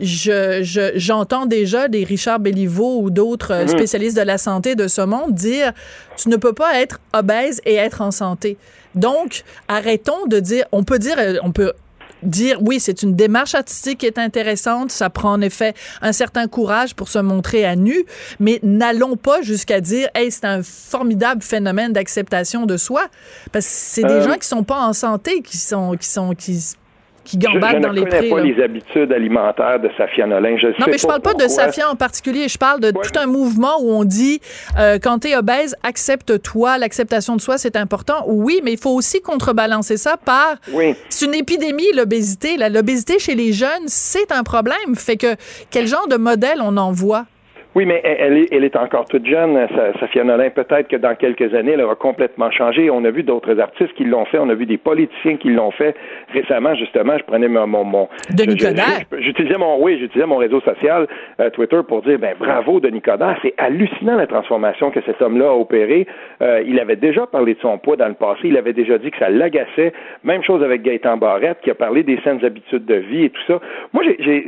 je, 0.00 0.92
j'entends 0.96 1.46
déjà 1.46 1.88
des 1.88 2.04
Richard 2.04 2.40
Belliveau 2.40 3.00
ou 3.00 3.10
d'autres 3.10 3.52
euh, 3.52 3.62
mhm. 3.62 3.68
spécialistes 3.68 4.16
de 4.16 4.22
la 4.22 4.38
santé 4.38 4.74
de 4.74 4.88
ce 4.88 5.00
monde 5.00 5.34
dire 5.34 5.72
tu 6.16 6.28
ne 6.28 6.36
peux 6.36 6.52
pas 6.52 6.80
être 6.80 7.00
obèse 7.12 7.60
et 7.64 7.74
être 7.74 8.00
en 8.00 8.10
santé. 8.10 8.56
Donc, 8.94 9.42
arrêtons 9.68 10.26
de 10.26 10.38
dire, 10.40 10.64
on 10.72 10.84
peut 10.84 10.98
dire, 10.98 11.16
on 11.42 11.50
peut 11.50 11.72
dire 12.24 12.58
oui, 12.62 12.80
c'est 12.80 13.02
une 13.02 13.14
démarche 13.14 13.54
artistique 13.54 13.98
qui 13.98 14.06
est 14.06 14.18
intéressante, 14.18 14.90
ça 14.90 15.10
prend 15.10 15.32
en 15.32 15.40
effet 15.40 15.74
un 16.00 16.12
certain 16.12 16.48
courage 16.48 16.94
pour 16.94 17.08
se 17.08 17.18
montrer 17.18 17.64
à 17.64 17.76
nu, 17.76 18.04
mais 18.40 18.60
n'allons 18.62 19.16
pas 19.16 19.42
jusqu'à 19.42 19.80
dire 19.80 20.08
hey, 20.14 20.30
c'est 20.30 20.46
un 20.46 20.62
formidable 20.62 21.42
phénomène 21.42 21.92
d'acceptation 21.92 22.66
de 22.66 22.76
soi 22.76 23.06
parce 23.52 23.66
que 23.66 23.72
c'est 23.72 24.02
des 24.02 24.08
euh, 24.08 24.28
gens 24.28 24.38
qui 24.38 24.48
sont 24.48 24.64
pas 24.64 24.80
en 24.80 24.92
santé 24.92 25.42
qui 25.42 25.58
sont 25.58 25.96
qui 25.98 26.08
sont 26.08 26.34
qui 26.34 26.58
qui 27.24 27.38
gambadent 27.38 27.80
dans 27.80 27.90
les 27.90 28.02
prix. 28.02 28.10
Je 28.10 28.24
ne 28.24 28.30
connais 28.30 28.52
pas 28.52 28.56
les 28.56 28.62
habitudes 28.62 29.12
alimentaires 29.12 29.80
de 29.80 29.90
Safia 29.96 30.26
Nolin. 30.26 30.56
Je 30.58 30.66
non, 30.66 30.86
mais 30.86 30.98
je 30.98 31.06
parle 31.06 31.20
pas 31.20 31.34
de 31.34 31.48
Safia 31.48 31.90
en 31.90 31.96
particulier. 31.96 32.48
Je 32.48 32.58
parle 32.58 32.80
de 32.80 32.90
tout 32.90 33.18
un 33.18 33.26
mouvement 33.26 33.80
où 33.80 33.90
on 33.90 34.04
dit 34.04 34.40
euh, 34.78 34.98
quand 35.02 35.20
tu 35.20 35.28
es 35.28 35.36
obèse, 35.36 35.76
accepte-toi. 35.82 36.78
L'acceptation 36.78 37.36
de 37.36 37.40
soi, 37.40 37.58
c'est 37.58 37.76
important. 37.76 38.24
Oui, 38.26 38.60
mais 38.62 38.72
il 38.72 38.78
faut 38.78 38.94
aussi 38.94 39.20
contrebalancer 39.20 39.96
ça 39.96 40.16
par. 40.16 40.56
Oui. 40.72 40.94
C'est 41.08 41.26
une 41.26 41.34
épidémie, 41.34 41.92
l'obésité. 41.94 42.56
L'obésité 42.56 43.18
chez 43.18 43.34
les 43.34 43.52
jeunes, 43.52 43.86
c'est 43.86 44.30
un 44.30 44.42
problème. 44.42 44.94
Fait 44.94 45.16
que 45.16 45.34
quel 45.70 45.86
genre 45.86 46.08
de 46.08 46.16
modèle 46.16 46.58
on 46.60 46.76
envoie? 46.76 47.26
Oui, 47.74 47.86
mais 47.86 48.00
elle 48.04 48.38
est, 48.38 48.48
elle 48.52 48.64
est 48.64 48.76
encore 48.76 49.06
toute 49.06 49.26
jeune, 49.26 49.58
Safia 49.98 50.22
Nolin. 50.22 50.50
Peut-être 50.50 50.86
que 50.86 50.96
dans 50.96 51.14
quelques 51.16 51.52
années, 51.54 51.72
elle 51.72 51.80
aura 51.80 51.96
complètement 51.96 52.50
changé. 52.52 52.88
On 52.88 53.04
a 53.04 53.10
vu 53.10 53.24
d'autres 53.24 53.58
artistes 53.58 53.92
qui 53.94 54.04
l'ont 54.04 54.24
fait. 54.26 54.38
On 54.38 54.48
a 54.48 54.54
vu 54.54 54.64
des 54.64 54.78
politiciens 54.78 55.36
qui 55.36 55.50
l'ont 55.50 55.72
fait 55.72 55.96
récemment. 56.32 56.74
Justement, 56.76 57.18
je 57.18 57.24
prenais 57.24 57.48
mon, 57.48 57.66
mon, 57.66 58.08
Denis 58.30 58.56
Coderre. 58.56 59.02
J'utilisais 59.18 59.58
mon, 59.58 59.82
oui, 59.82 59.98
j'utilisais 59.98 60.26
mon 60.26 60.36
réseau 60.36 60.60
social 60.60 61.08
euh, 61.40 61.50
Twitter 61.50 61.80
pour 61.86 62.02
dire, 62.02 62.18
ben 62.18 62.36
bravo 62.38 62.78
Denis 62.78 63.02
Coderre. 63.02 63.36
C'est 63.42 63.54
hallucinant 63.58 64.16
la 64.16 64.28
transformation 64.28 64.92
que 64.92 65.00
cet 65.04 65.20
homme-là 65.20 65.48
a 65.48 65.54
opérée. 65.54 66.06
Euh, 66.42 66.62
il 66.66 66.78
avait 66.78 66.96
déjà 66.96 67.26
parlé 67.26 67.54
de 67.54 67.60
son 67.60 67.78
poids 67.78 67.96
dans 67.96 68.08
le 68.08 68.14
passé. 68.14 68.42
Il 68.44 68.56
avait 68.56 68.72
déjà 68.72 68.98
dit 68.98 69.10
que 69.10 69.18
ça 69.18 69.30
l'agaçait. 69.30 69.92
Même 70.22 70.44
chose 70.44 70.62
avec 70.62 70.82
Gaëtan 70.82 71.16
Barrette 71.16 71.58
qui 71.62 71.70
a 71.70 71.74
parlé 71.74 72.04
des 72.04 72.20
saines 72.22 72.44
habitudes 72.44 72.84
de 72.84 72.94
vie 72.94 73.24
et 73.24 73.30
tout 73.30 73.42
ça. 73.48 73.60
Moi, 73.92 74.04
j'ai, 74.20 74.44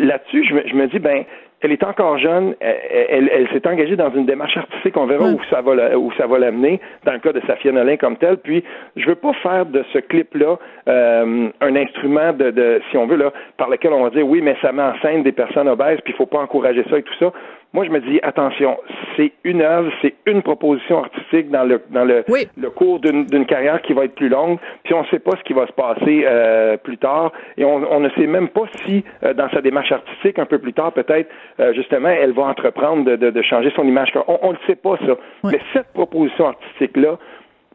là-dessus, 0.00 0.44
je 0.44 0.54
je 0.68 0.74
me 0.74 0.86
dis, 0.86 0.98
ben 0.98 1.24
elle 1.60 1.72
est 1.72 1.82
encore 1.82 2.18
jeune, 2.18 2.54
elle, 2.60 3.30
elle, 3.32 3.48
s'est 3.48 3.66
engagée 3.66 3.96
dans 3.96 4.10
une 4.10 4.26
démarche 4.26 4.56
artistique, 4.56 4.96
on 4.96 5.06
verra 5.06 5.24
où 5.24 5.40
ça 5.50 5.60
va 5.60 5.98
où 5.98 6.12
ça 6.12 6.26
va 6.26 6.38
l'amener, 6.38 6.80
dans 7.04 7.12
le 7.12 7.18
cas 7.18 7.32
de 7.32 7.40
Safia 7.46 7.72
Nolin 7.72 7.96
comme 7.96 8.16
tel. 8.16 8.36
Puis, 8.38 8.62
je 8.96 9.06
veux 9.06 9.16
pas 9.16 9.32
faire 9.34 9.66
de 9.66 9.84
ce 9.92 9.98
clip-là 9.98 10.58
euh, 10.88 11.48
un 11.60 11.76
instrument 11.76 12.32
de, 12.32 12.50
de, 12.50 12.80
si 12.90 12.96
on 12.96 13.06
veut, 13.06 13.16
là, 13.16 13.32
par 13.56 13.68
lequel 13.68 13.92
on 13.92 14.04
va 14.04 14.10
dire 14.10 14.26
oui, 14.26 14.40
mais 14.40 14.56
ça 14.62 14.72
met 14.72 14.82
en 14.82 14.94
scène 15.00 15.22
des 15.22 15.32
personnes 15.32 15.68
obèses, 15.68 16.00
puis 16.04 16.12
il 16.12 16.16
faut 16.16 16.26
pas 16.26 16.38
encourager 16.38 16.84
ça 16.88 16.98
et 16.98 17.02
tout 17.02 17.14
ça. 17.18 17.32
Moi, 17.74 17.84
je 17.84 17.90
me 17.90 18.00
dis, 18.00 18.18
attention, 18.22 18.78
c'est 19.16 19.32
une 19.44 19.60
œuvre, 19.60 19.92
c'est 20.00 20.14
une 20.24 20.42
proposition 20.42 21.04
artistique 21.04 21.50
dans 21.50 21.64
le 21.64 21.82
dans 21.90 22.04
le, 22.04 22.24
le 22.56 22.70
cours 22.70 22.98
d'une 22.98 23.46
carrière 23.46 23.82
qui 23.82 23.92
va 23.92 24.04
être 24.04 24.14
plus 24.14 24.30
longue, 24.30 24.58
puis 24.84 24.94
on 24.94 25.02
ne 25.02 25.06
sait 25.08 25.18
pas 25.18 25.32
ce 25.36 25.42
qui 25.42 25.52
va 25.52 25.66
se 25.66 25.72
passer 25.72 26.24
euh, 26.26 26.78
plus 26.78 26.96
tard, 26.96 27.30
et 27.58 27.66
on, 27.66 27.76
on, 27.92 28.00
ne 28.00 28.08
sait 28.10 28.26
même 28.26 28.48
pas 28.48 28.64
si, 28.84 29.04
euh, 29.22 29.34
dans 29.34 29.50
sa 29.50 29.60
démarche 29.60 29.92
artistique, 29.92 30.38
un 30.38 30.46
peu 30.46 30.58
plus 30.58 30.72
tard, 30.72 30.92
peut-être, 30.92 31.28
euh, 31.60 31.74
justement, 31.74 32.08
elle 32.08 32.32
va 32.32 32.44
entreprendre 32.44 33.04
de, 33.04 33.16
de, 33.16 33.30
de, 33.30 33.42
changer 33.42 33.70
son 33.76 33.84
image. 33.84 34.12
On 34.26 34.48
ne 34.48 34.52
le 34.52 34.58
sait 34.66 34.76
pas, 34.76 34.96
ça. 35.06 35.16
Mais 35.44 35.60
cette 35.74 35.92
proposition 35.92 36.48
artistique-là, 36.48 37.18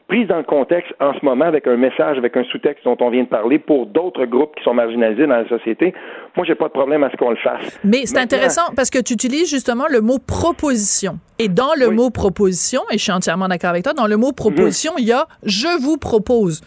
prise 0.07 0.27
dans 0.27 0.37
le 0.37 0.43
contexte 0.43 0.93
en 0.99 1.13
ce 1.13 1.23
moment 1.23 1.45
avec 1.45 1.67
un 1.67 1.77
message, 1.77 2.17
avec 2.17 2.35
un 2.37 2.43
sous-texte 2.45 2.83
dont 2.83 2.97
on 2.99 3.09
vient 3.09 3.23
de 3.23 3.27
parler 3.27 3.59
pour 3.59 3.85
d'autres 3.85 4.25
groupes 4.25 4.55
qui 4.55 4.63
sont 4.63 4.73
marginalisés 4.73 5.27
dans 5.27 5.37
la 5.37 5.47
société, 5.47 5.93
moi, 6.35 6.45
j'ai 6.45 6.55
pas 6.55 6.67
de 6.67 6.73
problème 6.73 7.03
à 7.03 7.09
ce 7.09 7.17
qu'on 7.17 7.29
le 7.29 7.37
fasse. 7.37 7.79
Mais 7.83 8.05
c'est 8.05 8.17
intéressant 8.17 8.73
parce 8.75 8.89
que 8.89 8.99
tu 8.99 9.13
utilises 9.13 9.49
justement 9.49 9.85
le 9.89 10.01
mot 10.01 10.19
proposition. 10.19 11.19
Et 11.39 11.47
dans 11.47 11.73
le 11.77 11.89
mot 11.89 12.09
proposition, 12.09 12.81
et 12.91 12.97
je 12.97 13.03
suis 13.03 13.11
entièrement 13.11 13.47
d'accord 13.47 13.71
avec 13.71 13.83
toi, 13.83 13.93
dans 13.93 14.07
le 14.07 14.17
mot 14.17 14.31
proposition, 14.31 14.93
il 14.97 15.05
y 15.05 15.11
a 15.11 15.27
je 15.43 15.81
vous 15.81 15.97
propose. 15.97 16.61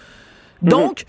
Mhm. 0.63 0.69
Donc, 0.69 1.05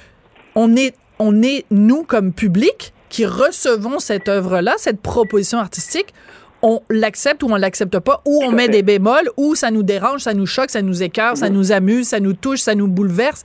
on 0.55 0.75
est, 0.75 0.95
on 1.19 1.41
est, 1.41 1.65
nous, 1.71 2.03
comme 2.03 2.33
public, 2.33 2.93
qui 3.09 3.25
recevons 3.25 3.99
cette 3.99 4.27
œuvre-là, 4.27 4.73
cette 4.77 5.01
proposition 5.01 5.59
artistique, 5.59 6.13
on 6.61 6.81
l'accepte 6.89 7.43
ou 7.43 7.47
on 7.49 7.55
l'accepte 7.55 7.99
pas, 7.99 8.21
ou 8.25 8.43
on 8.43 8.51
met 8.51 8.67
des 8.67 8.83
bémols, 8.83 9.29
ou 9.37 9.55
ça 9.55 9.71
nous 9.71 9.83
dérange, 9.83 10.21
ça 10.21 10.33
nous 10.33 10.45
choque, 10.45 10.69
ça 10.69 10.81
nous 10.81 11.03
écœure, 11.03 11.37
ça 11.37 11.49
nous 11.49 11.71
amuse, 11.71 12.07
ça 12.07 12.19
nous 12.19 12.33
touche, 12.33 12.59
ça 12.59 12.75
nous 12.75 12.87
bouleverse. 12.87 13.43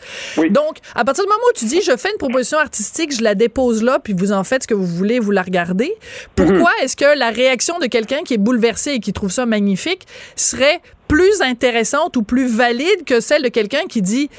Donc, 0.50 0.78
à 0.94 1.04
partir 1.04 1.24
du 1.24 1.28
moment 1.28 1.42
où 1.50 1.58
tu 1.58 1.66
dis, 1.66 1.82
je 1.82 1.96
fais 1.96 2.10
une 2.10 2.18
proposition 2.18 2.58
artistique, 2.58 3.16
je 3.16 3.22
la 3.22 3.34
dépose 3.34 3.82
là, 3.82 3.98
puis 4.02 4.14
vous 4.16 4.32
en 4.32 4.44
faites 4.44 4.62
ce 4.62 4.68
que 4.68 4.74
vous 4.74 4.86
voulez, 4.86 5.18
vous 5.18 5.30
la 5.30 5.42
regardez, 5.42 5.92
pourquoi 6.36 6.70
mhm. 6.78 6.84
est-ce 6.84 6.96
que 6.96 7.18
la 7.18 7.30
réaction 7.30 7.78
de 7.78 7.86
quelqu'un 7.86 8.22
qui 8.24 8.34
est 8.34 8.38
bouleversé 8.38 8.92
et 8.92 9.00
qui 9.00 9.12
trouve 9.12 9.30
ça 9.30 9.46
magnifique 9.46 10.06
serait 10.36 10.80
plus 11.08 11.42
intéressante 11.42 12.16
ou 12.16 12.22
plus 12.22 12.46
valide 12.46 13.04
que 13.06 13.20
celle 13.20 13.42
de 13.42 13.48
quelqu'un 13.48 13.84
qui 13.86 14.00
dit 14.00 14.30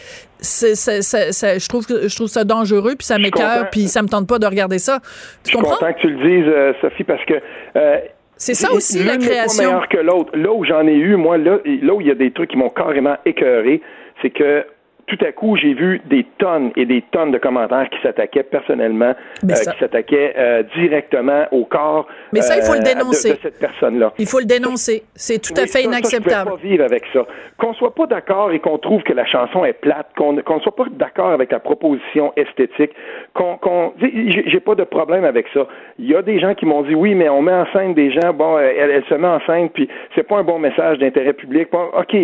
je 0.42 1.68
trouve 1.68 1.86
je 1.88 2.16
trouve 2.16 2.28
ça 2.28 2.44
dangereux 2.44 2.96
puis 2.98 3.06
ça 3.06 3.18
m'écœure 3.18 3.70
puis 3.70 3.88
ça 3.88 4.02
me 4.02 4.08
tente 4.08 4.28
pas 4.28 4.40
de 4.40 4.48
regarder 4.48 4.80
ça. 4.80 5.00
Tu 5.44 5.52
je 5.52 5.58
suis 5.58 5.58
content 5.58 5.94
que 5.94 6.00
tu 6.00 6.10
le 6.10 6.18
dises 6.18 6.48
euh, 6.48 6.74
Sophie 6.82 7.04
parce 7.04 7.24
que 7.26 7.36
euh, 7.76 7.98
c'est 8.44 8.54
ça 8.56 8.74
aussi 8.74 9.02
la 9.04 9.18
création. 9.18 9.64
Pas 9.64 9.70
meilleur 9.70 9.88
que 9.88 9.98
l'autre. 9.98 10.36
Là 10.36 10.52
où 10.52 10.66
j'en 10.66 10.86
ai 10.86 10.96
eu, 10.96 11.16
moi, 11.16 11.38
là, 11.38 11.60
là 11.64 11.94
où 11.94 12.02
il 12.02 12.08
y 12.08 12.12
a 12.12 12.16
des 12.16 12.32
trucs 12.32 12.50
qui 12.50 12.58
m'ont 12.58 12.70
carrément 12.70 13.16
écœuré, 13.26 13.82
c'est 14.22 14.32
que 14.32 14.66
tout 15.08 15.18
à 15.26 15.32
coup, 15.32 15.58
j'ai 15.58 15.74
vu 15.74 16.02
des 16.06 16.26
tonnes 16.38 16.72
et 16.76 16.86
des 16.86 17.02
tonnes 17.12 17.32
de 17.32 17.38
commentaires 17.38 17.90
qui 17.90 18.02
s'attaquaient 18.02 18.44
personnellement, 18.44 19.14
euh, 19.44 19.48
qui 19.48 19.80
s'attaquaient 19.80 20.34
euh, 20.38 20.64
directement 20.76 21.46
au 21.52 21.66
corps 21.66 22.08
Mais 22.32 22.42
ça, 22.42 22.56
il 22.56 22.64
faut 22.64 22.74
le 22.74 22.80
euh, 22.80 22.94
dénoncer. 22.94 23.32
De, 23.32 23.40
cette 23.42 23.60
personne-là. 23.60 24.14
Il 24.18 24.28
faut 24.28 24.40
le 24.40 24.46
dénoncer. 24.46 25.04
C'est 25.14 25.40
tout 25.40 25.54
à 25.58 25.68
fait 25.68 25.84
inacceptable. 25.84 26.30
Ça, 26.30 26.40
je 26.40 26.44
peux 26.46 26.52
pas 26.52 26.68
vivre 26.68 26.84
avec 26.86 27.04
ça. 27.12 27.26
Qu'on 27.58 27.74
soit 27.74 27.94
pas 27.94 28.08
d'accord 28.08 28.52
et 28.52 28.60
qu'on 28.60 28.78
trouve 28.78 29.04
que 29.04 29.14
la 29.14 29.26
chanson 29.26 29.66
est 29.66 29.74
plate, 29.74 30.08
qu'on 30.16 30.34
ne 30.34 30.42
soit 30.62 30.76
pas 30.76 30.86
d'accord 30.92 31.32
avec 31.32 31.52
la 31.52 31.60
proposition 31.60 32.32
esthétique, 32.38 32.92
qu'on, 33.34 33.94
j'ai 34.00 34.60
pas 34.60 34.76
de 34.76 34.84
problème 34.84 35.26
avec 35.26 35.48
ça. 35.54 35.68
Il 36.00 36.10
y 36.10 36.16
a 36.16 36.22
des 36.22 36.40
gens 36.40 36.56
qui 36.56 36.66
m'ont 36.66 36.82
dit 36.84 36.96
oui, 36.96 37.14
mais 37.14 37.30
on 37.30 37.42
met 37.42 37.54
en 37.54 37.66
scène 37.74 37.94
des 37.94 38.12
gens, 38.12 38.34
bon, 38.34 38.58
elle, 38.58 39.04
se 39.10 39.16
met 39.16 39.28
en 39.28 39.40
scène, 39.42 39.70
puis 39.70 39.90
c'est 40.16 40.24
pas 40.24 40.38
un 40.38 40.44
bon 40.44 40.60
message 40.60 40.98
d'intérêt 41.00 41.34
public. 41.34 41.68
Bon, 41.72 41.90
ok, 41.98 42.16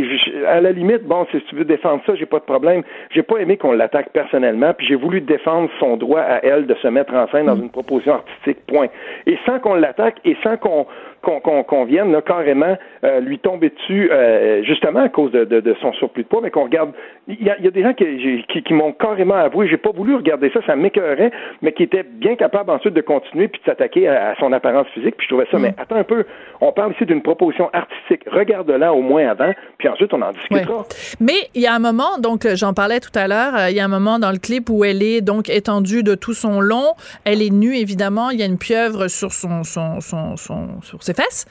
à 0.48 0.62
la 0.62 0.72
limite, 0.72 1.04
bon, 1.04 1.28
si 1.32 1.42
tu 1.42 1.56
veux 1.56 1.65
défendre 1.65 2.02
ça, 2.06 2.15
j'ai 2.15 2.26
pas 2.26 2.39
de 2.39 2.44
problème 2.44 2.69
j'ai 3.12 3.24
pas 3.24 3.38
aimé 3.38 3.58
qu'on 3.58 3.72
l'attaque 3.72 4.10
personnellement, 4.12 4.74
puis 4.74 4.88
j'ai 4.88 4.96
voulu 4.96 5.22
défendre 5.22 5.70
son 5.80 5.98
droit 5.98 6.22
à 6.22 6.44
elle 6.44 6.68
de 6.68 6.76
se 6.76 6.88
mettre 6.88 7.14
en 7.14 7.28
scène 7.30 7.46
dans 7.46 7.56
mm. 7.56 7.64
une 7.64 7.70
proposition 7.70 8.14
artistique, 8.16 8.66
point. 8.68 8.88
Et 9.26 9.38
sans 9.46 9.60
qu'on 9.60 9.76
l'attaque 9.76 10.18
et 10.26 10.36
sans 10.44 10.58
qu'on 10.58 10.86
qu'on 11.22 11.86
vienne 11.86 12.12
là, 12.12 12.22
carrément 12.22 12.78
euh, 13.04 13.20
lui 13.20 13.40
tomber 13.40 13.70
dessus 13.70 14.10
euh, 14.12 14.64
justement 14.64 15.02
à 15.02 15.10
cause 15.10 15.32
de, 15.32 15.46
de, 15.46 15.60
de, 15.60 15.76
son 15.82 15.94
surplus 15.94 16.24
de 16.24 16.28
poids, 16.28 16.42
mais 16.42 16.52
qu'on 16.52 16.64
regarde. 16.64 16.92
Il 17.28 17.44
y 17.44 17.50
a, 17.50 17.60
y 17.60 17.68
a, 17.68 17.72
des 17.72 17.84
gens 17.84 17.94
qui, 17.94 18.44
qui, 18.50 18.64
qui 18.64 18.74
m'ont 18.74 18.92
carrément 18.92 19.36
avoué, 19.36 19.68
j'ai 19.68 19.78
pas 19.78 19.92
voulu 19.92 20.16
regarder 20.16 20.50
ça, 20.52 20.62
ça 20.66 20.76
m'écœurait, 20.76 21.32
mais 21.62 21.74
qui 21.74 21.84
étaient 21.84 22.04
bien 22.04 22.36
capables 22.36 22.72
ensuite 22.72 22.94
de 22.94 23.02
continuer 23.02 23.48
puis 23.48 23.62
de 23.62 23.66
s'attaquer 23.66 24.08
à, 24.08 24.36
son 24.40 24.52
apparence 24.52 24.88
physique. 24.94 25.16
Puis 25.18 25.28
je 25.30 25.36
trouvais 25.36 25.48
ça, 25.52 25.58
mm. 25.58 25.62
mais 25.62 25.76
attends 25.78 25.98
un 25.98 26.04
peu, 26.04 26.26
on 26.62 26.72
parle 26.72 26.94
ici 26.94 27.06
d'une 27.06 27.22
proposition 27.22 27.70
artistique. 27.74 28.24
Regarde-la 28.32 28.94
au 28.94 29.02
moins 29.02 29.28
avant, 29.28 29.54
puis 29.78 29.88
ensuite 29.88 30.14
on 30.14 30.22
en 30.22 30.32
discutera. 30.32 30.86
Mais 31.20 31.50
il 31.54 31.62
y 31.62 31.68
a 31.68 31.74
un 31.74 31.80
moment, 31.80 32.18
donc 32.20 32.48
j'en 32.56 32.74
parlais 32.74 33.00
tout 33.00 33.18
à 33.18 33.28
l'heure, 33.28 33.56
euh, 33.56 33.70
il 33.70 33.76
y 33.76 33.80
a 33.80 33.86
un 33.86 33.90
moment 33.90 34.20
dans 34.20 34.32
le 34.32 34.40
clip 34.40 34.70
où 34.70 34.84
elle 34.84 35.04
est 35.04 35.22
donc 35.22 35.50
étendue 35.50 36.04
de 36.04 36.16
tout 36.16 36.34
son 36.34 36.62
long, 36.62 36.94
elle 37.26 37.42
est 37.42 37.52
nue 37.52 37.76
évidemment, 37.76 38.32
il 38.32 38.40
y 38.40 38.44
a 38.44 38.46
une 38.46 38.58
pieuvre 38.58 39.08
sur 39.08 39.32
son, 39.32 39.64
son, 39.64 40.02
son, 40.02 40.36
son 40.38 40.82
sur 40.82 41.04
ses 41.10 41.13
fesses. 41.13 41.45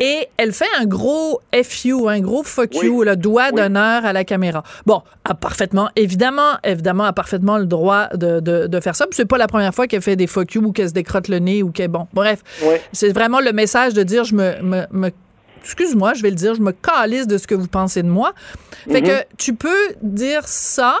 Et 0.00 0.28
elle 0.36 0.52
fait 0.52 0.64
un 0.78 0.86
gros 0.86 1.40
FU, 1.64 2.08
un 2.08 2.20
gros 2.20 2.42
fuck 2.42 2.74
you, 2.74 3.02
le 3.02 3.16
doigt 3.16 3.52
d'honneur 3.52 4.04
à 4.04 4.12
la 4.12 4.24
caméra. 4.24 4.62
Bon, 4.86 5.02
a 5.24 5.34
parfaitement, 5.34 5.90
évidemment, 5.96 6.58
évidemment, 6.64 7.04
a 7.04 7.12
parfaitement 7.12 7.58
le 7.58 7.66
droit 7.66 8.08
de, 8.14 8.40
de, 8.40 8.80
faire 8.80 8.96
ça. 8.96 9.06
C'est 9.10 9.26
pas 9.26 9.38
la 9.38 9.48
première 9.48 9.74
fois 9.74 9.86
qu'elle 9.86 10.02
fait 10.02 10.16
des 10.16 10.26
fuck 10.26 10.54
you 10.54 10.62
ou 10.62 10.72
qu'elle 10.72 10.88
se 10.88 10.94
décrotte 10.94 11.28
le 11.28 11.38
nez 11.38 11.62
ou 11.62 11.70
qu'elle, 11.70 11.88
bon, 11.88 12.06
bref. 12.12 12.40
C'est 12.92 13.12
vraiment 13.12 13.40
le 13.40 13.52
message 13.52 13.94
de 13.94 14.02
dire, 14.02 14.24
je 14.24 14.34
me, 14.34 14.86
me, 14.90 15.10
excuse-moi, 15.62 16.14
je 16.14 16.22
vais 16.22 16.30
le 16.30 16.36
dire, 16.36 16.54
je 16.54 16.62
me 16.62 16.72
calisse 16.72 17.26
de 17.26 17.38
ce 17.38 17.46
que 17.46 17.54
vous 17.54 17.68
pensez 17.68 18.02
de 18.02 18.08
moi. 18.08 18.32
Fait 18.90 19.00
mm-hmm. 19.00 19.02
que 19.02 19.24
tu 19.36 19.54
peux 19.54 19.94
dire 20.02 20.46
ça, 20.46 20.96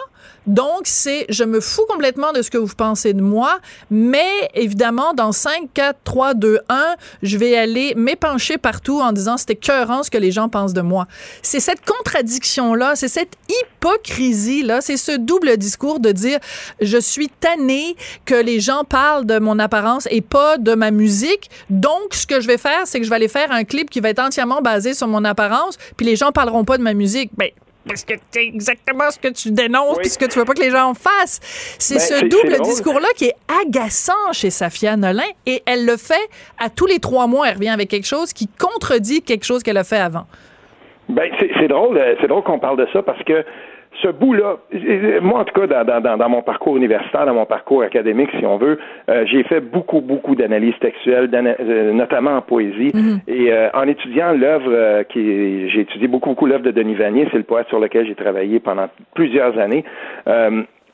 Donc, 0.46 0.82
c'est 0.84 1.26
je 1.28 1.44
me 1.44 1.60
fous 1.60 1.84
complètement 1.88 2.32
de 2.32 2.42
ce 2.42 2.50
que 2.50 2.58
vous 2.58 2.74
pensez 2.74 3.12
de 3.12 3.20
moi, 3.20 3.58
mais 3.90 4.50
évidemment, 4.54 5.14
dans 5.14 5.32
5, 5.32 5.68
4, 5.74 5.98
3, 6.04 6.34
2, 6.34 6.58
1, 6.68 6.94
je 7.22 7.38
vais 7.38 7.56
aller 7.56 7.94
m'épancher 7.96 8.58
partout 8.58 9.00
en 9.00 9.12
disant 9.12 9.36
c'était 9.36 9.52
écœurant 9.52 10.02
ce 10.02 10.10
que 10.10 10.18
les 10.18 10.32
gens 10.32 10.48
pensent 10.48 10.74
de 10.74 10.80
moi. 10.80 11.06
C'est 11.42 11.60
cette 11.60 11.84
contradiction-là, 11.84 12.96
c'est 12.96 13.08
cette 13.08 13.34
hypocrisie-là, 13.48 14.80
c'est 14.80 14.96
ce 14.96 15.12
double 15.12 15.56
discours 15.56 16.00
de 16.00 16.12
dire 16.12 16.38
je 16.80 16.98
suis 16.98 17.28
tanné 17.28 17.96
que 18.24 18.34
les 18.34 18.60
gens 18.60 18.84
parlent 18.84 19.26
de 19.26 19.38
mon 19.38 19.58
apparence 19.58 20.08
et 20.10 20.20
pas 20.20 20.58
de 20.58 20.74
ma 20.74 20.90
musique. 20.90 21.50
Donc, 21.68 22.14
ce 22.14 22.26
que 22.26 22.40
je 22.40 22.46
vais 22.46 22.58
faire, 22.58 22.86
c'est 22.86 22.98
que 22.98 23.04
je 23.04 23.10
vais 23.10 23.16
aller 23.16 23.28
faire 23.28 23.52
un 23.52 23.64
clip 23.64 23.90
qui 23.90 24.00
va 24.00 24.10
être 24.10 24.20
entièrement 24.20 24.62
basé 24.62 24.94
sur 24.94 25.06
mon 25.06 25.24
apparence, 25.24 25.76
puis 25.96 26.06
les 26.06 26.16
gens 26.16 26.32
parleront 26.32 26.64
pas 26.64 26.78
de 26.78 26.82
ma 26.82 26.94
musique. 26.94 27.30
Ben, 27.36 27.50
parce 27.86 28.04
que 28.04 28.14
c'est 28.30 28.44
exactement 28.44 29.10
ce 29.10 29.18
que 29.18 29.28
tu 29.28 29.50
dénonces 29.50 29.98
oui. 29.98 30.08
ce 30.08 30.18
que 30.18 30.26
tu 30.26 30.38
veux 30.38 30.44
pas 30.44 30.54
que 30.54 30.60
les 30.60 30.70
gens 30.70 30.92
fassent. 30.94 31.40
C'est 31.78 31.94
ben, 31.94 32.00
ce 32.00 32.24
double 32.26 32.62
discours-là 32.62 33.08
qui 33.16 33.26
est 33.26 33.36
agaçant 33.64 34.32
chez 34.32 34.50
Safia 34.50 34.96
Nolin 34.96 35.22
et 35.46 35.62
elle 35.66 35.86
le 35.86 35.96
fait 35.96 36.28
à 36.58 36.68
tous 36.68 36.86
les 36.86 36.98
trois 36.98 37.26
mois. 37.26 37.48
Elle 37.48 37.54
revient 37.54 37.70
avec 37.70 37.88
quelque 37.88 38.06
chose 38.06 38.32
qui 38.32 38.48
contredit 38.48 39.22
quelque 39.22 39.44
chose 39.44 39.62
qu'elle 39.62 39.78
a 39.78 39.84
fait 39.84 39.98
avant. 39.98 40.26
Ben, 41.08 41.30
c'est 41.38 41.68
drôle, 41.68 41.98
euh, 41.98 42.14
c'est 42.20 42.28
drôle 42.28 42.44
qu'on 42.44 42.60
parle 42.60 42.76
de 42.76 42.86
ça 42.92 43.02
parce 43.02 43.22
que 43.24 43.44
ce 44.02 44.08
bout-là, 44.08 44.56
moi 45.20 45.40
en 45.40 45.44
tout 45.44 45.60
cas, 45.60 45.66
dans, 45.84 46.00
dans, 46.00 46.16
dans, 46.16 46.28
mon 46.28 46.42
parcours 46.42 46.76
universitaire, 46.76 47.26
dans 47.26 47.34
mon 47.34 47.46
parcours 47.46 47.82
académique, 47.82 48.30
si 48.38 48.46
on 48.46 48.56
veut, 48.56 48.78
euh, 49.08 49.24
j'ai 49.26 49.42
fait 49.44 49.60
beaucoup, 49.60 50.00
beaucoup 50.00 50.34
d'analyses 50.34 50.78
textuelles, 50.80 51.30
euh, 51.32 51.92
notamment 51.92 52.36
en 52.36 52.42
poésie. 52.42 52.88
Mm-hmm. 52.88 53.20
Et 53.28 53.52
euh, 53.52 53.68
en 53.74 53.86
étudiant 53.86 54.32
l'œuvre 54.32 55.02
qui 55.04 55.68
j'ai 55.70 55.80
étudié 55.80 56.08
beaucoup, 56.08 56.30
beaucoup 56.30 56.46
l'œuvre 56.46 56.64
de 56.64 56.70
Denis 56.70 56.94
Vanier, 56.94 57.28
c'est 57.30 57.38
le 57.38 57.44
poète 57.44 57.68
sur 57.68 57.80
lequel 57.80 58.06
j'ai 58.06 58.14
travaillé 58.14 58.60
pendant 58.60 58.88
plusieurs 59.14 59.58
années. 59.58 59.84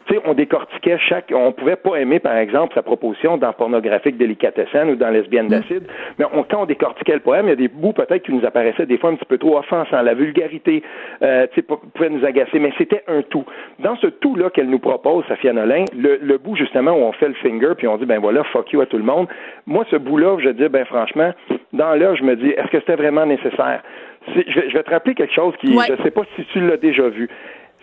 Sais, 0.08 0.20
on 0.24 0.34
décortiquait 0.34 0.98
chaque. 0.98 1.32
On 1.34 1.52
pouvait 1.52 1.76
pas 1.76 1.96
aimer, 1.96 2.20
par 2.20 2.36
exemple, 2.36 2.74
sa 2.74 2.82
proposition 2.82 3.36
dans 3.36 3.52
Pornographique 3.52 4.16
Délicatescène 4.16 4.90
ou 4.90 4.96
dans 4.96 5.10
Lesbienne 5.10 5.46
mm. 5.46 5.50
d'acide, 5.50 5.82
mais 6.18 6.24
on, 6.32 6.44
quand 6.44 6.62
on 6.62 6.66
décortiquait 6.66 7.14
le 7.14 7.20
poème, 7.20 7.46
il 7.46 7.50
y 7.50 7.52
a 7.52 7.56
des 7.56 7.68
bouts 7.68 7.92
peut-être 7.92 8.22
qui 8.22 8.32
nous 8.32 8.44
apparaissaient 8.44 8.86
des 8.86 8.98
fois 8.98 9.10
un 9.10 9.16
petit 9.16 9.24
peu 9.24 9.38
trop 9.38 9.58
offensants. 9.58 10.02
La 10.02 10.14
vulgarité, 10.14 10.82
euh, 11.22 11.46
tu 11.52 11.60
sais, 11.60 11.66
pouvait 11.94 12.10
nous 12.10 12.24
agacer, 12.24 12.58
mais 12.58 12.72
c'était 12.78 13.02
un 13.08 13.22
tout. 13.22 13.44
Dans 13.80 13.96
ce 13.96 14.06
tout-là 14.06 14.50
qu'elle 14.50 14.70
nous 14.70 14.78
propose, 14.78 15.24
Safia 15.26 15.52
Nolin, 15.52 15.84
le, 15.96 16.18
le 16.22 16.38
bout 16.38 16.56
justement 16.56 16.92
où 16.92 17.02
on 17.02 17.12
fait 17.12 17.28
le 17.28 17.34
finger, 17.34 17.72
puis 17.76 17.88
on 17.88 17.96
dit, 17.96 18.06
ben 18.06 18.20
voilà, 18.20 18.44
fuck 18.44 18.72
you 18.72 18.80
à 18.80 18.86
tout 18.86 18.98
le 18.98 19.04
monde. 19.04 19.26
Moi, 19.66 19.84
ce 19.90 19.96
bout-là, 19.96 20.38
je 20.38 20.50
dis, 20.50 20.68
ben 20.68 20.84
franchement, 20.84 21.32
dans 21.72 21.94
l'heure, 21.94 22.16
je 22.16 22.22
me 22.22 22.36
dis, 22.36 22.50
est-ce 22.50 22.68
que 22.68 22.80
c'était 22.80 22.96
vraiment 22.96 23.26
nécessaire? 23.26 23.82
Je 24.28 24.34
vais, 24.34 24.44
je 24.68 24.76
vais, 24.76 24.82
te 24.82 24.90
rappeler 24.90 25.14
quelque 25.14 25.34
chose 25.34 25.54
qui, 25.60 25.76
ouais. 25.76 25.84
je 25.88 26.02
sais 26.02 26.10
pas 26.10 26.22
si 26.34 26.44
tu 26.46 26.60
l'as 26.60 26.76
déjà 26.76 27.08
vu 27.08 27.28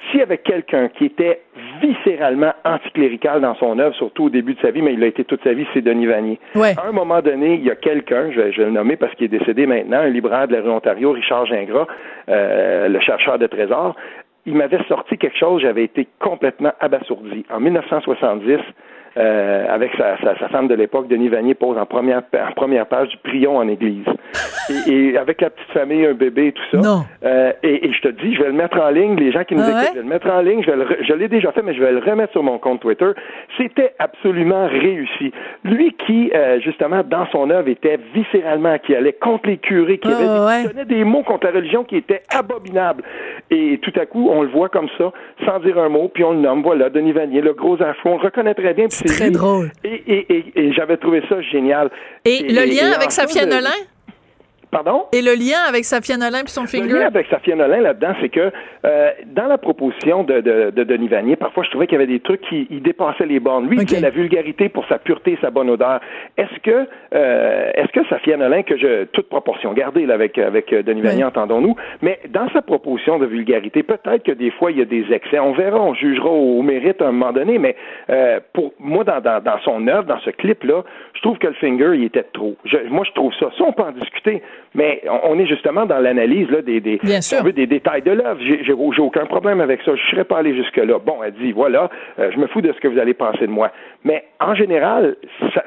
s'il 0.09 0.19
y 0.19 0.23
avait 0.23 0.37
quelqu'un 0.37 0.89
qui 0.89 1.05
était 1.05 1.41
viscéralement 1.81 2.53
anticlérical 2.65 3.41
dans 3.41 3.55
son 3.55 3.79
œuvre, 3.79 3.95
surtout 3.95 4.25
au 4.25 4.29
début 4.29 4.53
de 4.53 4.59
sa 4.61 4.71
vie, 4.71 4.81
mais 4.81 4.93
il 4.93 5.03
a 5.03 5.07
été 5.07 5.23
toute 5.23 5.43
sa 5.43 5.53
vie, 5.53 5.65
c'est 5.73 5.81
Denis 5.81 6.05
Vanier. 6.05 6.39
Ouais. 6.55 6.73
À 6.77 6.87
un 6.87 6.91
moment 6.91 7.21
donné, 7.21 7.55
il 7.55 7.63
y 7.63 7.71
a 7.71 7.75
quelqu'un, 7.75 8.31
je, 8.31 8.51
je, 8.51 8.57
vais 8.57 8.65
le 8.65 8.71
nommer 8.71 8.95
parce 8.95 9.13
qu'il 9.15 9.25
est 9.25 9.39
décédé 9.39 9.65
maintenant, 9.65 9.99
un 9.99 10.09
libraire 10.09 10.47
de 10.47 10.53
la 10.53 10.61
rue 10.61 10.69
Ontario, 10.69 11.11
Richard 11.11 11.45
Gingras, 11.45 11.87
euh, 12.29 12.87
le 12.87 12.99
chercheur 12.99 13.39
de 13.39 13.47
trésors, 13.47 13.95
il 14.45 14.55
m'avait 14.55 14.83
sorti 14.87 15.17
quelque 15.17 15.37
chose, 15.37 15.61
j'avais 15.61 15.85
été 15.85 16.07
complètement 16.19 16.73
abasourdi. 16.79 17.45
En 17.49 17.59
1970, 17.59 18.59
euh, 19.15 19.65
avec 19.69 19.91
sa, 19.95 20.17
sa, 20.21 20.37
sa, 20.39 20.49
femme 20.49 20.67
de 20.67 20.73
l'époque, 20.73 21.07
Denis 21.07 21.29
Vanier 21.29 21.53
pose 21.53 21.77
en 21.77 21.85
première, 21.85 22.23
en 22.33 22.51
première 22.53 22.87
page 22.87 23.09
du 23.09 23.17
prion 23.17 23.57
en 23.57 23.67
église. 23.67 24.05
Et, 24.69 25.09
et, 25.09 25.17
avec 25.17 25.41
la 25.41 25.49
petite 25.49 25.71
famille, 25.71 26.05
un 26.05 26.13
bébé 26.13 26.47
et 26.47 26.51
tout 26.53 26.63
ça. 26.71 26.77
Non. 26.77 27.03
Euh, 27.25 27.51
et, 27.63 27.85
et, 27.85 27.91
je 27.91 27.99
te 27.99 28.07
dis, 28.07 28.33
je 28.33 28.41
vais 28.41 28.47
le 28.47 28.53
mettre 28.53 28.79
en 28.79 28.89
ligne. 28.91 29.17
Les 29.17 29.33
gens 29.33 29.43
qui 29.43 29.55
nous 29.55 29.61
ah 29.61 29.69
écoutent, 29.71 29.81
ouais? 29.81 29.87
je 29.89 29.95
vais 29.95 30.03
le 30.03 30.07
mettre 30.09 30.29
en 30.29 30.39
ligne. 30.39 30.63
Je, 30.63 31.13
l'ai 31.13 31.27
déjà 31.27 31.51
fait, 31.51 31.61
mais 31.61 31.73
je 31.73 31.81
vais 31.81 31.91
le 31.91 31.99
remettre 31.99 32.31
sur 32.31 32.43
mon 32.43 32.57
compte 32.59 32.79
Twitter. 32.79 33.11
C'était 33.57 33.93
absolument 33.99 34.67
réussi. 34.67 35.33
Lui 35.65 35.93
qui, 36.07 36.31
euh, 36.33 36.61
justement, 36.61 37.03
dans 37.03 37.27
son 37.33 37.49
œuvre, 37.49 37.67
était 37.67 37.99
viscéralement, 38.13 38.77
qui 38.79 38.95
allait 38.95 39.11
contre 39.11 39.49
les 39.49 39.57
curés, 39.57 39.97
qui, 39.97 40.07
avait, 40.07 40.23
ouais. 40.23 40.61
qui 40.61 40.67
donnait 40.69 40.85
des 40.85 41.03
mots 41.03 41.23
contre 41.23 41.47
la 41.47 41.51
religion 41.51 41.83
qui 41.83 41.97
étaient 41.97 42.23
abominables. 42.33 43.03
Et 43.51 43.79
tout 43.81 43.93
à 43.99 44.05
coup, 44.05 44.29
on 44.31 44.43
le 44.43 44.49
voit 44.49 44.69
comme 44.69 44.87
ça, 44.97 45.11
sans 45.45 45.59
dire 45.59 45.77
un 45.77 45.89
mot, 45.89 46.09
puis 46.13 46.23
on 46.23 46.31
le 46.31 46.39
nomme. 46.39 46.61
Voilà, 46.63 46.89
Denis 46.89 47.11
Vanier, 47.11 47.41
le 47.41 47.53
gros 47.53 47.81
afro. 47.81 48.11
On 48.11 48.17
le 48.17 48.23
reconnaît 48.23 48.53
très 48.53 48.73
bien. 48.73 48.87
C'est 49.05 49.15
très 49.15 49.31
drôle. 49.31 49.71
Et, 49.83 50.03
et, 50.07 50.33
et, 50.33 50.53
et 50.55 50.73
j'avais 50.73 50.97
trouvé 50.97 51.21
ça 51.29 51.41
génial. 51.41 51.89
Et, 52.25 52.43
le 52.43 52.65
lien 52.65 52.91
avec 52.91 53.11
Safia 53.11 53.45
Nolin? 53.45 53.69
Pardon? 54.73 55.05
Et 55.13 55.21
le 55.21 55.33
lien 55.33 55.59
avec 55.67 55.85
Safia 55.85 56.17
Nolin 56.17 56.41
puis 56.43 56.51
son 56.51 56.65
finger? 56.65 56.91
Le 56.91 56.99
lien 56.99 57.07
avec 57.07 57.27
Safia 57.27 57.55
Nolin 57.55 57.81
là-dedans, 57.81 58.13
c'est 58.21 58.29
que 58.29 58.51
euh, 58.85 59.11
dans 59.27 59.47
la 59.47 59.57
proposition 59.57 60.23
de, 60.23 60.41
de, 60.41 60.71
de, 60.71 60.83
Denis 60.83 61.07
Vanier, 61.07 61.35
parfois 61.35 61.63
je 61.63 61.69
trouvais 61.69 61.87
qu'il 61.87 61.99
y 61.99 62.01
avait 62.01 62.11
des 62.11 62.19
trucs 62.19 62.41
qui 62.41 62.67
il 62.69 62.81
dépassaient 62.81 63.25
les 63.25 63.39
bornes. 63.39 63.67
Lui, 63.67 63.77
okay. 63.77 63.83
il 63.83 63.87
disait 63.87 64.01
la 64.01 64.09
vulgarité 64.09 64.69
pour 64.69 64.85
sa 64.87 64.97
pureté 64.99 65.33
et 65.33 65.37
sa 65.41 65.51
bonne 65.51 65.69
odeur. 65.69 65.99
Est-ce 66.37 66.59
que 66.59 66.87
euh, 67.13 67.71
est-ce 67.75 67.91
que 67.91 68.05
Safia 68.07 68.37
Nolin, 68.37 68.63
que 68.63 68.77
je 68.77 69.05
toute 69.05 69.29
proportion 69.29 69.73
gardée 69.73 70.05
là, 70.05 70.15
avec, 70.15 70.37
avec 70.37 70.73
Denis 70.73 71.01
Vanier, 71.01 71.23
oui. 71.23 71.23
entendons-nous, 71.25 71.75
mais 72.01 72.19
dans 72.29 72.49
sa 72.49 72.61
proposition 72.61 73.19
de 73.19 73.25
vulgarité, 73.25 73.83
peut-être 73.83 74.23
que 74.23 74.31
des 74.31 74.51
fois 74.51 74.71
il 74.71 74.79
y 74.79 74.81
a 74.81 74.85
des 74.85 75.05
excès. 75.11 75.39
On 75.39 75.53
verra, 75.53 75.79
on 75.79 75.93
jugera 75.93 76.29
au, 76.29 76.59
au 76.59 76.61
mérite 76.61 77.01
à 77.01 77.07
un 77.07 77.11
moment 77.11 77.31
donné, 77.31 77.57
mais 77.57 77.75
euh, 78.09 78.39
pour 78.53 78.73
moi, 78.79 79.03
dans, 79.03 79.21
dans, 79.21 79.41
dans 79.41 79.59
son 79.59 79.87
œuvre, 79.87 80.03
dans 80.03 80.19
ce 80.19 80.29
clip-là, 80.31 80.83
je 81.13 81.21
trouve 81.21 81.37
que 81.37 81.47
le 81.47 81.53
finger, 81.53 81.91
il 81.95 82.03
était 82.05 82.23
trop. 82.33 82.55
Je, 82.65 82.77
moi, 82.89 83.05
je 83.07 83.11
trouve 83.13 83.33
ça. 83.39 83.49
Ça, 83.57 83.63
on 83.63 83.73
peut 83.73 83.83
en 83.83 83.91
discuter, 83.91 84.41
mais 84.75 85.03
on 85.23 85.37
est 85.37 85.45
justement 85.45 85.85
dans 85.85 85.99
l'analyse 85.99 86.49
là, 86.49 86.61
des, 86.61 86.79
des, 86.81 86.99
on 87.03 87.43
veut, 87.43 87.53
des 87.53 87.67
détails 87.67 88.01
de 88.01 88.11
l'œuvre. 88.11 88.39
J'ai, 88.41 88.63
j'ai 88.63 88.73
aucun 88.73 89.25
problème 89.25 89.61
avec 89.61 89.81
ça. 89.83 89.95
Je 89.95 90.01
ne 90.01 90.11
serais 90.11 90.23
pas 90.23 90.39
allé 90.39 90.55
jusque-là. 90.55 90.99
Bon, 91.05 91.17
elle 91.23 91.33
dit, 91.33 91.51
voilà, 91.51 91.89
euh, 92.19 92.31
je 92.33 92.39
me 92.39 92.47
fous 92.47 92.61
de 92.61 92.73
ce 92.73 92.79
que 92.79 92.87
vous 92.87 92.99
allez 92.99 93.13
penser 93.13 93.41
de 93.41 93.51
moi. 93.51 93.71
Mais 94.03 94.25
en 94.39 94.55
général, 94.55 95.15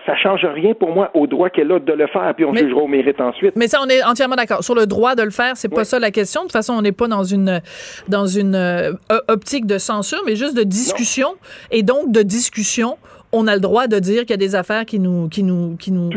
ça 0.04 0.12
ne 0.12 0.16
change 0.16 0.44
rien 0.44 0.74
pour 0.74 0.90
moi 0.90 1.10
au 1.14 1.26
droit 1.26 1.50
qu'elle 1.50 1.70
a 1.72 1.78
de 1.78 1.92
le 1.92 2.06
faire, 2.08 2.34
puis 2.34 2.44
on 2.44 2.52
mais, 2.52 2.60
jugera 2.60 2.82
au 2.82 2.88
mérite 2.88 3.20
ensuite. 3.20 3.54
Mais 3.56 3.68
ça, 3.68 3.78
on 3.84 3.88
est 3.88 4.02
entièrement 4.04 4.36
d'accord. 4.36 4.62
Sur 4.62 4.74
le 4.74 4.86
droit 4.86 5.14
de 5.14 5.22
le 5.22 5.30
faire, 5.30 5.56
c'est 5.56 5.68
oui. 5.68 5.76
pas 5.76 5.84
ça 5.84 5.98
la 5.98 6.10
question. 6.10 6.42
De 6.42 6.46
toute 6.46 6.52
façon, 6.52 6.74
on 6.74 6.82
n'est 6.82 6.92
pas 6.92 7.08
dans 7.08 7.24
une, 7.24 7.60
dans 8.08 8.26
une 8.26 8.54
euh, 8.54 8.92
optique 9.28 9.66
de 9.66 9.78
censure, 9.78 10.22
mais 10.26 10.36
juste 10.36 10.56
de 10.56 10.64
discussion. 10.64 11.28
Non. 11.28 11.68
Et 11.70 11.82
donc, 11.82 12.10
de 12.10 12.22
discussion, 12.22 12.96
on 13.36 13.46
a 13.46 13.54
le 13.54 13.60
droit 13.60 13.86
de 13.86 13.98
dire 13.98 14.22
qu'il 14.22 14.30
y 14.30 14.34
a 14.34 14.38
des 14.38 14.54
affaires 14.54 14.84
qui 14.86 14.98
nous 14.98 15.28
qui 15.28 15.42
nous 15.42 15.76
qui 15.76 15.92
nous 15.92 16.10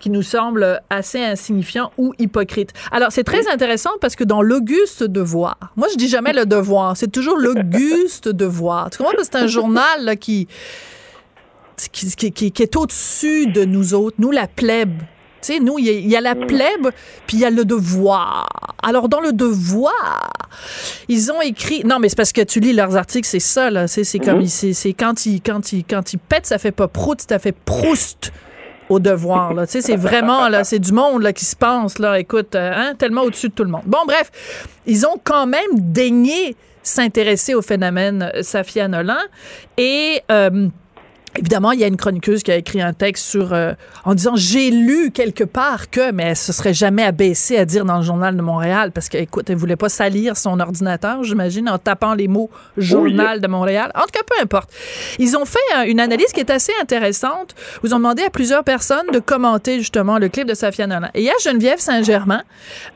qui, 0.00 0.10
nous 0.10 0.22
semble 0.22 0.82
assez 0.90 1.22
insignifiant 1.22 1.90
ou 1.96 2.12
hypocrite. 2.18 2.74
Alors, 2.92 3.10
c'est 3.10 3.24
très 3.24 3.46
oui. 3.46 3.52
intéressant 3.52 3.92
parce 4.02 4.16
que 4.16 4.24
dans 4.24 4.42
l'auguste 4.42 5.02
devoir, 5.02 5.56
moi, 5.76 5.88
je 5.90 5.96
dis 5.96 6.08
jamais 6.08 6.34
le 6.34 6.44
devoir, 6.44 6.94
c'est 6.94 7.10
toujours 7.10 7.38
l'auguste 7.38 8.28
devoir. 8.44 8.90
Tu 8.90 8.98
comprends? 8.98 9.12
C'est 9.22 9.36
un 9.36 9.46
journal 9.46 10.04
là, 10.04 10.14
qui, 10.14 10.46
qui, 11.90 12.32
qui, 12.32 12.52
qui 12.52 12.62
est 12.62 12.76
au-dessus 12.76 13.46
de 13.46 13.64
nous 13.64 13.94
autres, 13.94 14.16
nous, 14.18 14.30
la 14.30 14.46
plèbe. 14.46 15.00
Tu 15.44 15.54
sais, 15.54 15.60
nous, 15.60 15.78
il 15.78 15.86
y, 15.86 16.08
y, 16.08 16.16
a 16.16 16.20
la 16.20 16.34
plèbe, 16.34 16.88
puis 17.26 17.36
il 17.36 17.40
y 17.40 17.44
a 17.44 17.50
le 17.50 17.64
devoir. 17.64 18.46
Alors, 18.82 19.08
dans 19.08 19.20
le 19.20 19.32
devoir, 19.32 20.30
ils 21.08 21.30
ont 21.32 21.40
écrit. 21.42 21.82
Non, 21.84 21.98
mais 21.98 22.08
c'est 22.08 22.16
parce 22.16 22.32
que 22.32 22.42
tu 22.42 22.60
lis 22.60 22.72
leurs 22.72 22.96
articles, 22.96 23.28
c'est 23.28 23.40
ça, 23.40 23.70
là. 23.70 23.88
C'est 23.88 24.18
comme. 24.18 24.38
Mm 24.38 24.44
-hmm. 24.44 24.72
C'est 24.72 24.92
quand 24.92 25.26
ils 25.26 25.40
quand 25.40 25.72
il, 25.72 25.84
quand 25.84 26.12
il 26.12 26.18
pètent, 26.18 26.46
ça 26.46 26.58
fait 26.58 26.72
pas 26.72 26.88
prout, 26.88 27.20
ça 27.28 27.38
fait 27.38 27.56
proust 27.64 28.32
au 28.88 28.98
devoir. 28.98 29.54
Là. 29.54 29.66
Tu 29.66 29.72
sais, 29.72 29.80
c'est 29.82 29.96
vraiment, 29.96 30.48
là, 30.48 30.64
c'est 30.64 30.78
du 30.78 30.92
monde 30.92 31.22
là, 31.22 31.32
qui 31.32 31.44
se 31.44 31.56
pense, 31.56 31.98
là, 31.98 32.18
écoute, 32.18 32.54
euh, 32.54 32.72
hein, 32.74 32.94
tellement 32.98 33.22
au-dessus 33.22 33.48
de 33.48 33.54
tout 33.54 33.64
le 33.64 33.70
monde. 33.70 33.86
Bon, 33.86 34.04
bref, 34.06 34.30
ils 34.86 35.06
ont 35.06 35.18
quand 35.22 35.46
même 35.46 35.72
daigné 35.74 36.56
s'intéresser 36.82 37.54
au 37.54 37.62
phénomène 37.62 38.30
Safia 38.42 38.88
Nolan 38.88 39.24
et... 39.76 40.22
Euh, 40.30 40.68
Évidemment, 41.36 41.72
il 41.72 41.80
y 41.80 41.84
a 41.84 41.88
une 41.88 41.96
chroniqueuse 41.96 42.42
qui 42.42 42.52
a 42.52 42.56
écrit 42.56 42.80
un 42.80 42.92
texte 42.92 43.26
sur 43.26 43.52
euh, 43.52 43.72
en 44.04 44.14
disant 44.14 44.36
j'ai 44.36 44.70
lu 44.70 45.10
quelque 45.10 45.44
part 45.44 45.90
que, 45.90 46.12
mais 46.12 46.24
elle 46.24 46.36
se 46.36 46.52
serait 46.52 46.74
jamais 46.74 47.02
abaissée 47.02 47.56
à 47.56 47.64
dire 47.64 47.84
dans 47.84 47.96
le 47.96 48.02
journal 48.04 48.36
de 48.36 48.42
Montréal 48.42 48.92
parce 48.92 49.08
qu'écoute, 49.08 49.50
elle 49.50 49.56
voulait 49.56 49.76
pas 49.76 49.88
salir 49.88 50.36
son 50.36 50.60
ordinateur, 50.60 51.24
j'imagine, 51.24 51.68
en 51.68 51.78
tapant 51.78 52.14
les 52.14 52.28
mots 52.28 52.50
journal 52.76 53.36
oui. 53.36 53.40
de 53.40 53.48
Montréal. 53.48 53.90
En 53.94 54.02
tout 54.02 54.12
cas, 54.12 54.22
peu 54.26 54.40
importe. 54.42 54.70
Ils 55.18 55.36
ont 55.36 55.44
fait 55.44 55.58
euh, 55.76 55.84
une 55.86 56.00
analyse 56.00 56.32
qui 56.32 56.40
est 56.40 56.50
assez 56.50 56.72
intéressante. 56.80 57.54
Ils 57.82 57.94
ont 57.94 57.98
demandé 57.98 58.22
à 58.22 58.30
plusieurs 58.30 58.64
personnes 58.64 59.06
de 59.12 59.18
commenter 59.18 59.78
justement 59.78 60.18
le 60.18 60.28
clip 60.28 60.46
de 60.46 60.54
Safia 60.54 60.86
Nolan. 60.86 61.08
Et 61.14 61.20
il 61.20 61.24
y 61.24 61.30
a 61.30 61.34
Geneviève 61.42 61.78
Saint-Germain 61.78 62.42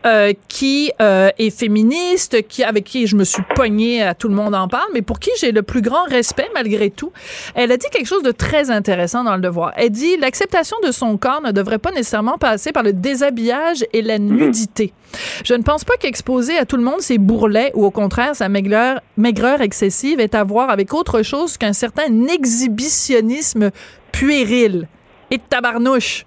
euh, 0.07 0.33
qui 0.49 0.93
euh, 1.01 1.31
est 1.39 1.51
féministe, 1.51 2.47
qui 2.47 2.65
avec 2.65 2.85
qui 2.85 3.07
je 3.07 3.17
me 3.17 3.25
suis 3.25 3.43
pognée 3.55 4.03
à 4.03 4.15
tout 4.15 4.29
le 4.29 4.35
monde 4.35 4.55
en 4.55 4.69
parle, 4.69 4.89
mais 4.95 5.03
pour 5.03 5.19
qui 5.19 5.31
j'ai 5.41 5.53
le 5.53 5.63
plus 5.63 5.83
grand 5.83 6.05
respect 6.05 6.49
malgré 6.55 6.91
tout. 6.91 7.13
Elle 7.55 7.73
a 7.73 7.77
dit 7.77 7.87
quelque 7.91 8.07
chose 8.07 8.23
de 8.23 8.28
très 8.33 8.71
intéressant 8.71 9.25
dans 9.25 9.37
le 9.37 9.43
devoir. 9.43 9.73
Elle 9.77 9.91
dit 9.91 10.17
l'acceptation 10.17 10.77
de 10.85 10.93
son 10.93 11.17
corps 11.17 11.41
ne 11.43 11.53
devrait 11.53 11.79
pas 11.79 11.91
nécessairement 11.91 12.39
passer 12.39 12.73
par 12.73 12.83
le 12.83 12.93
déshabillage 12.93 13.85
et 13.93 14.03
la 14.03 14.19
nudité. 14.19 14.93
Mmh. 14.93 15.17
Je 15.45 15.55
ne 15.55 15.63
pense 15.63 15.85
pas 15.85 15.95
qu'exposer 15.99 16.57
à 16.59 16.65
tout 16.65 16.77
le 16.77 16.83
monde 16.83 17.01
ses 17.01 17.19
bourrelets 17.19 17.73
ou 17.75 17.85
au 17.85 17.91
contraire 17.91 18.35
sa 18.35 18.49
maigreur, 18.49 19.01
maigreur 19.17 19.61
excessive 19.61 20.21
est 20.21 20.35
à 20.35 20.45
voir 20.45 20.71
avec 20.71 20.95
autre 20.95 21.23
chose 21.23 21.57
qu'un 21.57 21.73
certain 21.73 22.27
exhibitionnisme 22.29 23.71
puéril 24.13 24.89
et 25.31 25.39
tabarnouche. 25.39 26.25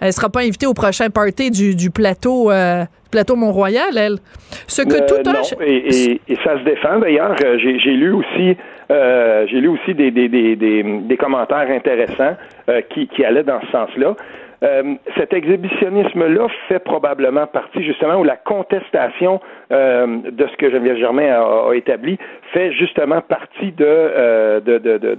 Elle 0.00 0.12
sera 0.12 0.28
pas 0.28 0.40
invitée 0.40 0.66
au 0.66 0.74
prochain 0.74 1.08
party 1.08 1.50
du, 1.50 1.74
du 1.74 1.90
plateau, 1.90 2.50
euh, 2.50 2.84
plateau 3.10 3.36
Mont-Royal, 3.36 3.96
elle. 3.96 4.18
Ce 4.66 4.82
que 4.82 4.94
euh, 4.94 5.06
tout 5.06 5.28
un... 5.28 5.32
non, 5.32 5.40
et, 5.60 6.20
et, 6.28 6.36
ça 6.44 6.58
se 6.58 6.64
défend 6.64 6.98
d'ailleurs. 6.98 7.34
Euh, 7.42 7.58
j'ai 7.58 7.90
lu 7.92 8.12
aussi, 8.12 8.56
euh, 8.90 9.46
j'ai 9.48 9.60
lu 9.60 9.68
aussi 9.68 9.94
des, 9.94 10.10
des, 10.10 10.28
des, 10.28 10.56
des, 10.56 10.82
des 10.82 11.16
commentaires 11.16 11.70
intéressants 11.70 12.36
euh, 12.68 12.80
qui, 12.90 13.08
qui 13.08 13.24
allaient 13.24 13.44
dans 13.44 13.60
ce 13.62 13.66
sens-là. 13.68 14.14
Euh, 14.62 14.94
cet 15.18 15.34
exhibitionnisme-là 15.34 16.46
fait 16.68 16.78
probablement 16.78 17.46
partie 17.46 17.82
justement 17.82 18.16
où 18.16 18.24
la 18.24 18.36
contestation 18.36 19.40
euh, 19.72 20.06
de 20.30 20.46
ce 20.46 20.56
que 20.56 20.70
Geneviève 20.70 20.96
Germain 20.96 21.28
a, 21.28 21.68
a, 21.68 21.74
établi 21.74 22.18
fait 22.54 22.72
justement 22.72 23.20
partie 23.20 23.72
de, 23.72 23.84
euh, 23.84 24.60
de, 24.60 24.78
de, 24.78 24.96
de, 24.98 25.18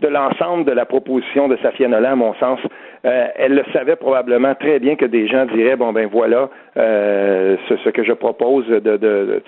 de 0.00 0.08
l'ensemble 0.08 0.64
de 0.64 0.72
la 0.72 0.86
proposition 0.86 1.48
de 1.48 1.56
Safia 1.56 1.88
Nolan, 1.88 2.12
à 2.12 2.16
mon 2.16 2.34
sens. 2.34 2.60
Euh, 3.04 3.26
elle 3.36 3.54
le 3.54 3.64
savait 3.72 3.96
probablement 3.96 4.54
très 4.56 4.80
bien 4.80 4.96
que 4.96 5.04
des 5.04 5.28
gens 5.28 5.46
diraient 5.46 5.76
bon 5.76 5.92
ben 5.92 6.08
voilà 6.10 6.50
euh, 6.76 7.56
ce, 7.68 7.76
ce, 7.76 7.90
que 7.90 8.02
je 8.02 8.12
propose 8.12 8.66
de 8.66 8.80
de, 8.80 8.96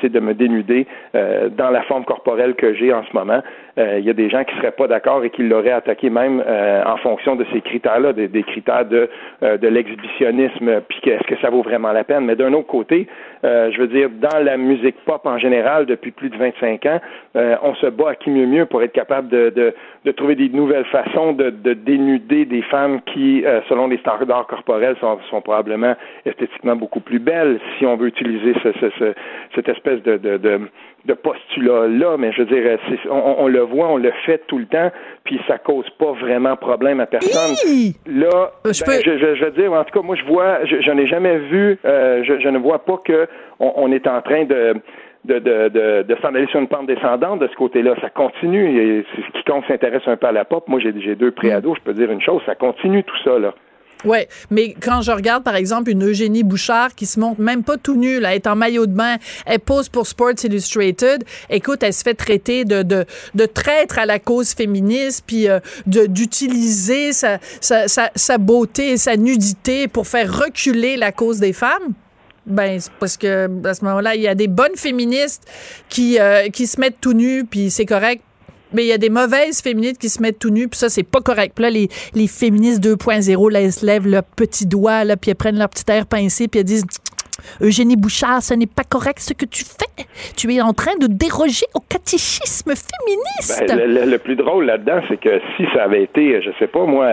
de, 0.01 0.09
de 0.09 0.20
me 0.20 0.35
dénuder 0.35 0.87
euh, 1.16 1.49
dans 1.49 1.70
la 1.70 1.83
forme 1.83 2.05
corporelle 2.05 2.55
que 2.55 2.74
j'ai 2.74 2.93
en 2.93 3.03
ce 3.05 3.12
moment. 3.12 3.41
Euh, 3.78 3.99
il 3.99 4.05
y 4.05 4.11
a 4.11 4.12
des 4.12 4.31
gens 4.31 4.45
qui 4.45 4.55
seraient 4.57 4.70
pas 4.70 4.87
d'accord 4.87 5.24
et 5.24 5.31
qui 5.31 5.43
l'auraient 5.43 5.72
attaqué 5.72 6.11
même 6.11 6.43
euh, 6.47 6.85
en 6.85 6.97
fonction 6.99 7.35
de 7.35 7.45
ces 7.53 7.61
critères-là, 7.61 8.12
des, 8.12 8.28
des 8.28 8.45
critères 8.45 8.85
de 8.85 9.09
de 9.41 9.68
l'exhibitionnisme, 9.68 10.83
puis 10.89 11.01
est-ce 11.11 11.26
que 11.26 11.37
ça 11.41 11.51
vaut 11.51 11.62
vraiment 11.62 11.93
la 11.93 12.05
peine? 12.05 12.24
Mais 12.24 12.37
d'un 12.37 12.53
autre 12.53 12.66
côté, 12.66 13.07
je 13.43 13.81
veux 13.81 13.89
dire 13.89 14.11
dans 14.11 14.39
la 14.39 14.57
musique 14.57 14.97
pop 15.05 15.24
en 15.24 15.39
général 15.39 15.87
depuis 15.87 16.11
plus 16.11 16.28
de 16.28 16.37
25 16.37 16.87
ans, 16.87 17.01
on 17.35 17.75
se 17.77 17.87
bat 17.87 18.11
à 18.11 18.14
qui 18.14 18.31
mieux 18.31 18.47
mieux 18.47 18.66
pour 18.66 18.83
être 18.83 18.93
capable 18.93 19.29
de, 19.29 19.51
de, 19.51 19.75
de 20.05 20.11
trouver 20.12 20.35
des 20.35 20.49
nouvelles 20.49 20.87
façons 20.87 21.33
de, 21.33 21.51
de 21.51 21.75
dénuder 21.75 22.45
des 22.45 22.62
femmes 22.62 23.01
qui, 23.03 23.45
euh, 23.45 23.61
selon 23.68 23.87
les 23.89 23.99
standards 23.99 24.47
corporels, 24.47 24.97
sont, 25.01 25.18
sont, 25.31 25.41
probablement 25.41 25.95
esthétiquement 26.25 26.77
beaucoup 26.77 27.01
plus 27.01 27.18
belles, 27.18 27.61
si 27.79 27.87
on 27.87 27.97
veut 27.97 28.09
utiliser 28.09 28.55
ce, 28.62 28.73
ce, 28.81 28.91
ce, 28.99 29.14
cette 29.55 29.68
espèce 29.68 30.03
de, 30.03 30.16
de, 30.16 30.37
de, 30.39 30.61
de 31.07 31.14
postulat-là. 31.14 32.16
Mais 32.18 32.33
je 32.33 32.43
veux 32.43 32.47
dire, 32.47 32.79
on, 33.11 33.37
on, 33.39 33.49
le 33.49 33.61
voit, 33.61 33.89
on 33.89 33.97
le 33.97 34.12
fait 34.27 34.43
tout 34.47 34.59
le 34.59 34.66
temps, 34.66 34.91
puis 35.25 35.41
ça 35.47 35.59
cause 35.59 35.89
pas 35.99 36.12
vraiment 36.12 36.57
problème 36.57 37.01
à 37.01 37.07
personne. 37.07 37.55
Là, 38.07 38.51
ben, 38.64 38.73
je, 38.73 39.18
je, 39.18 39.35
je, 39.35 39.45
veux 39.45 39.51
dire, 39.51 39.73
en 39.73 39.85
tout 39.85 39.99
cas, 39.99 40.05
moi, 40.05 40.16
je 40.16 40.25
vois, 40.25 40.64
je, 40.64 40.91
n'ai 40.93 41.07
jamais 41.07 41.39
vu, 41.39 41.79
euh, 41.85 42.23
je, 42.25 42.41
je 42.41 42.49
ne 42.49 42.59
vois 42.59 42.81
pas 42.85 42.99
que 43.05 43.27
on, 43.59 43.73
on 43.77 43.93
est 43.93 44.07
en 44.07 44.23
train 44.23 44.45
de 44.45 44.75
de, 45.25 45.39
de, 45.39 45.68
de, 45.68 46.03
de 46.03 46.16
s'en 46.23 46.35
aller 46.35 46.47
sur 46.49 46.61
une 46.61 46.68
pente 46.68 46.87
descendante 46.87 47.41
de 47.41 47.49
ce 47.49 47.57
côté-là. 47.57 47.95
Ça 48.01 48.11
continue. 48.11 49.01
Et 49.01 49.07
quiconque 49.35 49.64
s'intéresse 49.66 50.03
un 50.07 50.16
peu 50.16 50.27
à 50.27 50.33
la 50.33 50.45
pop, 50.45 50.68
moi 50.68 50.81
j'ai 50.81 51.14
deux 51.14 51.31
préados, 51.31 51.75
je 51.77 51.83
peux 51.83 51.95
dire 51.95 52.11
une 52.11 52.21
chose, 52.21 52.41
ça 52.47 52.55
continue 52.55 53.05
tout 53.05 53.16
ça, 53.25 53.39
là. 53.39 53.55
Ouais, 54.03 54.29
mais 54.51 54.73
quand 54.73 55.03
je 55.03 55.12
regarde 55.12 55.45
par 55.45 55.57
exemple 55.57 55.91
une 55.91 56.03
Eugénie 56.09 56.43
Bouchard 56.43 56.95
qui 56.95 57.05
se 57.05 57.21
montre 57.21 57.43
même 57.43 57.62
pas 57.62 57.77
tout 57.77 57.97
nue, 57.97 58.16
elle 58.16 58.25
est 58.25 58.47
en 58.47 58.57
maillot 58.57 58.87
de 58.87 58.95
bain, 58.95 59.16
elle 59.45 59.59
pose 59.59 59.91
pour 59.91 60.07
Sports 60.07 60.43
Illustrated, 60.43 61.23
écoute, 61.51 61.83
elle 61.83 61.93
se 61.93 62.03
fait 62.03 62.14
traiter 62.14 62.64
de 62.64 62.83
de, 62.83 63.05
de 63.35 63.45
traître 63.45 63.99
à 63.99 64.07
la 64.07 64.18
cause 64.18 64.55
féministe, 64.55 65.25
puis 65.27 65.51
euh, 65.51 65.61
d'utiliser 65.87 67.12
sa, 67.12 67.39
sa, 67.61 67.89
sa, 67.89 68.11
sa 68.14 68.39
beauté 68.39 68.93
et 68.93 68.97
sa 68.97 69.18
nudité 69.18 69.87
pour 69.87 70.07
faire 70.07 70.33
reculer 70.33 70.97
la 70.97 71.12
cause 71.12 71.39
des 71.39 71.53
femmes. 71.53 71.93
Ben, 72.47 72.80
c'est 72.80 72.93
parce 72.99 73.16
que 73.16 73.49
à 73.66 73.74
ce 73.74 73.84
moment-là, 73.84 74.14
il 74.14 74.22
y 74.22 74.28
a 74.28 74.34
des 74.34 74.49
bonnes 74.49 74.76
féministes 74.76 75.45
qui, 75.88 76.18
euh, 76.18 76.49
qui 76.49 76.66
se 76.66 76.80
mettent 76.80 77.01
tout 77.01 77.12
nus, 77.12 77.45
puis 77.45 77.70
c'est 77.70 77.86
correct. 77.86 78.22
Mais 78.72 78.84
il 78.84 78.88
y 78.88 78.93
a 78.93 78.99
des 78.99 79.11
mauvaises 79.11 79.61
féministes 79.61 79.99
qui 79.99 80.09
se 80.09 80.22
mettent 80.22 80.38
tout 80.38 80.51
nus, 80.51 80.68
puis 80.68 80.78
ça, 80.78 80.88
c'est 80.88 81.03
pas 81.03 81.20
correct. 81.20 81.59
Là, 81.59 81.70
les, 81.70 81.88
les 82.14 82.28
féministes 82.28 82.80
2.0, 82.80 83.51
là, 83.51 83.61
elles 83.61 83.72
se 83.72 83.84
lèvent 83.84 84.07
le 84.07 84.22
petit 84.22 84.64
doigt, 84.64 85.05
là, 85.05 85.16
puis 85.16 85.30
elles 85.30 85.36
prennent 85.36 85.59
leur 85.59 85.68
petit 85.68 85.84
air 85.88 86.07
pincé, 86.07 86.47
puis 86.47 86.61
elles 86.61 86.66
disent 86.66 86.84
Eugénie 87.61 87.97
Bouchard, 87.97 88.43
ce 88.43 88.55
n'est 88.55 88.66
pas 88.66 88.84
correct 88.84 89.18
ce 89.20 89.34
que 89.34 89.45
tu 89.45 89.64
fais. 89.64 90.07
Tu 90.36 90.53
es 90.55 90.61
en 90.61 90.72
train 90.72 90.97
de 91.01 91.07
déroger 91.07 91.66
au 91.74 91.80
catéchisme 91.80 92.72
féministe. 92.74 93.64
Ben, 93.68 94.11
le, 94.11 94.18
plus 94.18 94.36
drôle 94.36 94.66
là-dedans, 94.66 95.01
c'est 95.09 95.18
que 95.18 95.41
si 95.57 95.64
ça 95.74 95.84
avait 95.84 96.03
été, 96.03 96.43
je 96.43 96.51
sais 96.59 96.66
pas 96.66 96.84
moi, 96.84 97.07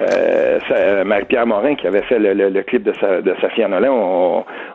euh, 0.00 1.04
Marie-Pierre 1.04 1.46
Morin 1.46 1.74
qui 1.74 1.86
avait 1.86 2.02
fait 2.02 2.18
le, 2.18 2.62
clip 2.62 2.82
de, 2.82 2.92
sa, 3.00 3.22
de 3.22 3.34
Safia 3.40 3.68
Nolin, 3.68 3.90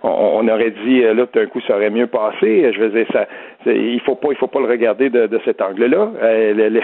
on, 0.03 0.47
aurait 0.47 0.73
dit 0.85 1.03
euh, 1.03 1.13
là 1.13 1.27
tout 1.27 1.39
d'un 1.39 1.45
coup 1.45 1.61
ça 1.67 1.75
aurait 1.75 1.89
mieux 1.89 2.07
passé. 2.07 2.71
Je 2.73 2.79
veux 2.79 2.89
dire 2.89 3.05
ça, 3.11 3.25
il 3.67 4.01
faut 4.01 4.17
faut 4.39 4.47
pas 4.47 4.59
le 4.59 4.67
regarder 4.67 5.09
de, 5.09 5.27
de 5.27 5.39
cet 5.45 5.61
angle-là. 5.61 6.09
Euh, 6.23 6.79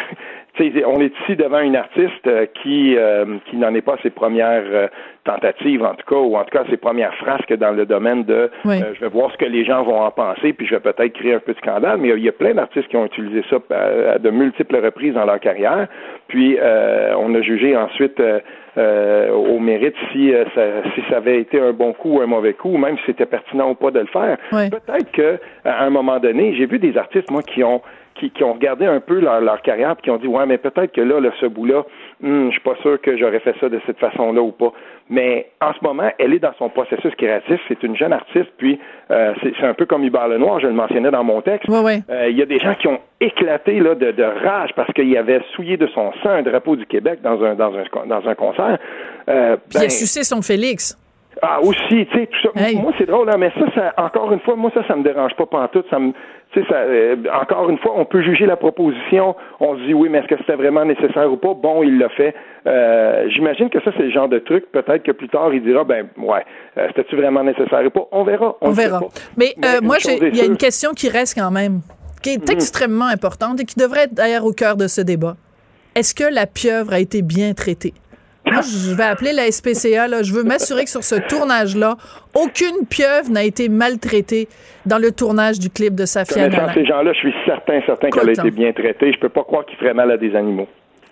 on 0.59 1.01
est 1.01 1.13
ici 1.21 1.35
devant 1.35 1.59
une 1.59 1.75
artiste 1.75 2.25
euh, 2.27 2.45
qui, 2.61 2.95
euh, 2.97 3.25
qui 3.49 3.57
n'en 3.57 3.73
est 3.73 3.81
pas 3.81 3.97
ses 4.03 4.09
premières 4.09 4.63
euh, 4.65 4.87
tentatives, 5.23 5.83
en 5.83 5.93
tout 5.95 6.05
cas, 6.07 6.19
ou 6.19 6.35
en 6.35 6.43
tout 6.43 6.57
cas 6.57 6.63
ses 6.69 6.77
premières 6.77 7.13
frasques 7.15 7.53
dans 7.55 7.71
le 7.71 7.85
domaine 7.85 8.23
de 8.23 8.49
je 8.65 8.99
vais 8.99 9.09
voir 9.09 9.31
ce 9.31 9.37
que 9.37 9.45
les 9.45 9.65
gens 9.65 9.83
vont 9.83 10.01
en 10.01 10.11
penser, 10.11 10.53
puis 10.53 10.65
je 10.65 10.75
vais 10.75 10.79
peut-être 10.79 11.13
créer 11.13 11.33
un 11.33 11.39
peu 11.39 11.53
de 11.53 11.57
scandale. 11.57 11.97
Mais 11.99 12.09
il 12.09 12.23
y 12.23 12.29
a 12.29 12.33
plein 12.33 12.53
d'artistes 12.53 12.87
qui 12.87 12.97
ont 12.97 13.05
utilisé 13.05 13.43
ça 13.49 13.57
à, 13.71 14.19
de 14.19 14.29
multiples 14.29 14.77
reprises 14.77 15.13
dans 15.13 15.25
leur 15.25 15.39
carrière. 15.39 15.87
Puis 16.27 16.57
on 16.61 17.35
a 17.35 17.41
jugé 17.41 17.75
ensuite 17.75 18.21
au 18.77 19.59
mérite 19.59 19.95
si, 20.11 20.31
ça, 20.55 20.61
si 20.95 21.01
ça 21.09 21.17
avait 21.17 21.41
été 21.41 21.59
un 21.59 21.73
bon 21.73 21.91
coup 21.91 22.19
ou 22.19 22.21
un 22.21 22.27
mauvais 22.27 22.53
coup, 22.53 22.69
ou 22.69 22.77
même 22.77 22.97
si 22.99 23.03
c'était 23.07 23.25
pertinent 23.25 23.71
ou 23.71 23.75
pas 23.75 23.91
de 23.91 23.99
le 23.99 24.07
faire. 24.07 24.37
Peut-être 24.49 25.11
que 25.11 25.39
à 25.65 25.83
un 25.83 25.89
moment 25.89 26.19
donné, 26.19 26.55
j'ai 26.55 26.67
vu 26.67 26.79
des 26.79 26.97
artistes, 26.97 27.29
moi, 27.31 27.41
qui 27.43 27.63
ont 27.65 27.81
qui, 28.20 28.32
qui, 28.32 28.43
ont 28.43 28.53
regardé 28.53 28.86
un 28.86 28.99
peu 28.99 29.20
leur, 29.20 29.41
leur 29.41 29.61
carrière 29.61 29.95
puis 29.95 30.03
qui 30.03 30.11
ont 30.11 30.18
dit 30.18 30.28
ouais 30.28 30.45
mais 30.45 30.57
peut-être 30.57 30.91
que 30.91 31.01
là, 31.01 31.20
là 31.20 31.30
ce 31.39 31.45
bout-là 31.45 31.86
hmm, 32.22 32.47
je 32.47 32.51
suis 32.51 32.61
pas 32.61 32.76
sûr 32.82 32.99
que 33.01 33.18
j'aurais 33.18 33.39
fait 33.39 33.55
ça 33.59 33.70
de 33.70 33.80
cette 33.86 33.99
façon-là 33.99 34.41
ou 34.41 34.51
pas 34.51 34.74
mais 35.09 35.49
en 35.61 35.74
ce 35.74 35.80
moment 35.82 36.09
elle 36.20 36.34
est 36.34 36.39
dans 36.39 36.53
son 36.57 36.70
processus 36.70 37.13
créatif 37.15 37.59
c'est 37.68 37.82
une 37.84 37.95
jeune 37.95 38.13
artiste 38.13 38.49
puis 38.57 38.80
euh, 39.11 39.34
c'est 39.41 39.65
un 39.65 39.74
peu 39.74 39.86
comme 39.86 40.03
Hubert 40.03 40.28
Lenoir 40.28 40.59
je 40.59 40.68
le 40.68 40.74
mentionnais 40.74 41.11
dans 41.11 41.24
mon 41.24 41.41
texte 41.41 41.70
ouais, 41.70 41.82
ouais. 41.82 41.99
Euh, 42.09 42.30
il 42.30 42.38
y 42.38 42.41
a 42.41 42.45
des 42.45 42.59
gens 42.59 42.76
qui 42.76 42.88
ont 42.88 42.99
éclaté 43.20 43.80
là 43.80 43.95
de, 43.95 44.11
de 44.11 44.24
rage 44.24 44.72
parce 44.76 44.91
qu'il 44.93 45.15
avait 45.18 45.41
souillé 45.53 45.78
de 45.78 45.88
son 45.88 46.11
sang 46.24 46.30
un 46.30 46.43
drapeau 46.43 46.76
du 46.76 46.86
Québec 46.86 47.20
dans 47.24 47.43
un 47.43 47.55
dans 47.55 47.74
un 47.74 48.05
dans 48.07 48.28
un 48.28 48.36
concert 48.36 48.78
euh, 49.30 49.57
puis 49.57 49.76
il 49.76 49.78
a 49.78 49.82
ben, 49.82 49.89
sucé 49.89 50.24
son 50.24 50.41
Félix 50.41 50.97
ah 51.41 51.59
aussi, 51.61 52.05
tu 52.07 52.07
sais, 52.13 52.28
tout 52.28 52.39
ça. 52.41 52.49
Hey. 52.55 52.78
Moi, 52.78 52.93
c'est 52.97 53.05
drôle, 53.05 53.30
hein, 53.30 53.38
mais 53.38 53.51
ça, 53.51 53.65
ça, 53.76 53.93
encore 53.97 54.32
une 54.32 54.39
fois, 54.39 54.55
moi, 54.55 54.72
ça, 54.74 54.82
ça 54.88 54.95
me 54.95 55.03
dérange 55.03 55.36
pas 55.36 55.45
pantoute. 55.45 55.86
Ça 55.89 55.99
me, 55.99 56.13
ça, 56.53 56.75
euh, 56.75 57.15
encore 57.33 57.69
une 57.69 57.77
fois, 57.77 57.93
on 57.95 58.05
peut 58.05 58.21
juger 58.21 58.45
la 58.45 58.55
proposition. 58.55 59.35
On 59.59 59.77
se 59.77 59.83
dit 59.83 59.93
oui, 59.93 60.09
mais 60.09 60.19
est-ce 60.19 60.27
que 60.27 60.37
c'était 60.37 60.55
vraiment 60.55 60.85
nécessaire 60.85 61.31
ou 61.31 61.37
pas? 61.37 61.53
Bon, 61.53 61.83
il 61.83 61.97
l'a 61.99 62.09
fait. 62.09 62.33
Euh, 62.65 63.27
J'imagine 63.29 63.69
que 63.69 63.81
ça, 63.81 63.91
c'est 63.95 64.03
le 64.03 64.11
genre 64.11 64.29
de 64.29 64.39
truc. 64.39 64.71
Peut-être 64.71 65.03
que 65.03 65.11
plus 65.11 65.29
tard, 65.29 65.53
il 65.53 65.63
dira, 65.63 65.83
ben, 65.83 66.07
ouais, 66.17 66.43
euh, 66.77 66.87
c'était-tu 66.87 67.15
vraiment 67.15 67.43
nécessaire 67.43 67.85
ou 67.85 67.89
pas? 67.89 68.07
On 68.11 68.23
verra. 68.23 68.55
On, 68.61 68.69
on 68.69 68.71
verra. 68.71 69.01
Mais, 69.37 69.53
mais 69.57 69.81
moi, 69.81 69.97
il 70.05 70.35
y 70.35 70.41
a 70.41 70.45
une 70.45 70.57
question 70.57 70.91
qui 70.93 71.09
reste 71.09 71.39
quand 71.39 71.51
même, 71.51 71.81
qui 72.23 72.33
est 72.33 72.49
mmh. 72.49 72.53
extrêmement 72.53 73.07
importante 73.07 73.59
et 73.61 73.65
qui 73.65 73.75
devrait 73.75 74.03
être 74.03 74.13
d'ailleurs 74.13 74.45
au 74.45 74.53
cœur 74.53 74.77
de 74.77 74.87
ce 74.87 75.01
débat. 75.01 75.35
Est-ce 75.95 76.13
que 76.15 76.31
la 76.31 76.45
pieuvre 76.45 76.93
a 76.93 76.99
été 76.99 77.21
bien 77.21 77.53
traitée? 77.53 77.93
Moi, 78.51 78.61
je 78.61 78.95
vais 78.95 79.03
appeler 79.03 79.33
la 79.33 79.51
SPCA. 79.51 80.07
Là. 80.07 80.23
Je 80.23 80.33
veux 80.33 80.43
m'assurer 80.43 80.83
que 80.83 80.89
sur 80.89 81.03
ce 81.03 81.15
tournage-là, 81.15 81.95
aucune 82.35 82.85
pieuvre 82.89 83.29
n'a 83.31 83.43
été 83.43 83.69
maltraitée 83.69 84.47
dans 84.85 84.97
le 84.97 85.11
tournage 85.11 85.59
du 85.59 85.69
clip 85.69 85.95
de 85.95 86.05
Safia 86.05 86.49
Connaissant 86.49 86.73
ces 86.73 86.85
gens-là, 86.85 87.13
je 87.13 87.19
suis 87.19 87.33
certain, 87.45 87.81
certain 87.85 88.09
qu'elle 88.09 88.29
a 88.29 88.31
été 88.31 88.51
bien 88.51 88.71
traitée. 88.71 89.11
Je 89.11 89.19
peux 89.19 89.29
pas 89.29 89.43
croire 89.43 89.65
qu'ils 89.65 89.77
feraient 89.77 89.93
mal 89.93 90.11
à 90.11 90.17
des 90.17 90.35
animaux. 90.35 90.67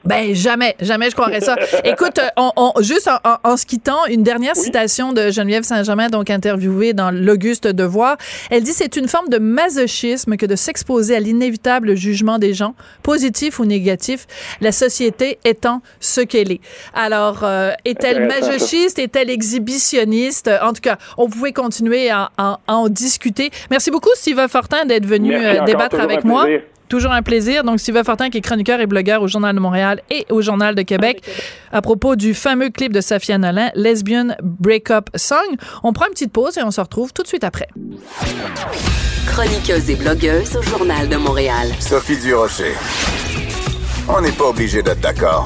Ben 0.06 0.36
jamais, 0.36 0.76
jamais 0.82 1.10
je 1.10 1.16
croirais 1.16 1.42
ça. 1.42 1.56
Écoute, 1.84 2.20
on, 2.38 2.52
on, 2.56 2.74
juste 2.82 3.08
en, 3.08 3.18
en, 3.24 3.38
en, 3.44 3.58
se 3.58 3.66
quittant, 3.66 4.06
une 4.08 4.24
dernière 4.24 4.54
oui. 4.56 4.64
citation 4.64 5.14
de 5.14 5.32
Geneviève 5.32 5.64
Saint-Germain, 5.64 6.10
donc 6.10 6.30
interviewée 6.30 6.94
dans 6.94 7.12
l'Auguste 7.12 7.68
Devoir. 7.68 8.18
Elle 8.52 8.64
dit 8.64 8.74
c'est 8.74 8.96
une 8.96 9.08
forme 9.08 9.30
de 9.30 9.38
masochisme 9.38 10.38
que 10.38 10.46
de 10.46 10.56
s'exposer 10.56 11.16
à 11.16 11.20
l'inévitable 11.20 11.96
jugement 11.96 12.38
des 12.38 12.54
gens, 12.54 12.76
positif 13.04 13.60
ou 13.60 13.66
négatif, 13.66 14.28
la 14.62 14.72
société 14.72 15.40
étant 15.44 15.82
ce 16.00 16.22
qu'elle 16.22 16.52
est. 16.52 16.62
Alors, 16.94 17.44
euh, 17.44 17.72
est-elle 17.86 18.28
masochiste, 18.28 19.00
est-elle 19.00 19.30
exhibitionniste? 19.30 20.50
En 20.62 20.74
tout 20.74 20.82
cas, 20.82 20.98
on 21.18 21.30
pouvait 21.30 21.54
continuer 21.54 22.10
à, 22.10 22.30
à, 22.38 22.60
à 22.68 22.76
en 22.76 22.90
discuter. 22.90 23.50
Merci 23.72 23.92
beaucoup, 23.92 24.10
Steve 24.16 24.48
Fortin, 24.50 24.86
d'être 24.86 25.06
venu 25.06 25.36
euh, 25.36 25.64
débattre 25.66 26.00
avec 26.00 26.24
moi. 26.24 26.44
Plaisir. 26.44 26.62
Toujours 26.96 27.12
un 27.12 27.24
plaisir. 27.24 27.66
Donc, 27.66 27.82
Sylvain 27.82 28.06
Fortin, 28.06 28.30
qui 28.30 28.38
est 28.38 28.42
chroniqueur 28.42 28.80
et 28.80 28.86
blogueur 28.86 29.22
au 29.22 29.28
Journal 29.28 29.54
de 29.54 29.60
Montréal 29.60 30.02
et 30.10 30.26
au 30.30 30.42
Journal 30.42 30.76
de 30.76 30.82
Québec, 30.82 31.22
à 31.74 31.82
propos 31.82 32.16
du 32.16 32.34
fameux 32.34 32.70
clip 32.70 32.94
de 32.94 33.02
Safia 33.02 33.38
Nolin, 33.38 33.70
Lesbian 33.76 34.30
Breakup 34.42 35.10
Song. 35.14 35.58
On 35.84 35.92
prend 35.92 36.06
une 36.06 36.14
petite 36.14 36.32
pause 36.32 36.58
et 36.58 36.64
on 36.64 36.72
se 36.72 36.80
retrouve 36.80 37.12
tout 37.12 37.22
de 37.22 37.28
suite 37.28 37.44
après. 37.44 37.68
Chroniqueuse 39.28 39.90
et 39.90 39.96
blogueuse 39.96 40.56
au 40.56 40.62
Journal 40.62 41.10
de 41.10 41.18
Montréal. 41.18 41.68
Sophie 41.82 42.18
Durocher. 42.18 42.72
On 44.08 44.22
n'est 44.22 44.32
pas 44.32 44.46
obligé 44.46 44.82
d'être 44.82 45.02
d'accord. 45.02 45.44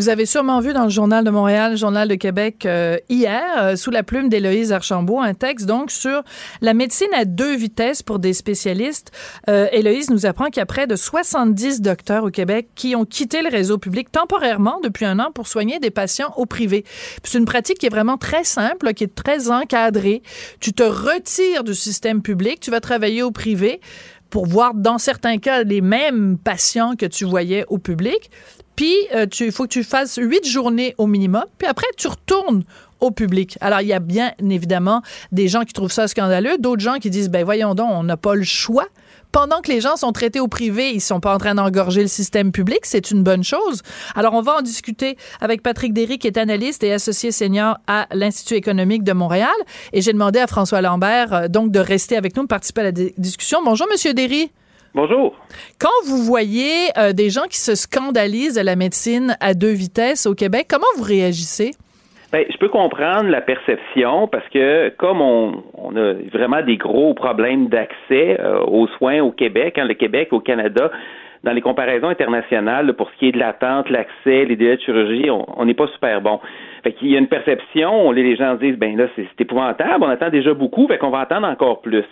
Vous 0.00 0.08
avez 0.08 0.24
sûrement 0.24 0.60
vu 0.60 0.72
dans 0.72 0.84
le 0.84 0.88
Journal 0.88 1.24
de 1.24 1.30
Montréal, 1.30 1.72
le 1.72 1.76
Journal 1.76 2.08
de 2.08 2.14
Québec 2.14 2.64
euh, 2.64 2.96
hier, 3.10 3.42
euh, 3.58 3.76
sous 3.76 3.90
la 3.90 4.02
plume 4.02 4.30
d'Éloïse 4.30 4.72
Archambault, 4.72 5.20
un 5.20 5.34
texte 5.34 5.66
donc 5.66 5.90
sur 5.90 6.22
la 6.62 6.72
médecine 6.72 7.12
à 7.14 7.26
deux 7.26 7.54
vitesses 7.54 8.02
pour 8.02 8.18
des 8.18 8.32
spécialistes. 8.32 9.12
Euh, 9.50 9.66
Héloïse 9.72 10.08
nous 10.08 10.24
apprend 10.24 10.46
qu'il 10.46 10.56
y 10.56 10.60
a 10.62 10.66
près 10.66 10.86
de 10.86 10.96
70 10.96 11.82
docteurs 11.82 12.24
au 12.24 12.30
Québec 12.30 12.70
qui 12.74 12.96
ont 12.96 13.04
quitté 13.04 13.42
le 13.42 13.50
réseau 13.50 13.76
public 13.76 14.10
temporairement 14.10 14.80
depuis 14.82 15.04
un 15.04 15.18
an 15.18 15.32
pour 15.34 15.46
soigner 15.46 15.80
des 15.80 15.90
patients 15.90 16.32
au 16.38 16.46
privé. 16.46 16.86
C'est 17.22 17.36
une 17.36 17.44
pratique 17.44 17.76
qui 17.76 17.84
est 17.84 17.90
vraiment 17.90 18.16
très 18.16 18.44
simple, 18.44 18.94
qui 18.94 19.04
est 19.04 19.14
très 19.14 19.50
encadrée. 19.50 20.22
Tu 20.60 20.72
te 20.72 20.82
retires 20.82 21.62
du 21.62 21.74
système 21.74 22.22
public, 22.22 22.58
tu 22.60 22.70
vas 22.70 22.80
travailler 22.80 23.22
au 23.22 23.32
privé 23.32 23.82
pour 24.30 24.46
voir 24.46 24.74
dans 24.74 24.96
certains 24.96 25.38
cas 25.38 25.64
les 25.64 25.80
mêmes 25.80 26.38
patients 26.38 26.94
que 26.96 27.04
tu 27.04 27.24
voyais 27.24 27.64
au 27.68 27.78
public. 27.78 28.30
Puis, 28.80 28.96
euh, 29.14 29.26
il 29.40 29.52
faut 29.52 29.64
que 29.64 29.68
tu 29.68 29.84
fasses 29.84 30.18
huit 30.18 30.48
journées 30.48 30.94
au 30.96 31.06
minimum. 31.06 31.44
Puis 31.58 31.68
après, 31.68 31.84
tu 31.98 32.08
retournes 32.08 32.62
au 33.00 33.10
public. 33.10 33.58
Alors, 33.60 33.82
il 33.82 33.88
y 33.88 33.92
a 33.92 33.98
bien 33.98 34.32
évidemment 34.40 35.02
des 35.32 35.48
gens 35.48 35.64
qui 35.64 35.74
trouvent 35.74 35.92
ça 35.92 36.08
scandaleux, 36.08 36.56
d'autres 36.56 36.80
gens 36.80 36.94
qui 36.94 37.10
disent, 37.10 37.28
ben 37.28 37.44
voyons 37.44 37.74
donc, 37.74 37.90
on 37.90 38.04
n'a 38.04 38.16
pas 38.16 38.34
le 38.34 38.42
choix 38.42 38.86
pendant 39.32 39.60
que 39.60 39.70
les 39.70 39.82
gens 39.82 39.96
sont 39.96 40.12
traités 40.12 40.40
au 40.40 40.48
privé, 40.48 40.92
ils 40.94 41.02
sont 41.02 41.20
pas 41.20 41.34
en 41.34 41.38
train 41.38 41.54
d'engorger 41.54 42.00
le 42.00 42.08
système 42.08 42.52
public, 42.52 42.78
c'est 42.84 43.10
une 43.10 43.22
bonne 43.22 43.44
chose. 43.44 43.82
Alors, 44.14 44.32
on 44.32 44.40
va 44.40 44.56
en 44.56 44.62
discuter 44.62 45.18
avec 45.42 45.62
Patrick 45.62 45.92
Derry, 45.92 46.18
qui 46.18 46.26
est 46.26 46.38
analyste 46.38 46.82
et 46.82 46.94
associé 46.94 47.32
senior 47.32 47.76
à 47.86 48.06
l'Institut 48.12 48.54
économique 48.54 49.04
de 49.04 49.12
Montréal. 49.12 49.50
Et 49.92 50.00
j'ai 50.00 50.14
demandé 50.14 50.38
à 50.38 50.46
François 50.46 50.80
Lambert, 50.80 51.34
euh, 51.34 51.48
donc, 51.48 51.70
de 51.70 51.80
rester 51.80 52.16
avec 52.16 52.34
nous, 52.34 52.44
de 52.44 52.48
participer 52.48 52.80
à 52.80 52.84
la 52.84 52.92
discussion. 52.92 53.58
Bonjour, 53.62 53.86
Monsieur 53.92 54.14
Derry. 54.14 54.50
Bonjour. 54.92 55.36
Quand 55.80 55.88
vous 56.08 56.24
voyez 56.24 56.88
euh, 56.98 57.12
des 57.12 57.30
gens 57.30 57.46
qui 57.48 57.58
se 57.58 57.76
scandalisent 57.76 58.56
de 58.56 58.64
la 58.64 58.74
médecine 58.74 59.36
à 59.40 59.54
deux 59.54 59.72
vitesses 59.72 60.26
au 60.26 60.34
Québec, 60.34 60.66
comment 60.68 60.90
vous 60.96 61.04
réagissez? 61.04 61.70
Ben, 62.32 62.44
je 62.50 62.56
peux 62.58 62.68
comprendre 62.68 63.28
la 63.28 63.40
perception 63.40 64.26
parce 64.26 64.48
que 64.48 64.88
comme 64.98 65.20
on, 65.20 65.62
on 65.74 65.96
a 65.96 66.14
vraiment 66.32 66.62
des 66.62 66.76
gros 66.76 67.14
problèmes 67.14 67.68
d'accès 67.68 68.40
euh, 68.40 68.60
aux 68.64 68.88
soins 68.98 69.20
au 69.20 69.30
Québec, 69.30 69.78
hein, 69.78 69.84
le 69.84 69.94
Québec, 69.94 70.28
au 70.32 70.40
Canada, 70.40 70.90
dans 71.44 71.52
les 71.52 71.60
comparaisons 71.60 72.08
internationales, 72.08 72.92
pour 72.94 73.10
ce 73.10 73.16
qui 73.18 73.28
est 73.28 73.32
de 73.32 73.38
l'attente, 73.38 73.88
l'accès, 73.90 74.44
les 74.44 74.56
délais 74.56 74.76
de 74.76 74.82
chirurgie, 74.82 75.30
on 75.30 75.64
n'est 75.64 75.74
pas 75.74 75.86
super 75.88 76.20
bon. 76.20 76.38
Fait 76.82 76.92
qu'il 76.92 77.08
y 77.08 77.16
a 77.16 77.18
une 77.18 77.28
perception, 77.28 78.10
les 78.12 78.36
gens 78.36 78.54
disent, 78.56 78.76
ben 78.76 78.96
là, 78.96 79.06
c'est 79.16 79.26
épouvantable, 79.38 80.04
on 80.04 80.08
attend 80.08 80.30
déjà 80.30 80.52
beaucoup, 80.52 80.86
fait 80.86 80.98
qu'on 80.98 81.10
va 81.10 81.20
attendre 81.20 81.46
encore 81.46 81.80
plus. 81.80 82.04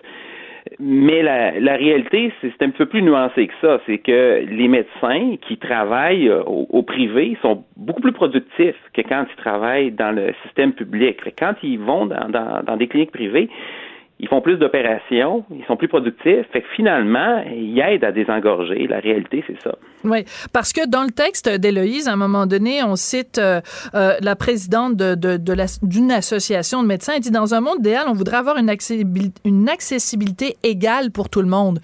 Mais 0.78 1.22
la, 1.22 1.58
la 1.58 1.76
réalité, 1.76 2.32
c'est 2.40 2.62
un 2.62 2.70
peu 2.70 2.86
plus 2.86 3.02
nuancé 3.02 3.46
que 3.46 3.54
ça. 3.60 3.80
C'est 3.86 3.98
que 3.98 4.44
les 4.48 4.68
médecins 4.68 5.36
qui 5.46 5.56
travaillent 5.56 6.28
euh, 6.28 6.42
au, 6.42 6.82
privé 6.82 7.36
sont 7.42 7.64
beaucoup 7.76 8.00
plus 8.00 8.12
productifs 8.12 8.76
que 8.92 9.02
quand 9.02 9.26
ils 9.30 9.36
travaillent 9.36 9.92
dans 9.92 10.12
le 10.14 10.34
système 10.44 10.72
public. 10.72 11.18
Quand 11.38 11.54
ils 11.62 11.78
vont 11.78 12.06
dans, 12.06 12.28
dans, 12.28 12.62
dans 12.64 12.76
des 12.76 12.88
cliniques 12.88 13.12
privées, 13.12 13.48
ils 14.20 14.28
font 14.28 14.40
plus 14.40 14.56
d'opérations, 14.56 15.44
ils 15.50 15.64
sont 15.66 15.76
plus 15.76 15.86
productifs. 15.86 16.46
Fait 16.52 16.62
que 16.62 16.66
finalement, 16.74 17.42
ils 17.54 17.78
aident 17.78 18.04
à 18.04 18.10
désengorger. 18.10 18.86
La 18.88 18.98
réalité, 18.98 19.44
c'est 19.46 19.60
ça. 19.62 19.76
Oui, 20.04 20.24
parce 20.52 20.72
que 20.72 20.86
dans 20.88 21.04
le 21.04 21.10
texte 21.10 21.48
d'Héloïse, 21.48 22.08
à 22.08 22.12
un 22.12 22.16
moment 22.16 22.46
donné, 22.46 22.82
on 22.82 22.96
cite 22.96 23.38
euh, 23.38 23.60
euh, 23.94 24.14
la 24.20 24.36
présidente 24.36 24.96
de, 24.96 25.14
de, 25.14 25.36
de 25.36 25.54
d'une 25.82 26.10
association 26.10 26.82
de 26.82 26.88
médecins. 26.88 27.14
Elle 27.16 27.20
dit 27.20 27.30
dans 27.30 27.54
un 27.54 27.60
monde 27.60 27.78
idéal, 27.78 28.06
on 28.08 28.12
voudrait 28.12 28.36
avoir 28.38 28.58
une 28.58 28.70
accessibilité, 28.70 29.40
une 29.44 29.68
accessibilité 29.68 30.56
égale 30.62 31.10
pour 31.10 31.28
tout 31.28 31.42
le 31.42 31.48
monde. 31.48 31.80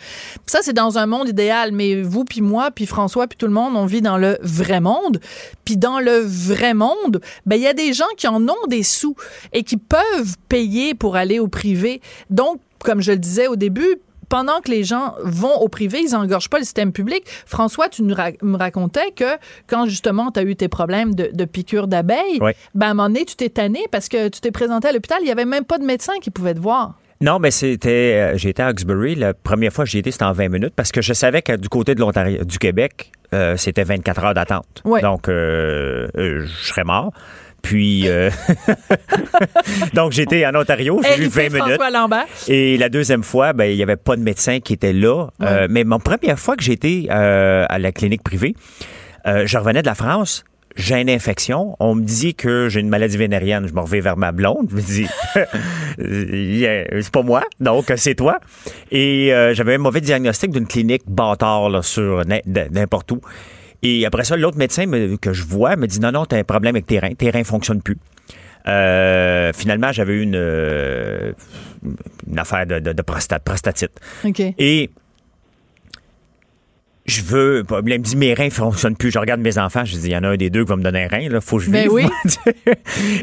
Ça, 0.47 0.59
c'est 0.62 0.72
dans 0.72 0.99
un 0.99 1.07
monde 1.07 1.28
idéal, 1.28 1.70
mais 1.72 2.03
vous, 2.03 2.24
puis 2.24 2.41
moi, 2.41 2.70
puis 2.72 2.87
François, 2.87 3.26
puis 3.26 3.37
tout 3.37 3.47
le 3.47 3.53
monde, 3.53 3.74
on 3.76 3.87
vit 3.87 4.03
dans 4.03 4.18
le 4.18 4.39
vrai 4.43 4.80
monde. 4.80 5.20
Puis 5.64 5.76
dans 5.76 6.01
le 6.01 6.18
vrai 6.18 6.74
monde, 6.74 7.20
ben 7.47 7.57
il 7.57 7.62
y 7.62 7.68
a 7.68 7.74
des 7.74 7.93
gens 7.93 8.05
qui 8.16 8.26
en 8.26 8.49
ont 8.49 8.66
des 8.68 8.82
sous 8.82 9.14
et 9.53 9.62
qui 9.62 9.76
peuvent 9.76 10.37
payer 10.49 10.95
pour 10.95 11.16
aller 11.16 11.39
au 11.39 11.49
privé. 11.49 12.01
Donc, 12.31 12.61
comme 12.81 13.01
je 13.01 13.12
le 13.12 13.18
disais 13.18 13.47
au 13.47 13.57
début, 13.57 13.99
pendant 14.29 14.61
que 14.61 14.70
les 14.70 14.85
gens 14.85 15.14
vont 15.22 15.55
au 15.57 15.68
privé, 15.68 16.01
ils 16.01 16.12
n'engorgent 16.12 16.51
pas 16.51 16.59
le 16.59 16.64
système 16.64 16.93
public. 16.93 17.25
François, 17.47 17.89
tu 17.89 18.03
nous 18.03 18.14
me 18.43 18.57
racontais 18.57 19.11
que 19.14 19.37
quand 19.66 19.87
justement 19.87 20.31
tu 20.31 20.41
as 20.41 20.43
eu 20.43 20.57
tes 20.57 20.68
problèmes 20.68 21.14
de, 21.14 21.31
de 21.33 21.45
piqûres 21.45 21.87
d'abeilles, 21.87 22.41
ben, 22.75 22.87
à 22.87 22.91
un 22.91 22.95
moment 22.95 23.09
donné, 23.09 23.25
tu 23.25 23.37
t'es 23.37 23.49
tanné 23.49 23.81
parce 23.91 24.09
que 24.09 24.29
tu 24.29 24.41
t'es 24.41 24.51
présenté 24.51 24.89
à 24.89 24.93
l'hôpital, 24.93 25.18
il 25.20 25.27
n'y 25.27 25.33
avait 25.33 25.45
même 25.45 25.64
pas 25.64 25.79
de 25.79 25.85
médecin 25.85 26.14
qui 26.20 26.31
pouvait 26.31 26.55
te 26.55 26.61
voir. 26.61 26.95
Non, 27.20 27.39
mais 27.39 27.51
c'était. 27.51 28.35
Euh, 28.35 28.37
j'étais 28.37 28.62
à 28.62 28.66
Hawkesbury. 28.66 29.14
La 29.14 29.35
première 29.35 29.72
fois 29.72 29.85
que 29.85 29.91
j'y 29.91 29.99
étais, 29.99 30.11
c'était 30.11 30.25
en 30.25 30.33
20 30.33 30.49
minutes 30.49 30.75
parce 30.75 30.93
que 30.93 31.01
je 31.01 31.12
savais 31.12 31.43
que 31.43 31.57
du 31.57 31.68
côté 31.68 31.95
de 31.95 32.01
l'Ontario, 32.01 32.45
du 32.45 32.59
Québec, 32.59 33.12
euh, 33.33 33.57
c'était 33.57 33.85
24 33.85 34.25
heures 34.25 34.35
d'attente. 34.35 34.83
Donc, 34.85 35.29
euh, 35.29 36.09
je 36.16 36.47
serais 36.47 36.85
mort. 36.85 37.12
Puis, 37.64 38.08
euh, 38.08 38.30
donc 39.94 40.12
j'étais 40.12 40.44
en 40.46 40.54
Ontario, 40.54 41.00
j'ai 41.02 41.24
eu 41.24 41.28
20 41.28 41.42
minutes. 41.48 41.80
Et 42.46 42.76
la 42.76 42.90
deuxième 42.90 43.22
fois, 43.22 43.54
ben 43.54 43.64
il 43.64 43.76
y 43.76 43.82
avait 43.82 43.96
pas 43.96 44.16
de 44.16 44.20
médecin 44.20 44.60
qui 44.60 44.74
était 44.74 44.92
là. 44.92 45.28
Euh, 45.42 45.66
mais 45.70 45.82
mon 45.82 45.98
première 45.98 46.38
fois 46.38 46.56
que 46.56 46.62
j'étais 46.62 47.06
euh, 47.10 47.64
à 47.66 47.78
la 47.78 47.90
clinique 47.90 48.22
privée, 48.22 48.54
je 49.24 49.58
revenais 49.58 49.82
de 49.82 49.86
la 49.86 49.94
France 49.94 50.44
j'ai 50.76 51.00
une 51.00 51.08
infection. 51.08 51.76
On 51.78 51.94
me 51.94 52.02
dit 52.02 52.34
que 52.34 52.68
j'ai 52.68 52.80
une 52.80 52.88
maladie 52.88 53.16
vénérienne. 53.16 53.68
Je 53.68 53.72
me 53.72 53.78
reviens 53.78 54.00
vers 54.00 54.16
ma 54.16 54.32
blonde. 54.32 54.66
Je 54.70 54.74
me 54.74 54.80
dis, 54.80 55.06
c'est 57.02 57.12
pas 57.12 57.22
moi, 57.22 57.44
donc 57.60 57.92
c'est 57.94 58.16
toi. 58.16 58.40
Et 58.90 59.28
j'avais 59.52 59.76
un 59.76 59.78
mauvais 59.78 60.00
diagnostic 60.00 60.50
d'une 60.50 60.66
clinique 60.66 61.04
bâtard 61.06 61.70
là, 61.70 61.80
sur 61.82 62.24
n'importe 62.72 63.12
où. 63.12 63.20
Et 63.85 64.07
après 64.07 64.24
ça, 64.24 64.37
l'autre 64.37 64.57
médecin 64.57 64.87
que 65.20 65.32
je 65.35 65.45
vois 65.45 65.76
me 65.76 65.87
dit 65.87 66.01
non, 66.01 66.11
non, 66.11 66.24
tu 66.24 66.35
as 66.35 66.39
un 66.39 66.45
problème 66.45 66.74
avec 66.74 66.87
tes 66.87 66.99
reins. 66.99 67.14
Tes 67.14 67.30
reins 67.30 67.41
ne 67.41 67.45
fonctionnent 67.45 67.82
plus. 67.82 67.99
Euh, 68.66 69.53
finalement, 69.55 69.93
j'avais 69.93 70.14
eu 70.14 70.22
une, 70.22 70.37
euh, 70.37 71.32
une 72.26 72.39
affaire 72.39 72.66
de, 72.66 72.78
de, 72.78 73.03
prostate, 73.03 73.45
prostatite. 73.45 73.93
Et 74.59 74.89
je 77.05 77.22
veux. 77.22 77.62
Il 77.70 77.85
me 77.85 77.99
dit 77.99 78.16
mes 78.16 78.32
reins 78.32 78.47
ne 78.47 78.51
fonctionnent 78.51 78.97
plus. 78.97 79.11
Je 79.11 79.18
regarde 79.18 79.43
mes 79.43 79.59
enfants, 79.59 79.85
je 79.85 79.97
dis 79.99 80.07
il 80.07 80.12
y 80.12 80.16
en 80.16 80.24
a 80.24 80.28
un 80.28 80.37
des 80.37 80.49
deux 80.49 80.64
qui 80.64 80.70
va 80.70 80.76
me 80.76 80.82
donner 80.82 81.05
un 81.05 81.09
rein, 81.09 81.28
là, 81.28 81.43
faut 81.43 81.59
que 81.59 81.64
je 81.64 81.70
ben 81.70 81.82
vive. 81.82 81.93
oui. 81.93 82.07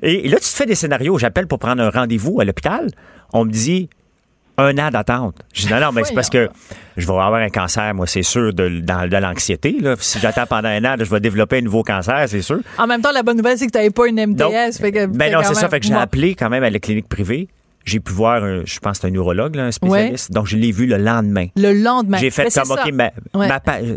et 0.04 0.28
là, 0.30 0.38
tu 0.38 0.44
te 0.44 0.56
fais 0.56 0.68
des 0.68 0.76
scénarios. 0.76 1.18
J'appelle 1.18 1.48
pour 1.48 1.58
prendre 1.58 1.82
un 1.82 1.90
rendez-vous 1.90 2.40
à 2.40 2.46
l'hôpital. 2.46 2.92
On 3.34 3.46
me 3.46 3.52
dit 3.52 3.90
un 4.58 4.78
an 4.78 4.90
d'attente. 4.90 5.36
Je 5.54 5.68
dis 5.68 5.74
non, 5.74 5.80
non, 5.80 5.92
mais 5.92 6.04
c'est 6.04 6.14
parce 6.14 6.30
que 6.30 6.50
je 6.98 7.06
vais 7.08 7.14
avoir 7.14 7.36
un 7.36 7.50
cancer, 7.50 7.94
moi, 7.94 8.08
c'est 8.08 8.24
sûr, 8.24 8.54
de, 8.54 8.68
de 8.70 9.18
l'anxiété. 9.18 9.78
Si 10.00 10.20
j'attends 10.20 10.46
pendant 10.46 10.70
un 10.70 10.84
an, 10.86 10.96
je 11.00 11.10
vais 11.10 11.20
développer 11.20 11.58
un 11.58 11.62
nouveau 11.62 11.84
cancer, 11.84 12.26
c'est 12.28 12.42
sûr. 12.42 12.60
En 12.78 12.88
même 12.88 13.02
temps, 13.02 13.12
la 13.12 13.24
bonne 13.24 13.38
nouvelle, 13.38 13.58
c'est 13.58 13.68
que 13.68 13.72
tu 13.72 13.78
n'avais 13.78 13.90
pas 13.90 14.08
une 14.08 14.16
MDS. 14.26 14.80
ben 15.08 15.34
non, 15.34 15.40
c'est 15.44 15.56
ça. 15.56 15.70
Fait 15.70 15.80
que 15.80 15.86
j'ai 15.86 15.94
appelé 15.94 16.36
quand 16.36 16.50
même 16.50 16.64
à 16.64 16.70
la 16.70 16.80
clinique 16.80 17.08
privée 17.08 17.48
j'ai 17.86 18.00
pu 18.00 18.14
voir, 18.14 18.44
un, 18.44 18.64
je 18.66 18.80
pense, 18.80 19.00
c'est 19.00 19.08
un 19.08 19.12
neurologue, 19.12 19.56
là, 19.56 19.66
un 19.66 19.72
spécialiste. 19.72 20.32
Donc, 20.32 20.48
je 20.48 20.58
l'ai 20.58 20.72
vu 20.72 20.86
le 20.86 20.98
lendemain. 20.98 21.48
Le 21.56 21.74
lendemain. 21.74 22.18
J'ai 22.18 22.30
fait 22.30 22.54
comme, 22.54 22.72
OK, 22.72 22.92
ma, 22.92 23.12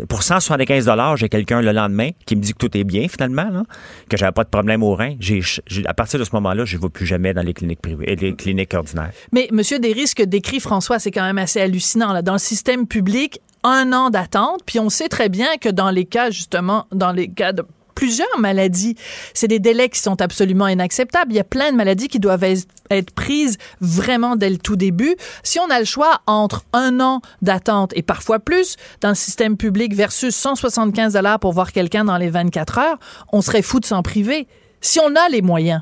pour 0.07 0.23
175 0.23 0.89
j'ai 1.15 1.29
quelqu'un 1.29 1.61
le 1.61 1.71
lendemain 1.71 2.09
qui 2.25 2.35
me 2.35 2.41
dit 2.41 2.53
que 2.53 2.57
tout 2.57 2.75
est 2.77 2.83
bien, 2.83 3.07
finalement, 3.07 3.49
là, 3.49 3.63
que 4.09 4.17
j'avais 4.17 4.31
pas 4.31 4.43
de 4.43 4.49
problème 4.49 4.83
au 4.83 4.95
rein. 4.95 5.15
J'ai, 5.19 5.41
à 5.85 5.93
partir 5.93 6.19
de 6.19 6.23
ce 6.23 6.31
moment-là, 6.33 6.65
je 6.65 6.77
ne 6.77 6.81
vais 6.81 6.89
plus 6.89 7.05
jamais 7.05 7.33
dans 7.33 7.43
les 7.43 7.53
cliniques 7.53 7.81
privées, 7.81 8.15
les 8.15 8.35
cliniques 8.35 8.73
ordinaires. 8.73 9.11
Mais, 9.31 9.47
monsieur, 9.51 9.79
des 9.79 9.93
risques 9.93 10.23
décrit 10.23 10.59
François, 10.59 10.99
c'est 10.99 11.11
quand 11.11 11.23
même 11.23 11.37
assez 11.37 11.61
hallucinant. 11.61 12.13
Là. 12.13 12.21
Dans 12.21 12.33
le 12.33 12.39
système 12.39 12.87
public, 12.87 13.39
un 13.63 13.93
an 13.93 14.09
d'attente, 14.09 14.61
puis 14.65 14.79
on 14.79 14.89
sait 14.89 15.09
très 15.09 15.29
bien 15.29 15.57
que 15.59 15.69
dans 15.69 15.89
les 15.89 16.05
cas, 16.05 16.29
justement, 16.29 16.85
dans 16.91 17.11
les 17.11 17.27
cas 17.27 17.51
de 17.51 17.65
plusieurs 17.95 18.39
maladies. 18.39 18.95
C'est 19.33 19.47
des 19.47 19.59
délais 19.59 19.89
qui 19.89 19.99
sont 19.99 20.21
absolument 20.21 20.67
inacceptables. 20.67 21.31
Il 21.31 21.35
y 21.35 21.39
a 21.39 21.45
plein 21.45 21.71
de 21.71 21.77
maladies 21.77 22.07
qui 22.07 22.19
doivent 22.19 22.43
être 22.43 23.15
prises 23.15 23.57
vraiment 23.81 24.35
dès 24.35 24.49
le 24.49 24.57
tout 24.57 24.75
début. 24.75 25.15
Si 25.43 25.59
on 25.59 25.69
a 25.69 25.79
le 25.79 25.85
choix 25.85 26.21
entre 26.27 26.63
un 26.73 26.99
an 26.99 27.21
d'attente 27.41 27.91
et 27.95 28.03
parfois 28.03 28.39
plus 28.39 28.77
dans 29.01 29.09
le 29.09 29.15
système 29.15 29.57
public 29.57 29.93
versus 29.93 30.35
175 30.35 31.13
dollars 31.13 31.39
pour 31.39 31.53
voir 31.53 31.71
quelqu'un 31.71 32.05
dans 32.05 32.17
les 32.17 32.29
24 32.29 32.79
heures, 32.79 32.97
on 33.31 33.41
serait 33.41 33.61
fou 33.61 33.79
de 33.79 33.85
s'en 33.85 34.03
priver. 34.03 34.47
Si 34.81 34.99
on 34.99 35.15
a 35.15 35.29
les 35.29 35.41
moyens. 35.41 35.81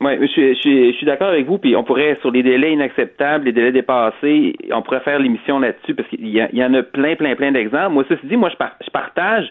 Oui, 0.00 0.12
je, 0.20 0.54
je, 0.54 0.92
suis 0.96 1.06
d'accord 1.06 1.28
avec 1.28 1.46
vous, 1.46 1.56
puis 1.56 1.76
on 1.76 1.84
pourrait, 1.84 2.18
sur 2.20 2.30
les 2.30 2.42
délais 2.42 2.72
inacceptables, 2.72 3.46
les 3.46 3.52
délais 3.52 3.72
dépassés, 3.72 4.54
on 4.70 4.82
pourrait 4.82 5.00
faire 5.00 5.18
l'émission 5.18 5.60
là-dessus, 5.60 5.94
parce 5.94 6.08
qu'il 6.08 6.26
y, 6.26 6.64
en 6.64 6.74
a 6.74 6.82
plein, 6.82 7.14
plein, 7.14 7.34
plein 7.36 7.52
d'exemples. 7.52 7.94
Moi, 7.94 8.04
ceci 8.08 8.26
dit, 8.26 8.36
moi, 8.36 8.50
je 8.50 8.90
partage 8.90 9.50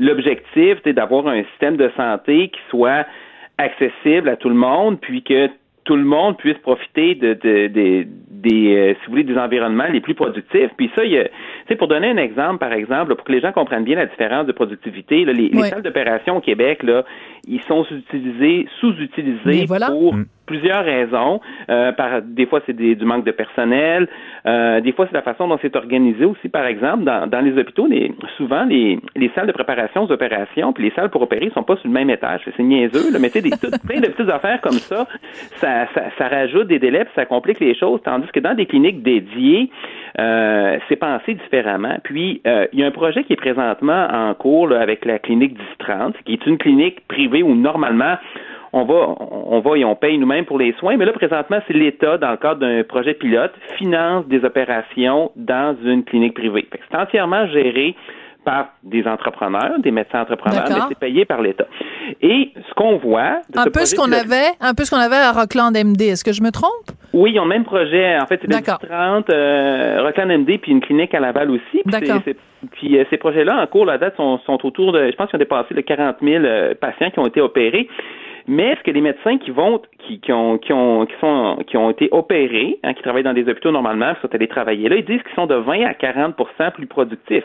l'objectif, 0.00 0.78
c'est 0.82 0.94
d'avoir 0.94 1.28
un 1.28 1.44
système 1.44 1.76
de 1.76 1.90
santé 1.96 2.48
qui 2.48 2.60
soit 2.70 3.06
accessible 3.58 4.28
à 4.28 4.36
tout 4.36 4.48
le 4.48 4.54
monde, 4.56 4.98
puis 5.00 5.22
que 5.22 5.48
tout 5.84 5.96
le 5.96 6.04
monde 6.04 6.36
puisse 6.36 6.58
profiter 6.58 7.14
de, 7.14 7.34
de, 7.34 7.66
des, 8.30 8.74
euh, 8.74 8.94
si 8.94 9.06
vous 9.06 9.12
voulez, 9.12 9.24
des 9.24 9.36
environnements 9.36 9.88
les 9.90 10.00
plus 10.00 10.14
productifs. 10.14 10.70
Puis 10.76 10.90
ça, 10.94 11.04
il 11.04 11.12
y 11.12 11.74
pour 11.76 11.88
donner 11.88 12.08
un 12.08 12.16
exemple, 12.16 12.58
par 12.58 12.72
exemple, 12.72 13.14
pour 13.14 13.24
que 13.24 13.32
les 13.32 13.40
gens 13.40 13.52
comprennent 13.52 13.84
bien 13.84 13.96
la 13.96 14.06
différence 14.06 14.46
de 14.46 14.52
productivité, 14.52 15.24
les, 15.24 15.52
salles 15.68 15.82
d'opération 15.82 16.38
au 16.38 16.40
Québec, 16.40 16.82
là, 16.82 17.04
ils 17.46 17.62
sont 17.62 17.84
sous-utilisés, 17.84 18.66
sous-utilisés 18.80 19.66
pour 19.86 20.14
mm. 20.14 20.26
Plusieurs 20.50 20.84
raisons. 20.84 21.40
Euh, 21.70 21.92
par, 21.92 22.22
des 22.22 22.46
fois, 22.46 22.60
c'est 22.66 22.76
du 22.76 23.04
manque 23.04 23.24
de 23.24 23.30
personnel. 23.30 24.08
Euh, 24.46 24.80
des 24.80 24.90
fois, 24.90 25.06
c'est 25.06 25.14
la 25.14 25.22
façon 25.22 25.46
dont 25.46 25.58
c'est 25.62 25.76
organisé 25.76 26.24
aussi. 26.24 26.48
Par 26.48 26.66
exemple, 26.66 27.04
dans, 27.04 27.28
dans 27.28 27.40
les 27.40 27.56
hôpitaux, 27.56 27.86
les, 27.86 28.12
souvent, 28.36 28.64
les, 28.64 28.98
les 29.14 29.30
salles 29.36 29.46
de 29.46 29.52
préparation 29.52 30.02
aux 30.02 30.10
opérations 30.10 30.72
puis 30.72 30.84
les 30.84 30.90
salles 30.90 31.10
pour 31.10 31.22
opérer 31.22 31.50
sont 31.54 31.62
pas 31.62 31.76
sur 31.76 31.86
le 31.86 31.94
même 31.94 32.10
étage. 32.10 32.40
C'est 32.56 32.62
niaiseux, 32.62 33.12
là, 33.12 33.18
mais 33.20 33.30
tu 33.30 33.40
des 33.40 33.50
plein 33.86 34.00
de 34.00 34.08
petites 34.08 34.28
affaires 34.28 34.60
comme 34.60 34.80
ça, 34.90 35.06
ça, 35.56 35.86
ça, 35.94 36.02
ça 36.18 36.28
rajoute 36.28 36.66
des 36.66 36.80
délais 36.80 37.04
puis 37.04 37.12
ça 37.14 37.26
complique 37.26 37.60
les 37.60 37.76
choses. 37.76 38.00
Tandis 38.02 38.26
que 38.32 38.40
dans 38.40 38.54
des 38.54 38.66
cliniques 38.66 39.02
dédiées, 39.02 39.70
euh, 40.18 40.78
c'est 40.88 40.96
pensé 40.96 41.34
différemment. 41.34 41.96
Puis, 42.02 42.40
euh, 42.46 42.66
il 42.72 42.80
y 42.80 42.82
a 42.82 42.86
un 42.86 42.90
projet 42.90 43.22
qui 43.22 43.34
est 43.34 43.36
présentement 43.36 44.08
en 44.12 44.34
cours 44.34 44.72
avec 44.72 45.04
la 45.04 45.18
clinique 45.20 45.56
1030, 45.78 46.16
qui 46.24 46.32
est 46.32 46.46
une 46.46 46.58
clinique 46.58 47.06
privée 47.06 47.42
où 47.42 47.54
normalement 47.54 48.16
on 48.72 48.84
va, 48.84 49.14
on 49.18 49.60
va 49.60 49.76
et 49.76 49.84
on 49.84 49.96
paye 49.96 50.18
nous-mêmes 50.18 50.44
pour 50.44 50.58
les 50.58 50.72
soins, 50.74 50.96
mais 50.96 51.04
là, 51.04 51.12
présentement, 51.12 51.58
c'est 51.66 51.74
l'État, 51.74 52.18
dans 52.18 52.30
le 52.30 52.36
cadre 52.36 52.60
d'un 52.60 52.82
projet 52.84 53.14
pilote, 53.14 53.52
finance 53.76 54.26
des 54.26 54.44
opérations 54.44 55.32
dans 55.36 55.76
une 55.84 56.04
clinique 56.04 56.34
privée. 56.34 56.68
C'est 56.90 56.96
entièrement 56.96 57.46
géré 57.48 57.96
par 58.44 58.68
des 58.82 59.06
entrepreneurs, 59.06 59.78
des 59.80 59.90
médecins 59.90 60.22
entrepreneurs, 60.22 60.64
mais 60.68 60.80
c'est 60.88 60.98
payé 60.98 61.24
par 61.24 61.42
l'État. 61.42 61.66
Et 62.22 62.52
ce 62.68 62.74
qu'on 62.74 62.96
voit... 62.96 63.40
un 63.54 63.64
peu 63.64 63.84
ce 63.84 63.94
qu'on 63.94 64.10
avait, 64.12 64.50
un 64.60 64.72
peu 64.74 64.84
ce 64.84 64.90
qu'on 64.90 65.00
avait 65.00 65.16
à 65.16 65.32
Rockland 65.32 65.72
MD. 65.72 66.02
Est-ce 66.02 66.24
que 66.24 66.32
je 66.32 66.42
me 66.42 66.50
trompe? 66.50 66.90
Oui, 67.12 67.32
ils 67.34 67.40
ont 67.40 67.44
le 67.44 67.50
même 67.50 67.64
projet. 67.64 68.18
En 68.18 68.26
fait, 68.26 68.40
c'est 68.40 68.48
30, 68.48 69.30
euh, 69.30 70.02
Rockland 70.02 70.28
MD, 70.28 70.58
puis 70.58 70.72
une 70.72 70.80
clinique 70.80 71.14
à 71.14 71.20
Laval 71.20 71.50
aussi. 71.50 71.82
D'accord. 71.84 72.22
Puis 72.72 72.98
euh, 72.98 73.04
ces 73.10 73.16
projets-là, 73.16 73.60
en 73.62 73.66
cours, 73.66 73.84
la 73.84 73.98
date, 73.98 74.16
sont, 74.16 74.38
sont 74.46 74.64
autour 74.64 74.92
de, 74.92 75.10
je 75.10 75.16
pense 75.16 75.28
qu'ils 75.28 75.36
ont 75.36 75.40
dépassé 75.40 75.74
les 75.74 75.82
40 75.82 76.16
000 76.22 76.44
euh, 76.44 76.74
patients 76.74 77.10
qui 77.10 77.18
ont 77.18 77.26
été 77.26 77.40
opérés. 77.40 77.88
Mais 78.48 78.68
est-ce 78.68 78.82
que 78.82 78.90
les 78.90 79.00
médecins 79.00 79.38
qui 79.38 79.50
vont, 79.50 79.80
qui, 80.06 80.20
qui, 80.20 80.32
ont, 80.32 80.58
qui, 80.58 80.72
ont, 80.72 81.06
qui, 81.06 81.14
sont, 81.20 81.58
qui 81.66 81.76
ont 81.76 81.90
été 81.90 82.08
opérés, 82.12 82.78
hein, 82.82 82.94
qui 82.94 83.02
travaillent 83.02 83.22
dans 83.22 83.32
des 83.32 83.48
hôpitaux 83.48 83.70
normalement, 83.70 84.14
qui 84.14 84.20
sont 84.22 84.34
allés 84.34 84.48
travailler 84.48 84.88
là, 84.88 84.96
ils 84.96 85.04
disent 85.04 85.22
qu'ils 85.22 85.34
sont 85.34 85.46
de 85.46 85.54
20 85.54 85.84
à 85.84 85.92
40% 85.92 86.72
plus 86.72 86.86
productifs. 86.86 87.44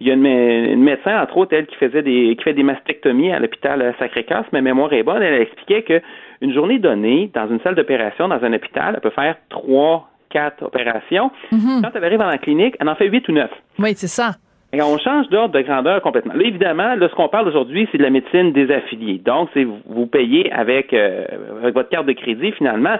Il 0.00 0.06
y 0.06 0.10
a 0.10 0.14
une, 0.14 0.82
médecin, 0.82 1.20
entre 1.20 1.36
autres, 1.38 1.54
elle, 1.56 1.66
qui 1.66 1.74
faisait 1.76 2.02
des, 2.02 2.36
qui 2.36 2.44
fait 2.44 2.54
des 2.54 2.62
mastectomies 2.62 3.32
à 3.32 3.40
l'hôpital 3.40 3.94
Sacré-Cœur, 3.98 4.44
si 4.44 4.50
ma 4.52 4.60
mémoire 4.60 4.92
est 4.92 5.02
bonne, 5.02 5.22
elle 5.22 5.42
expliquait 5.42 5.82
que 5.82 6.00
une 6.40 6.54
journée 6.54 6.78
donnée, 6.78 7.30
dans 7.34 7.48
une 7.48 7.60
salle 7.60 7.74
d'opération, 7.74 8.28
dans 8.28 8.42
un 8.42 8.52
hôpital, 8.52 8.94
elle 8.94 9.00
peut 9.00 9.10
faire 9.10 9.36
trois, 9.48 10.08
quatre 10.30 10.62
opérations. 10.62 11.30
Mhm. 11.50 11.82
Quand 11.82 11.90
elle 11.94 12.04
arrive 12.04 12.18
dans 12.18 12.26
la 12.26 12.38
clinique, 12.38 12.76
elle 12.78 12.88
en 12.88 12.94
fait 12.94 13.08
huit 13.08 13.28
ou 13.28 13.32
neuf. 13.32 13.50
Oui, 13.78 13.94
c'est 13.94 14.06
ça. 14.06 14.36
Et 14.72 14.82
on 14.82 14.98
change 14.98 15.28
d'ordre 15.28 15.54
de 15.54 15.62
grandeur 15.62 16.02
complètement. 16.02 16.34
Là, 16.34 16.44
évidemment, 16.44 16.94
là, 16.94 17.08
ce 17.08 17.14
qu'on 17.14 17.28
parle 17.28 17.48
aujourd'hui, 17.48 17.88
c'est 17.90 17.98
de 17.98 18.02
la 18.02 18.10
médecine 18.10 18.52
des 18.52 18.70
affiliés. 18.70 19.18
Donc, 19.24 19.48
c'est 19.54 19.64
vous 19.64 20.06
payez 20.06 20.52
avec, 20.52 20.92
euh, 20.92 21.24
avec 21.62 21.74
votre 21.74 21.88
carte 21.88 22.06
de 22.06 22.12
crédit 22.12 22.52
finalement. 22.52 22.96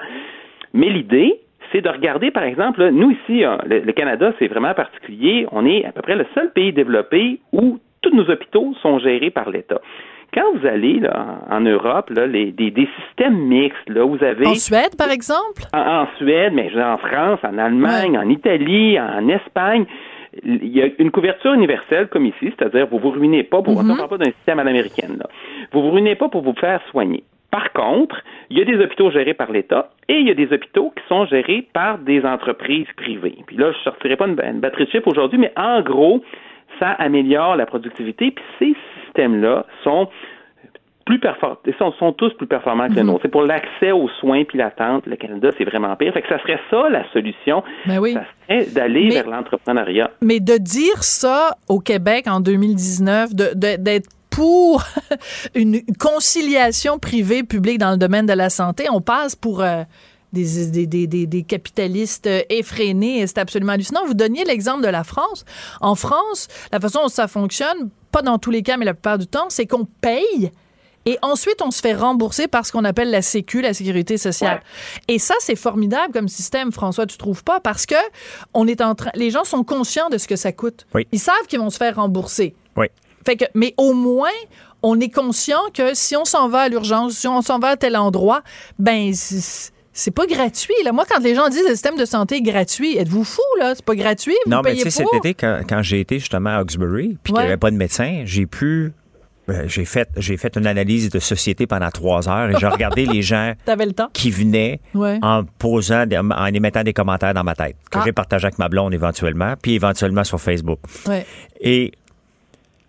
Mais 0.72 0.88
l'idée, 0.88 1.40
c'est 1.70 1.82
de 1.82 1.88
regarder, 1.88 2.30
par 2.30 2.44
exemple, 2.44 2.88
nous 2.90 3.10
ici, 3.10 3.44
hein, 3.44 3.58
le, 3.66 3.92
Canada, 3.92 4.32
c'est 4.38 4.48
vraiment 4.48 4.72
particulier. 4.72 5.46
On 5.52 5.66
est 5.66 5.84
à 5.84 5.92
peu 5.92 6.00
près 6.00 6.16
le 6.16 6.26
seul 6.34 6.50
pays 6.52 6.72
développé 6.72 7.40
où 7.52 7.78
tous 8.00 8.14
nos 8.14 8.28
hôpitaux 8.30 8.74
sont 8.80 8.98
gérés 8.98 9.30
par 9.30 9.50
l'État. 9.50 9.80
Quand 10.32 10.44
vous 10.54 10.66
allez 10.66 11.00
là, 11.00 11.38
en 11.50 11.60
Europe, 11.60 12.10
là, 12.10 12.26
les, 12.26 12.52
des, 12.52 12.70
des, 12.70 12.88
systèmes 13.00 13.38
mixtes, 13.38 13.88
là, 13.88 14.04
vous 14.04 14.22
avez... 14.22 14.46
En 14.46 14.54
Suède, 14.54 14.94
par 14.96 15.10
exemple? 15.10 15.62
En, 15.72 16.06
Suède, 16.18 16.52
mais 16.54 16.70
en 16.80 16.98
France, 16.98 17.40
en 17.42 17.56
Allemagne, 17.56 18.18
en 18.18 18.28
Italie, 18.28 18.98
en 19.00 19.26
Espagne, 19.28 19.86
il 20.44 20.76
y 20.76 20.82
a 20.82 20.88
une 20.98 21.10
couverture 21.10 21.52
universelle 21.52 22.08
comme 22.08 22.26
ici, 22.26 22.52
c'est-à-dire 22.56 22.86
vous 22.86 22.98
vous 22.98 23.10
ruinez 23.10 23.42
pas 23.42 23.62
pour... 23.62 23.74
Mm-hmm. 23.74 23.90
On 23.90 23.92
ne 23.92 23.96
parle 23.96 24.08
pas 24.08 24.18
d'un 24.18 24.32
système 24.32 24.58
à 24.58 24.64
l'américaine, 24.64 25.16
là. 25.18 25.26
Vous 25.72 25.82
vous 25.82 25.90
ruinez 25.90 26.14
pas 26.14 26.28
pour 26.28 26.42
vous 26.42 26.54
faire 26.54 26.80
soigner. 26.90 27.24
Par 27.50 27.72
contre, 27.72 28.22
il 28.50 28.58
y 28.58 28.62
a 28.62 28.64
des 28.64 28.76
hôpitaux 28.76 29.10
gérés 29.10 29.34
par 29.34 29.50
l'État 29.50 29.90
et 30.08 30.18
il 30.18 30.26
y 30.28 30.30
a 30.30 30.34
des 30.34 30.52
hôpitaux 30.52 30.92
qui 30.94 31.02
sont 31.08 31.24
gérés 31.26 31.66
par 31.72 31.98
des 31.98 32.24
entreprises 32.24 32.86
privées. 32.96 33.38
Puis 33.46 33.56
là, 33.56 33.72
je 33.72 33.78
ne 33.78 33.82
sortirai 33.84 34.16
pas 34.16 34.26
une, 34.26 34.34
batterie 34.34 34.84
de 34.84 34.90
chiffres 34.90 35.08
aujourd'hui, 35.08 35.38
mais 35.38 35.52
en 35.56 35.80
gros, 35.80 36.22
ça 36.78 36.90
améliore 36.90 37.56
la 37.56 37.64
productivité. 37.64 38.32
Puis 38.32 38.44
ces 38.58 38.76
systèmes-là 39.04 39.64
sont 39.82 40.08
plus 41.08 41.18
performants, 41.18 41.56
sont, 41.78 41.92
sont 41.92 42.12
tous 42.12 42.34
plus 42.34 42.46
performants 42.46 42.86
que 42.88 42.92
les 42.92 43.00
mhm. 43.00 43.06
nôtres. 43.08 43.20
C'est 43.22 43.30
pour 43.30 43.42
l'accès 43.42 43.92
aux 43.92 44.10
soins 44.20 44.44
puis 44.44 44.58
l'attente, 44.58 45.06
le 45.06 45.16
Canada, 45.16 45.48
c'est 45.56 45.64
vraiment 45.64 45.96
pire. 45.96 46.12
Fait 46.12 46.20
que 46.20 46.28
ça 46.28 46.38
serait 46.40 46.60
ça 46.70 46.90
la 46.90 47.10
solution. 47.12 47.64
Ben 47.86 47.98
oui. 47.98 48.12
Ça 48.12 48.24
serait 48.46 48.66
d'aller 48.72 49.08
vers 49.08 49.26
l'entrepreneuriat. 49.26 50.10
Mais 50.20 50.38
de 50.38 50.58
dire 50.58 51.02
ça 51.02 51.56
au 51.66 51.80
Québec 51.80 52.26
en 52.28 52.40
2019, 52.40 53.34
d'être 53.34 54.10
pour 54.28 54.84
une 55.54 55.80
conciliation 55.98 56.98
privée-publique 56.98 57.78
dans 57.78 57.92
le 57.92 57.96
domaine 57.96 58.26
de 58.26 58.34
la 58.34 58.50
santé. 58.50 58.84
On 58.92 59.00
passe 59.00 59.34
pour 59.34 59.62
euh, 59.62 59.84
des, 60.34 60.86
des, 60.86 61.06
des, 61.06 61.26
des, 61.26 61.42
capitalistes 61.42 62.28
effrénés 62.50 63.26
c'est 63.26 63.38
absolument 63.38 63.72
hallucinant. 63.72 64.04
Vous 64.06 64.12
donniez 64.12 64.44
l'exemple 64.44 64.82
de 64.82 64.90
la 64.90 65.04
France. 65.04 65.46
En 65.80 65.94
France, 65.94 66.48
la 66.70 66.80
façon 66.80 67.00
dont 67.04 67.08
ça 67.08 67.28
fonctionne, 67.28 67.88
pas 68.12 68.20
dans 68.20 68.36
tous 68.36 68.50
les 68.50 68.62
cas, 68.62 68.76
mais 68.76 68.84
la 68.84 68.92
plupart 68.92 69.16
du 69.16 69.26
temps, 69.26 69.46
c'est 69.48 69.64
qu'on 69.64 69.86
paye 70.02 70.52
et 71.06 71.18
ensuite, 71.22 71.62
on 71.62 71.70
se 71.70 71.80
fait 71.80 71.94
rembourser 71.94 72.48
par 72.48 72.66
ce 72.66 72.72
qu'on 72.72 72.84
appelle 72.84 73.10
la 73.10 73.22
Sécu, 73.22 73.62
la 73.62 73.72
sécurité 73.72 74.18
sociale. 74.18 74.60
Et 75.08 75.18
ça, 75.18 75.34
c'est 75.40 75.56
formidable 75.56 76.12
comme 76.12 76.28
système, 76.28 76.72
François, 76.72 77.06
tu 77.06 77.16
trouves 77.16 77.44
pas? 77.44 77.60
Parce 77.60 77.86
que 77.86 77.94
on 78.54 78.66
est 78.66 78.80
en 78.80 78.94
train, 78.94 79.10
les 79.14 79.30
gens 79.30 79.44
sont 79.44 79.64
conscients 79.64 80.10
de 80.10 80.18
ce 80.18 80.28
que 80.28 80.36
ça 80.36 80.52
coûte. 80.52 80.86
Ils 81.12 81.20
savent 81.20 81.46
qu'ils 81.48 81.60
vont 81.60 81.70
se 81.70 81.78
faire 81.78 81.96
rembourser. 81.96 82.54
Oui 82.76 82.88
mais 83.54 83.74
au 83.76 83.92
moins, 83.92 84.28
on 84.82 85.00
est 85.00 85.12
conscient 85.12 85.60
que 85.74 85.94
si 85.94 86.16
on 86.16 86.24
s'en 86.24 86.48
va 86.48 86.60
à 86.60 86.68
l'urgence, 86.68 87.14
si 87.14 87.28
on 87.28 87.42
s'en 87.42 87.58
va 87.58 87.68
à 87.68 87.76
tel 87.76 87.96
endroit, 87.96 88.42
ben 88.78 89.12
c'est 89.92 90.10
pas 90.12 90.26
gratuit. 90.26 90.74
Là. 90.84 90.92
Moi, 90.92 91.04
quand 91.08 91.20
les 91.20 91.34
gens 91.34 91.48
disent 91.48 91.64
le 91.66 91.72
système 91.72 91.96
de 91.96 92.04
santé 92.04 92.36
est 92.36 92.42
gratuit, 92.42 92.96
êtes-vous 92.96 93.24
fou, 93.24 93.42
là? 93.58 93.74
C'est 93.74 93.84
pas 93.84 93.96
gratuit, 93.96 94.36
vous 94.44 94.50
Non, 94.52 94.60
mais 94.62 94.74
tu 94.74 94.82
sais, 94.82 94.90
cet 94.90 95.08
été, 95.12 95.34
quand, 95.34 95.82
j'ai 95.82 96.00
été 96.00 96.20
justement 96.20 96.50
à 96.50 96.58
Hawkesbury, 96.58 97.18
puis 97.22 97.32
qu'il 97.32 97.42
n'y 97.42 97.48
avait 97.48 97.56
pas 97.56 97.70
de 97.70 97.76
médecin, 97.76 98.22
j'ai 98.24 98.46
pu 98.46 98.92
j'ai 99.66 99.84
fait 99.84 100.08
j'ai 100.16 100.36
fait 100.36 100.56
une 100.56 100.66
analyse 100.66 101.08
de 101.10 101.18
société 101.18 101.66
pendant 101.66 101.90
trois 101.90 102.28
heures 102.28 102.50
et 102.50 102.54
j'ai 102.58 102.66
regardé 102.66 103.06
les 103.06 103.22
gens 103.32 103.54
qui 104.12 104.30
venaient 104.30 104.80
en 104.94 105.44
posant 105.58 106.04
en 106.12 106.46
émettant 106.46 106.82
des 106.82 106.92
commentaires 106.92 107.34
dans 107.34 107.44
ma 107.44 107.54
tête 107.54 107.76
que 107.90 107.98
ah. 107.98 108.02
j'ai 108.04 108.12
partagé 108.12 108.46
avec 108.46 108.58
ma 108.58 108.68
blonde 108.68 108.94
éventuellement 108.94 109.54
puis 109.60 109.74
éventuellement 109.74 110.24
sur 110.24 110.40
Facebook 110.40 110.80
et 111.60 111.92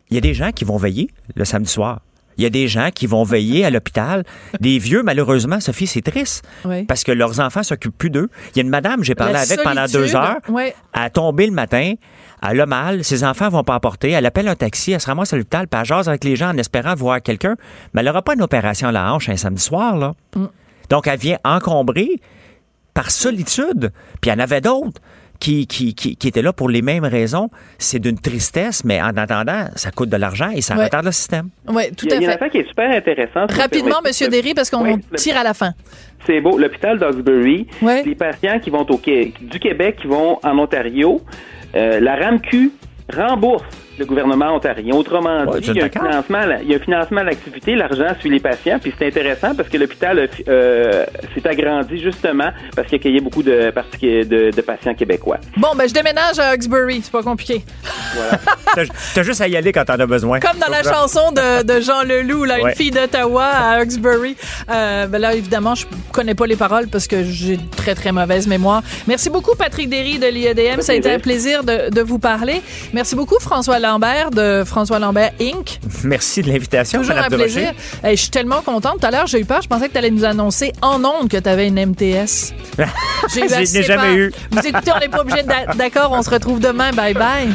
il 0.10 0.16
y 0.16 0.18
a 0.18 0.22
des 0.22 0.34
gens 0.34 0.52
qui 0.52 0.66
vont 0.66 0.78
veiller 0.78 1.10
le 1.36 1.46
samedi 1.46 1.72
soir. 1.72 2.02
Il 2.40 2.44
y 2.44 2.46
a 2.46 2.50
des 2.50 2.70
gens 2.70 2.90
qui 2.96 3.06
vont 3.06 3.24
veiller 3.24 3.66
à 3.66 3.70
l'hôpital. 3.70 4.24
Des 4.62 4.80
vieux, 4.80 5.04
malheureusement, 5.04 5.60
Sophie, 5.60 5.88
c'est 5.88 6.02
triste. 6.02 6.48
Parce 6.88 7.04
que 7.04 7.12
leurs 7.12 7.42
enfants 7.42 7.64
s'occupent 7.64 7.98
plus 7.98 8.10
d'eux. 8.10 8.30
Il 8.52 8.58
y 8.58 8.60
a 8.62 8.64
une 8.64 8.70
madame, 8.70 9.04
j'ai 9.04 9.14
parlé 9.14 9.36
avec 9.36 9.62
pendant 9.62 9.86
deux 9.86 10.16
heures. 10.16 10.38
Elle 10.48 10.74
a 10.94 11.10
tombé 11.10 11.46
le 11.46 11.52
matin. 11.52 11.96
Elle 12.42 12.62
a 12.62 12.66
mal. 12.66 13.04
Ses 13.04 13.26
enfants 13.26 13.50
vont 13.50 13.66
pas 13.66 13.76
apporter. 13.76 14.12
Elle 14.12 14.26
appelle 14.26 14.48
un 14.48 14.56
taxi. 14.56 14.94
Elle 14.94 15.02
se 15.02 15.08
ramasse 15.08 15.34
à 15.34 15.38
l'hôpital. 15.38 15.68
Puis 15.68 15.82
elle 15.82 15.86
jase 15.86 16.08
avec 16.08 16.24
les 16.24 16.38
gens 16.38 16.52
en 16.52 16.58
espérant 16.58 16.96
voir 16.96 17.22
quelqu'un. 17.22 17.58
Mais 17.94 18.00
elle 18.00 18.08
n'aura 18.08 18.22
pas 18.22 18.36
une 18.36 18.42
opération 18.42 18.88
à 18.88 18.94
la 18.94 19.14
hanche 19.14 19.28
un 19.28 19.36
samedi 19.36 19.62
soir, 19.62 19.98
là. 19.98 20.14
Mm. 20.34 20.46
Donc, 20.90 21.08
elle 21.08 21.20
vient 21.20 21.40
encombrer 21.44 22.22
par 22.94 23.12
solitude. 23.12 23.92
Puis 24.22 24.32
il 24.32 24.34
y 24.34 24.38
en 24.38 24.40
avait 24.40 24.62
d'autres 24.62 25.02
qui, 25.40 25.68
qui, 25.68 25.94
qui, 25.94 26.16
qui 26.16 26.28
étaient 26.28 26.42
là 26.42 26.54
pour 26.54 26.70
les 26.70 26.82
mêmes 26.82 27.06
raisons. 27.06 27.50
C'est 27.78 28.00
d'une 28.00 28.20
tristesse, 28.20 28.84
mais 28.84 29.02
en 29.02 29.16
attendant, 29.16 29.66
ça 29.76 29.92
coûte 29.92 30.10
de 30.10 30.18
l'argent 30.18 30.50
et 30.50 30.62
ça 30.62 30.76
retarde 30.76 31.06
le 31.06 31.12
système. 31.12 31.50
Oui, 31.68 31.84
tout 31.96 32.08
à 32.08 32.10
fait. 32.10 32.18
Il 32.18 32.22
y 32.22 32.26
a 32.26 32.30
une 32.30 32.36
affaire 32.36 32.50
qui 32.50 32.58
est 32.58 32.68
super 32.68 32.90
intéressante. 32.92 33.52
Rapidement, 33.54 33.98
M. 34.06 34.30
Derry, 34.30 34.54
parce 34.54 34.70
qu'on 34.70 35.00
tire 35.16 35.38
à 35.38 35.44
la 35.44 35.54
fin. 35.54 35.74
C'est 36.26 36.42
beau. 36.42 36.58
L'hôpital 36.58 37.00
d'Oxbury, 37.00 37.68
les 37.82 38.16
patients 38.16 38.60
qui 38.60 38.70
vont 38.70 38.86
au, 38.90 38.98
du 38.98 39.60
Québec, 39.60 39.98
qui 40.02 40.08
vont 40.08 40.40
en 40.44 40.60
Ontario, 40.60 41.22
euh, 41.76 42.00
la 42.00 42.16
RAMQ 42.16 42.72
rembourse 43.14 43.64
le 44.00 44.06
gouvernement 44.06 44.56
ontarien. 44.56 44.94
Autrement 44.96 45.46
dit, 45.46 45.68
il, 45.68 45.76
y 45.76 45.82
a 45.82 45.86
un 45.86 45.90
financement, 45.90 46.40
il 46.62 46.70
y 46.70 46.74
a 46.74 46.78
un 46.78 46.80
financement 46.80 47.22
à 47.22 47.24
l'activité, 47.26 47.76
l'argent 47.76 48.08
suit 48.20 48.30
les 48.30 48.40
patients, 48.40 48.80
puis 48.80 48.94
c'est 48.98 49.08
intéressant 49.08 49.54
parce 49.56 49.70
que 49.70 49.78
l'hôpital 49.78 50.30
euh, 50.48 51.06
s'est 51.34 51.48
agrandi 51.48 52.00
justement 52.00 52.50
parce 52.76 52.88
qu'il 52.88 52.96
accueillait 52.96 53.20
beaucoup 53.20 53.44
de, 53.44 53.72
de, 53.72 54.52
de, 54.52 54.62
patients 54.62 54.94
québécois. 54.94 55.38
Bon, 55.58 55.70
ben 55.78 55.88
je 55.88 55.94
déménage 55.94 56.40
à 56.40 56.50
Hawkesbury, 56.50 57.02
c'est 57.04 57.12
pas 57.12 57.24
compliqué. 57.24 57.64
Voilà. 58.16 58.40
t'as 59.14 59.24
juste 59.24 59.42
à 59.42 59.48
y 59.48 59.58
aller 59.58 59.72
quand 59.72 59.86
t'en 59.86 60.00
as 60.00 60.06
besoin. 60.06 60.40
Comme 60.40 60.60
dans 60.60 60.72
la 60.72 60.84
chanson 60.84 61.32
de, 61.32 61.64
de, 61.64 61.82
Jean 61.82 62.04
Leloup, 62.04 62.46
là, 62.46 62.60
une 62.60 62.76
fille 62.76 62.92
d'Ottawa 62.92 63.46
à 63.46 63.80
Hawkesbury. 63.80 64.36
Euh, 64.70 65.08
ben 65.08 65.20
là, 65.20 65.34
évidemment, 65.34 65.76
je 65.76 65.86
connais 66.12 66.36
pas 66.36 66.48
les 66.48 66.56
paroles 66.56 66.88
parce 66.88 67.08
que 67.08 67.24
j'ai 67.24 67.60
très, 67.76 67.96
très 67.96 68.12
mauvaise 68.12 68.48
mémoire. 68.48 68.82
Merci 69.08 69.30
beaucoup, 69.30 69.56
Patrick 69.56 69.90
Derry 69.90 70.20
de 70.20 70.28
l'IEDM. 70.28 70.82
Ça 70.82 70.94
a 70.94 70.96
été 70.96 71.12
un 71.12 71.20
plaisir 71.20 71.64
de, 71.64 71.90
de 71.90 72.02
vous 72.02 72.20
parler. 72.20 72.62
Merci 72.94 73.16
beaucoup, 73.16 73.40
François 73.40 73.80
Lambert 73.90 74.30
de 74.30 74.64
François 74.66 75.00
Lambert 75.00 75.32
Inc. 75.42 75.80
Merci 76.04 76.44
de 76.44 76.50
l'invitation. 76.50 77.02
Toujours 77.02 77.18
un 77.18 77.28
plaisir. 77.28 77.74
je 78.04 78.16
suis 78.16 78.30
tellement 78.30 78.62
contente. 78.62 79.00
Tout 79.00 79.08
à 79.08 79.12
l'heure, 79.12 79.26
j'ai 79.26 79.40
eu 79.42 79.46
peur. 79.46 79.62
Je 79.64 79.68
pensais 79.68 79.88
que 79.88 79.94
tu 79.94 79.98
allais 79.98 80.12
nous 80.12 80.26
annoncer 80.26 80.74
en 80.84 81.04
ondes 81.04 81.28
que 81.28 81.38
tu 81.38 81.50
avais 81.50 81.68
une 81.68 81.84
MTS. 81.84 82.54
J'ai 83.34 83.84
jamais 83.84 84.14
eu. 84.14 84.32
Vous 84.52 84.60
écoutez, 84.60 84.92
on 84.96 85.00
n'est 85.00 85.10
pas 85.10 85.22
obligé 85.22 85.44
d'accord. 85.76 86.12
On 86.12 86.22
se 86.22 86.30
retrouve 86.30 86.60
demain. 86.60 86.92
Bye 86.92 87.14
bye. 87.16 87.50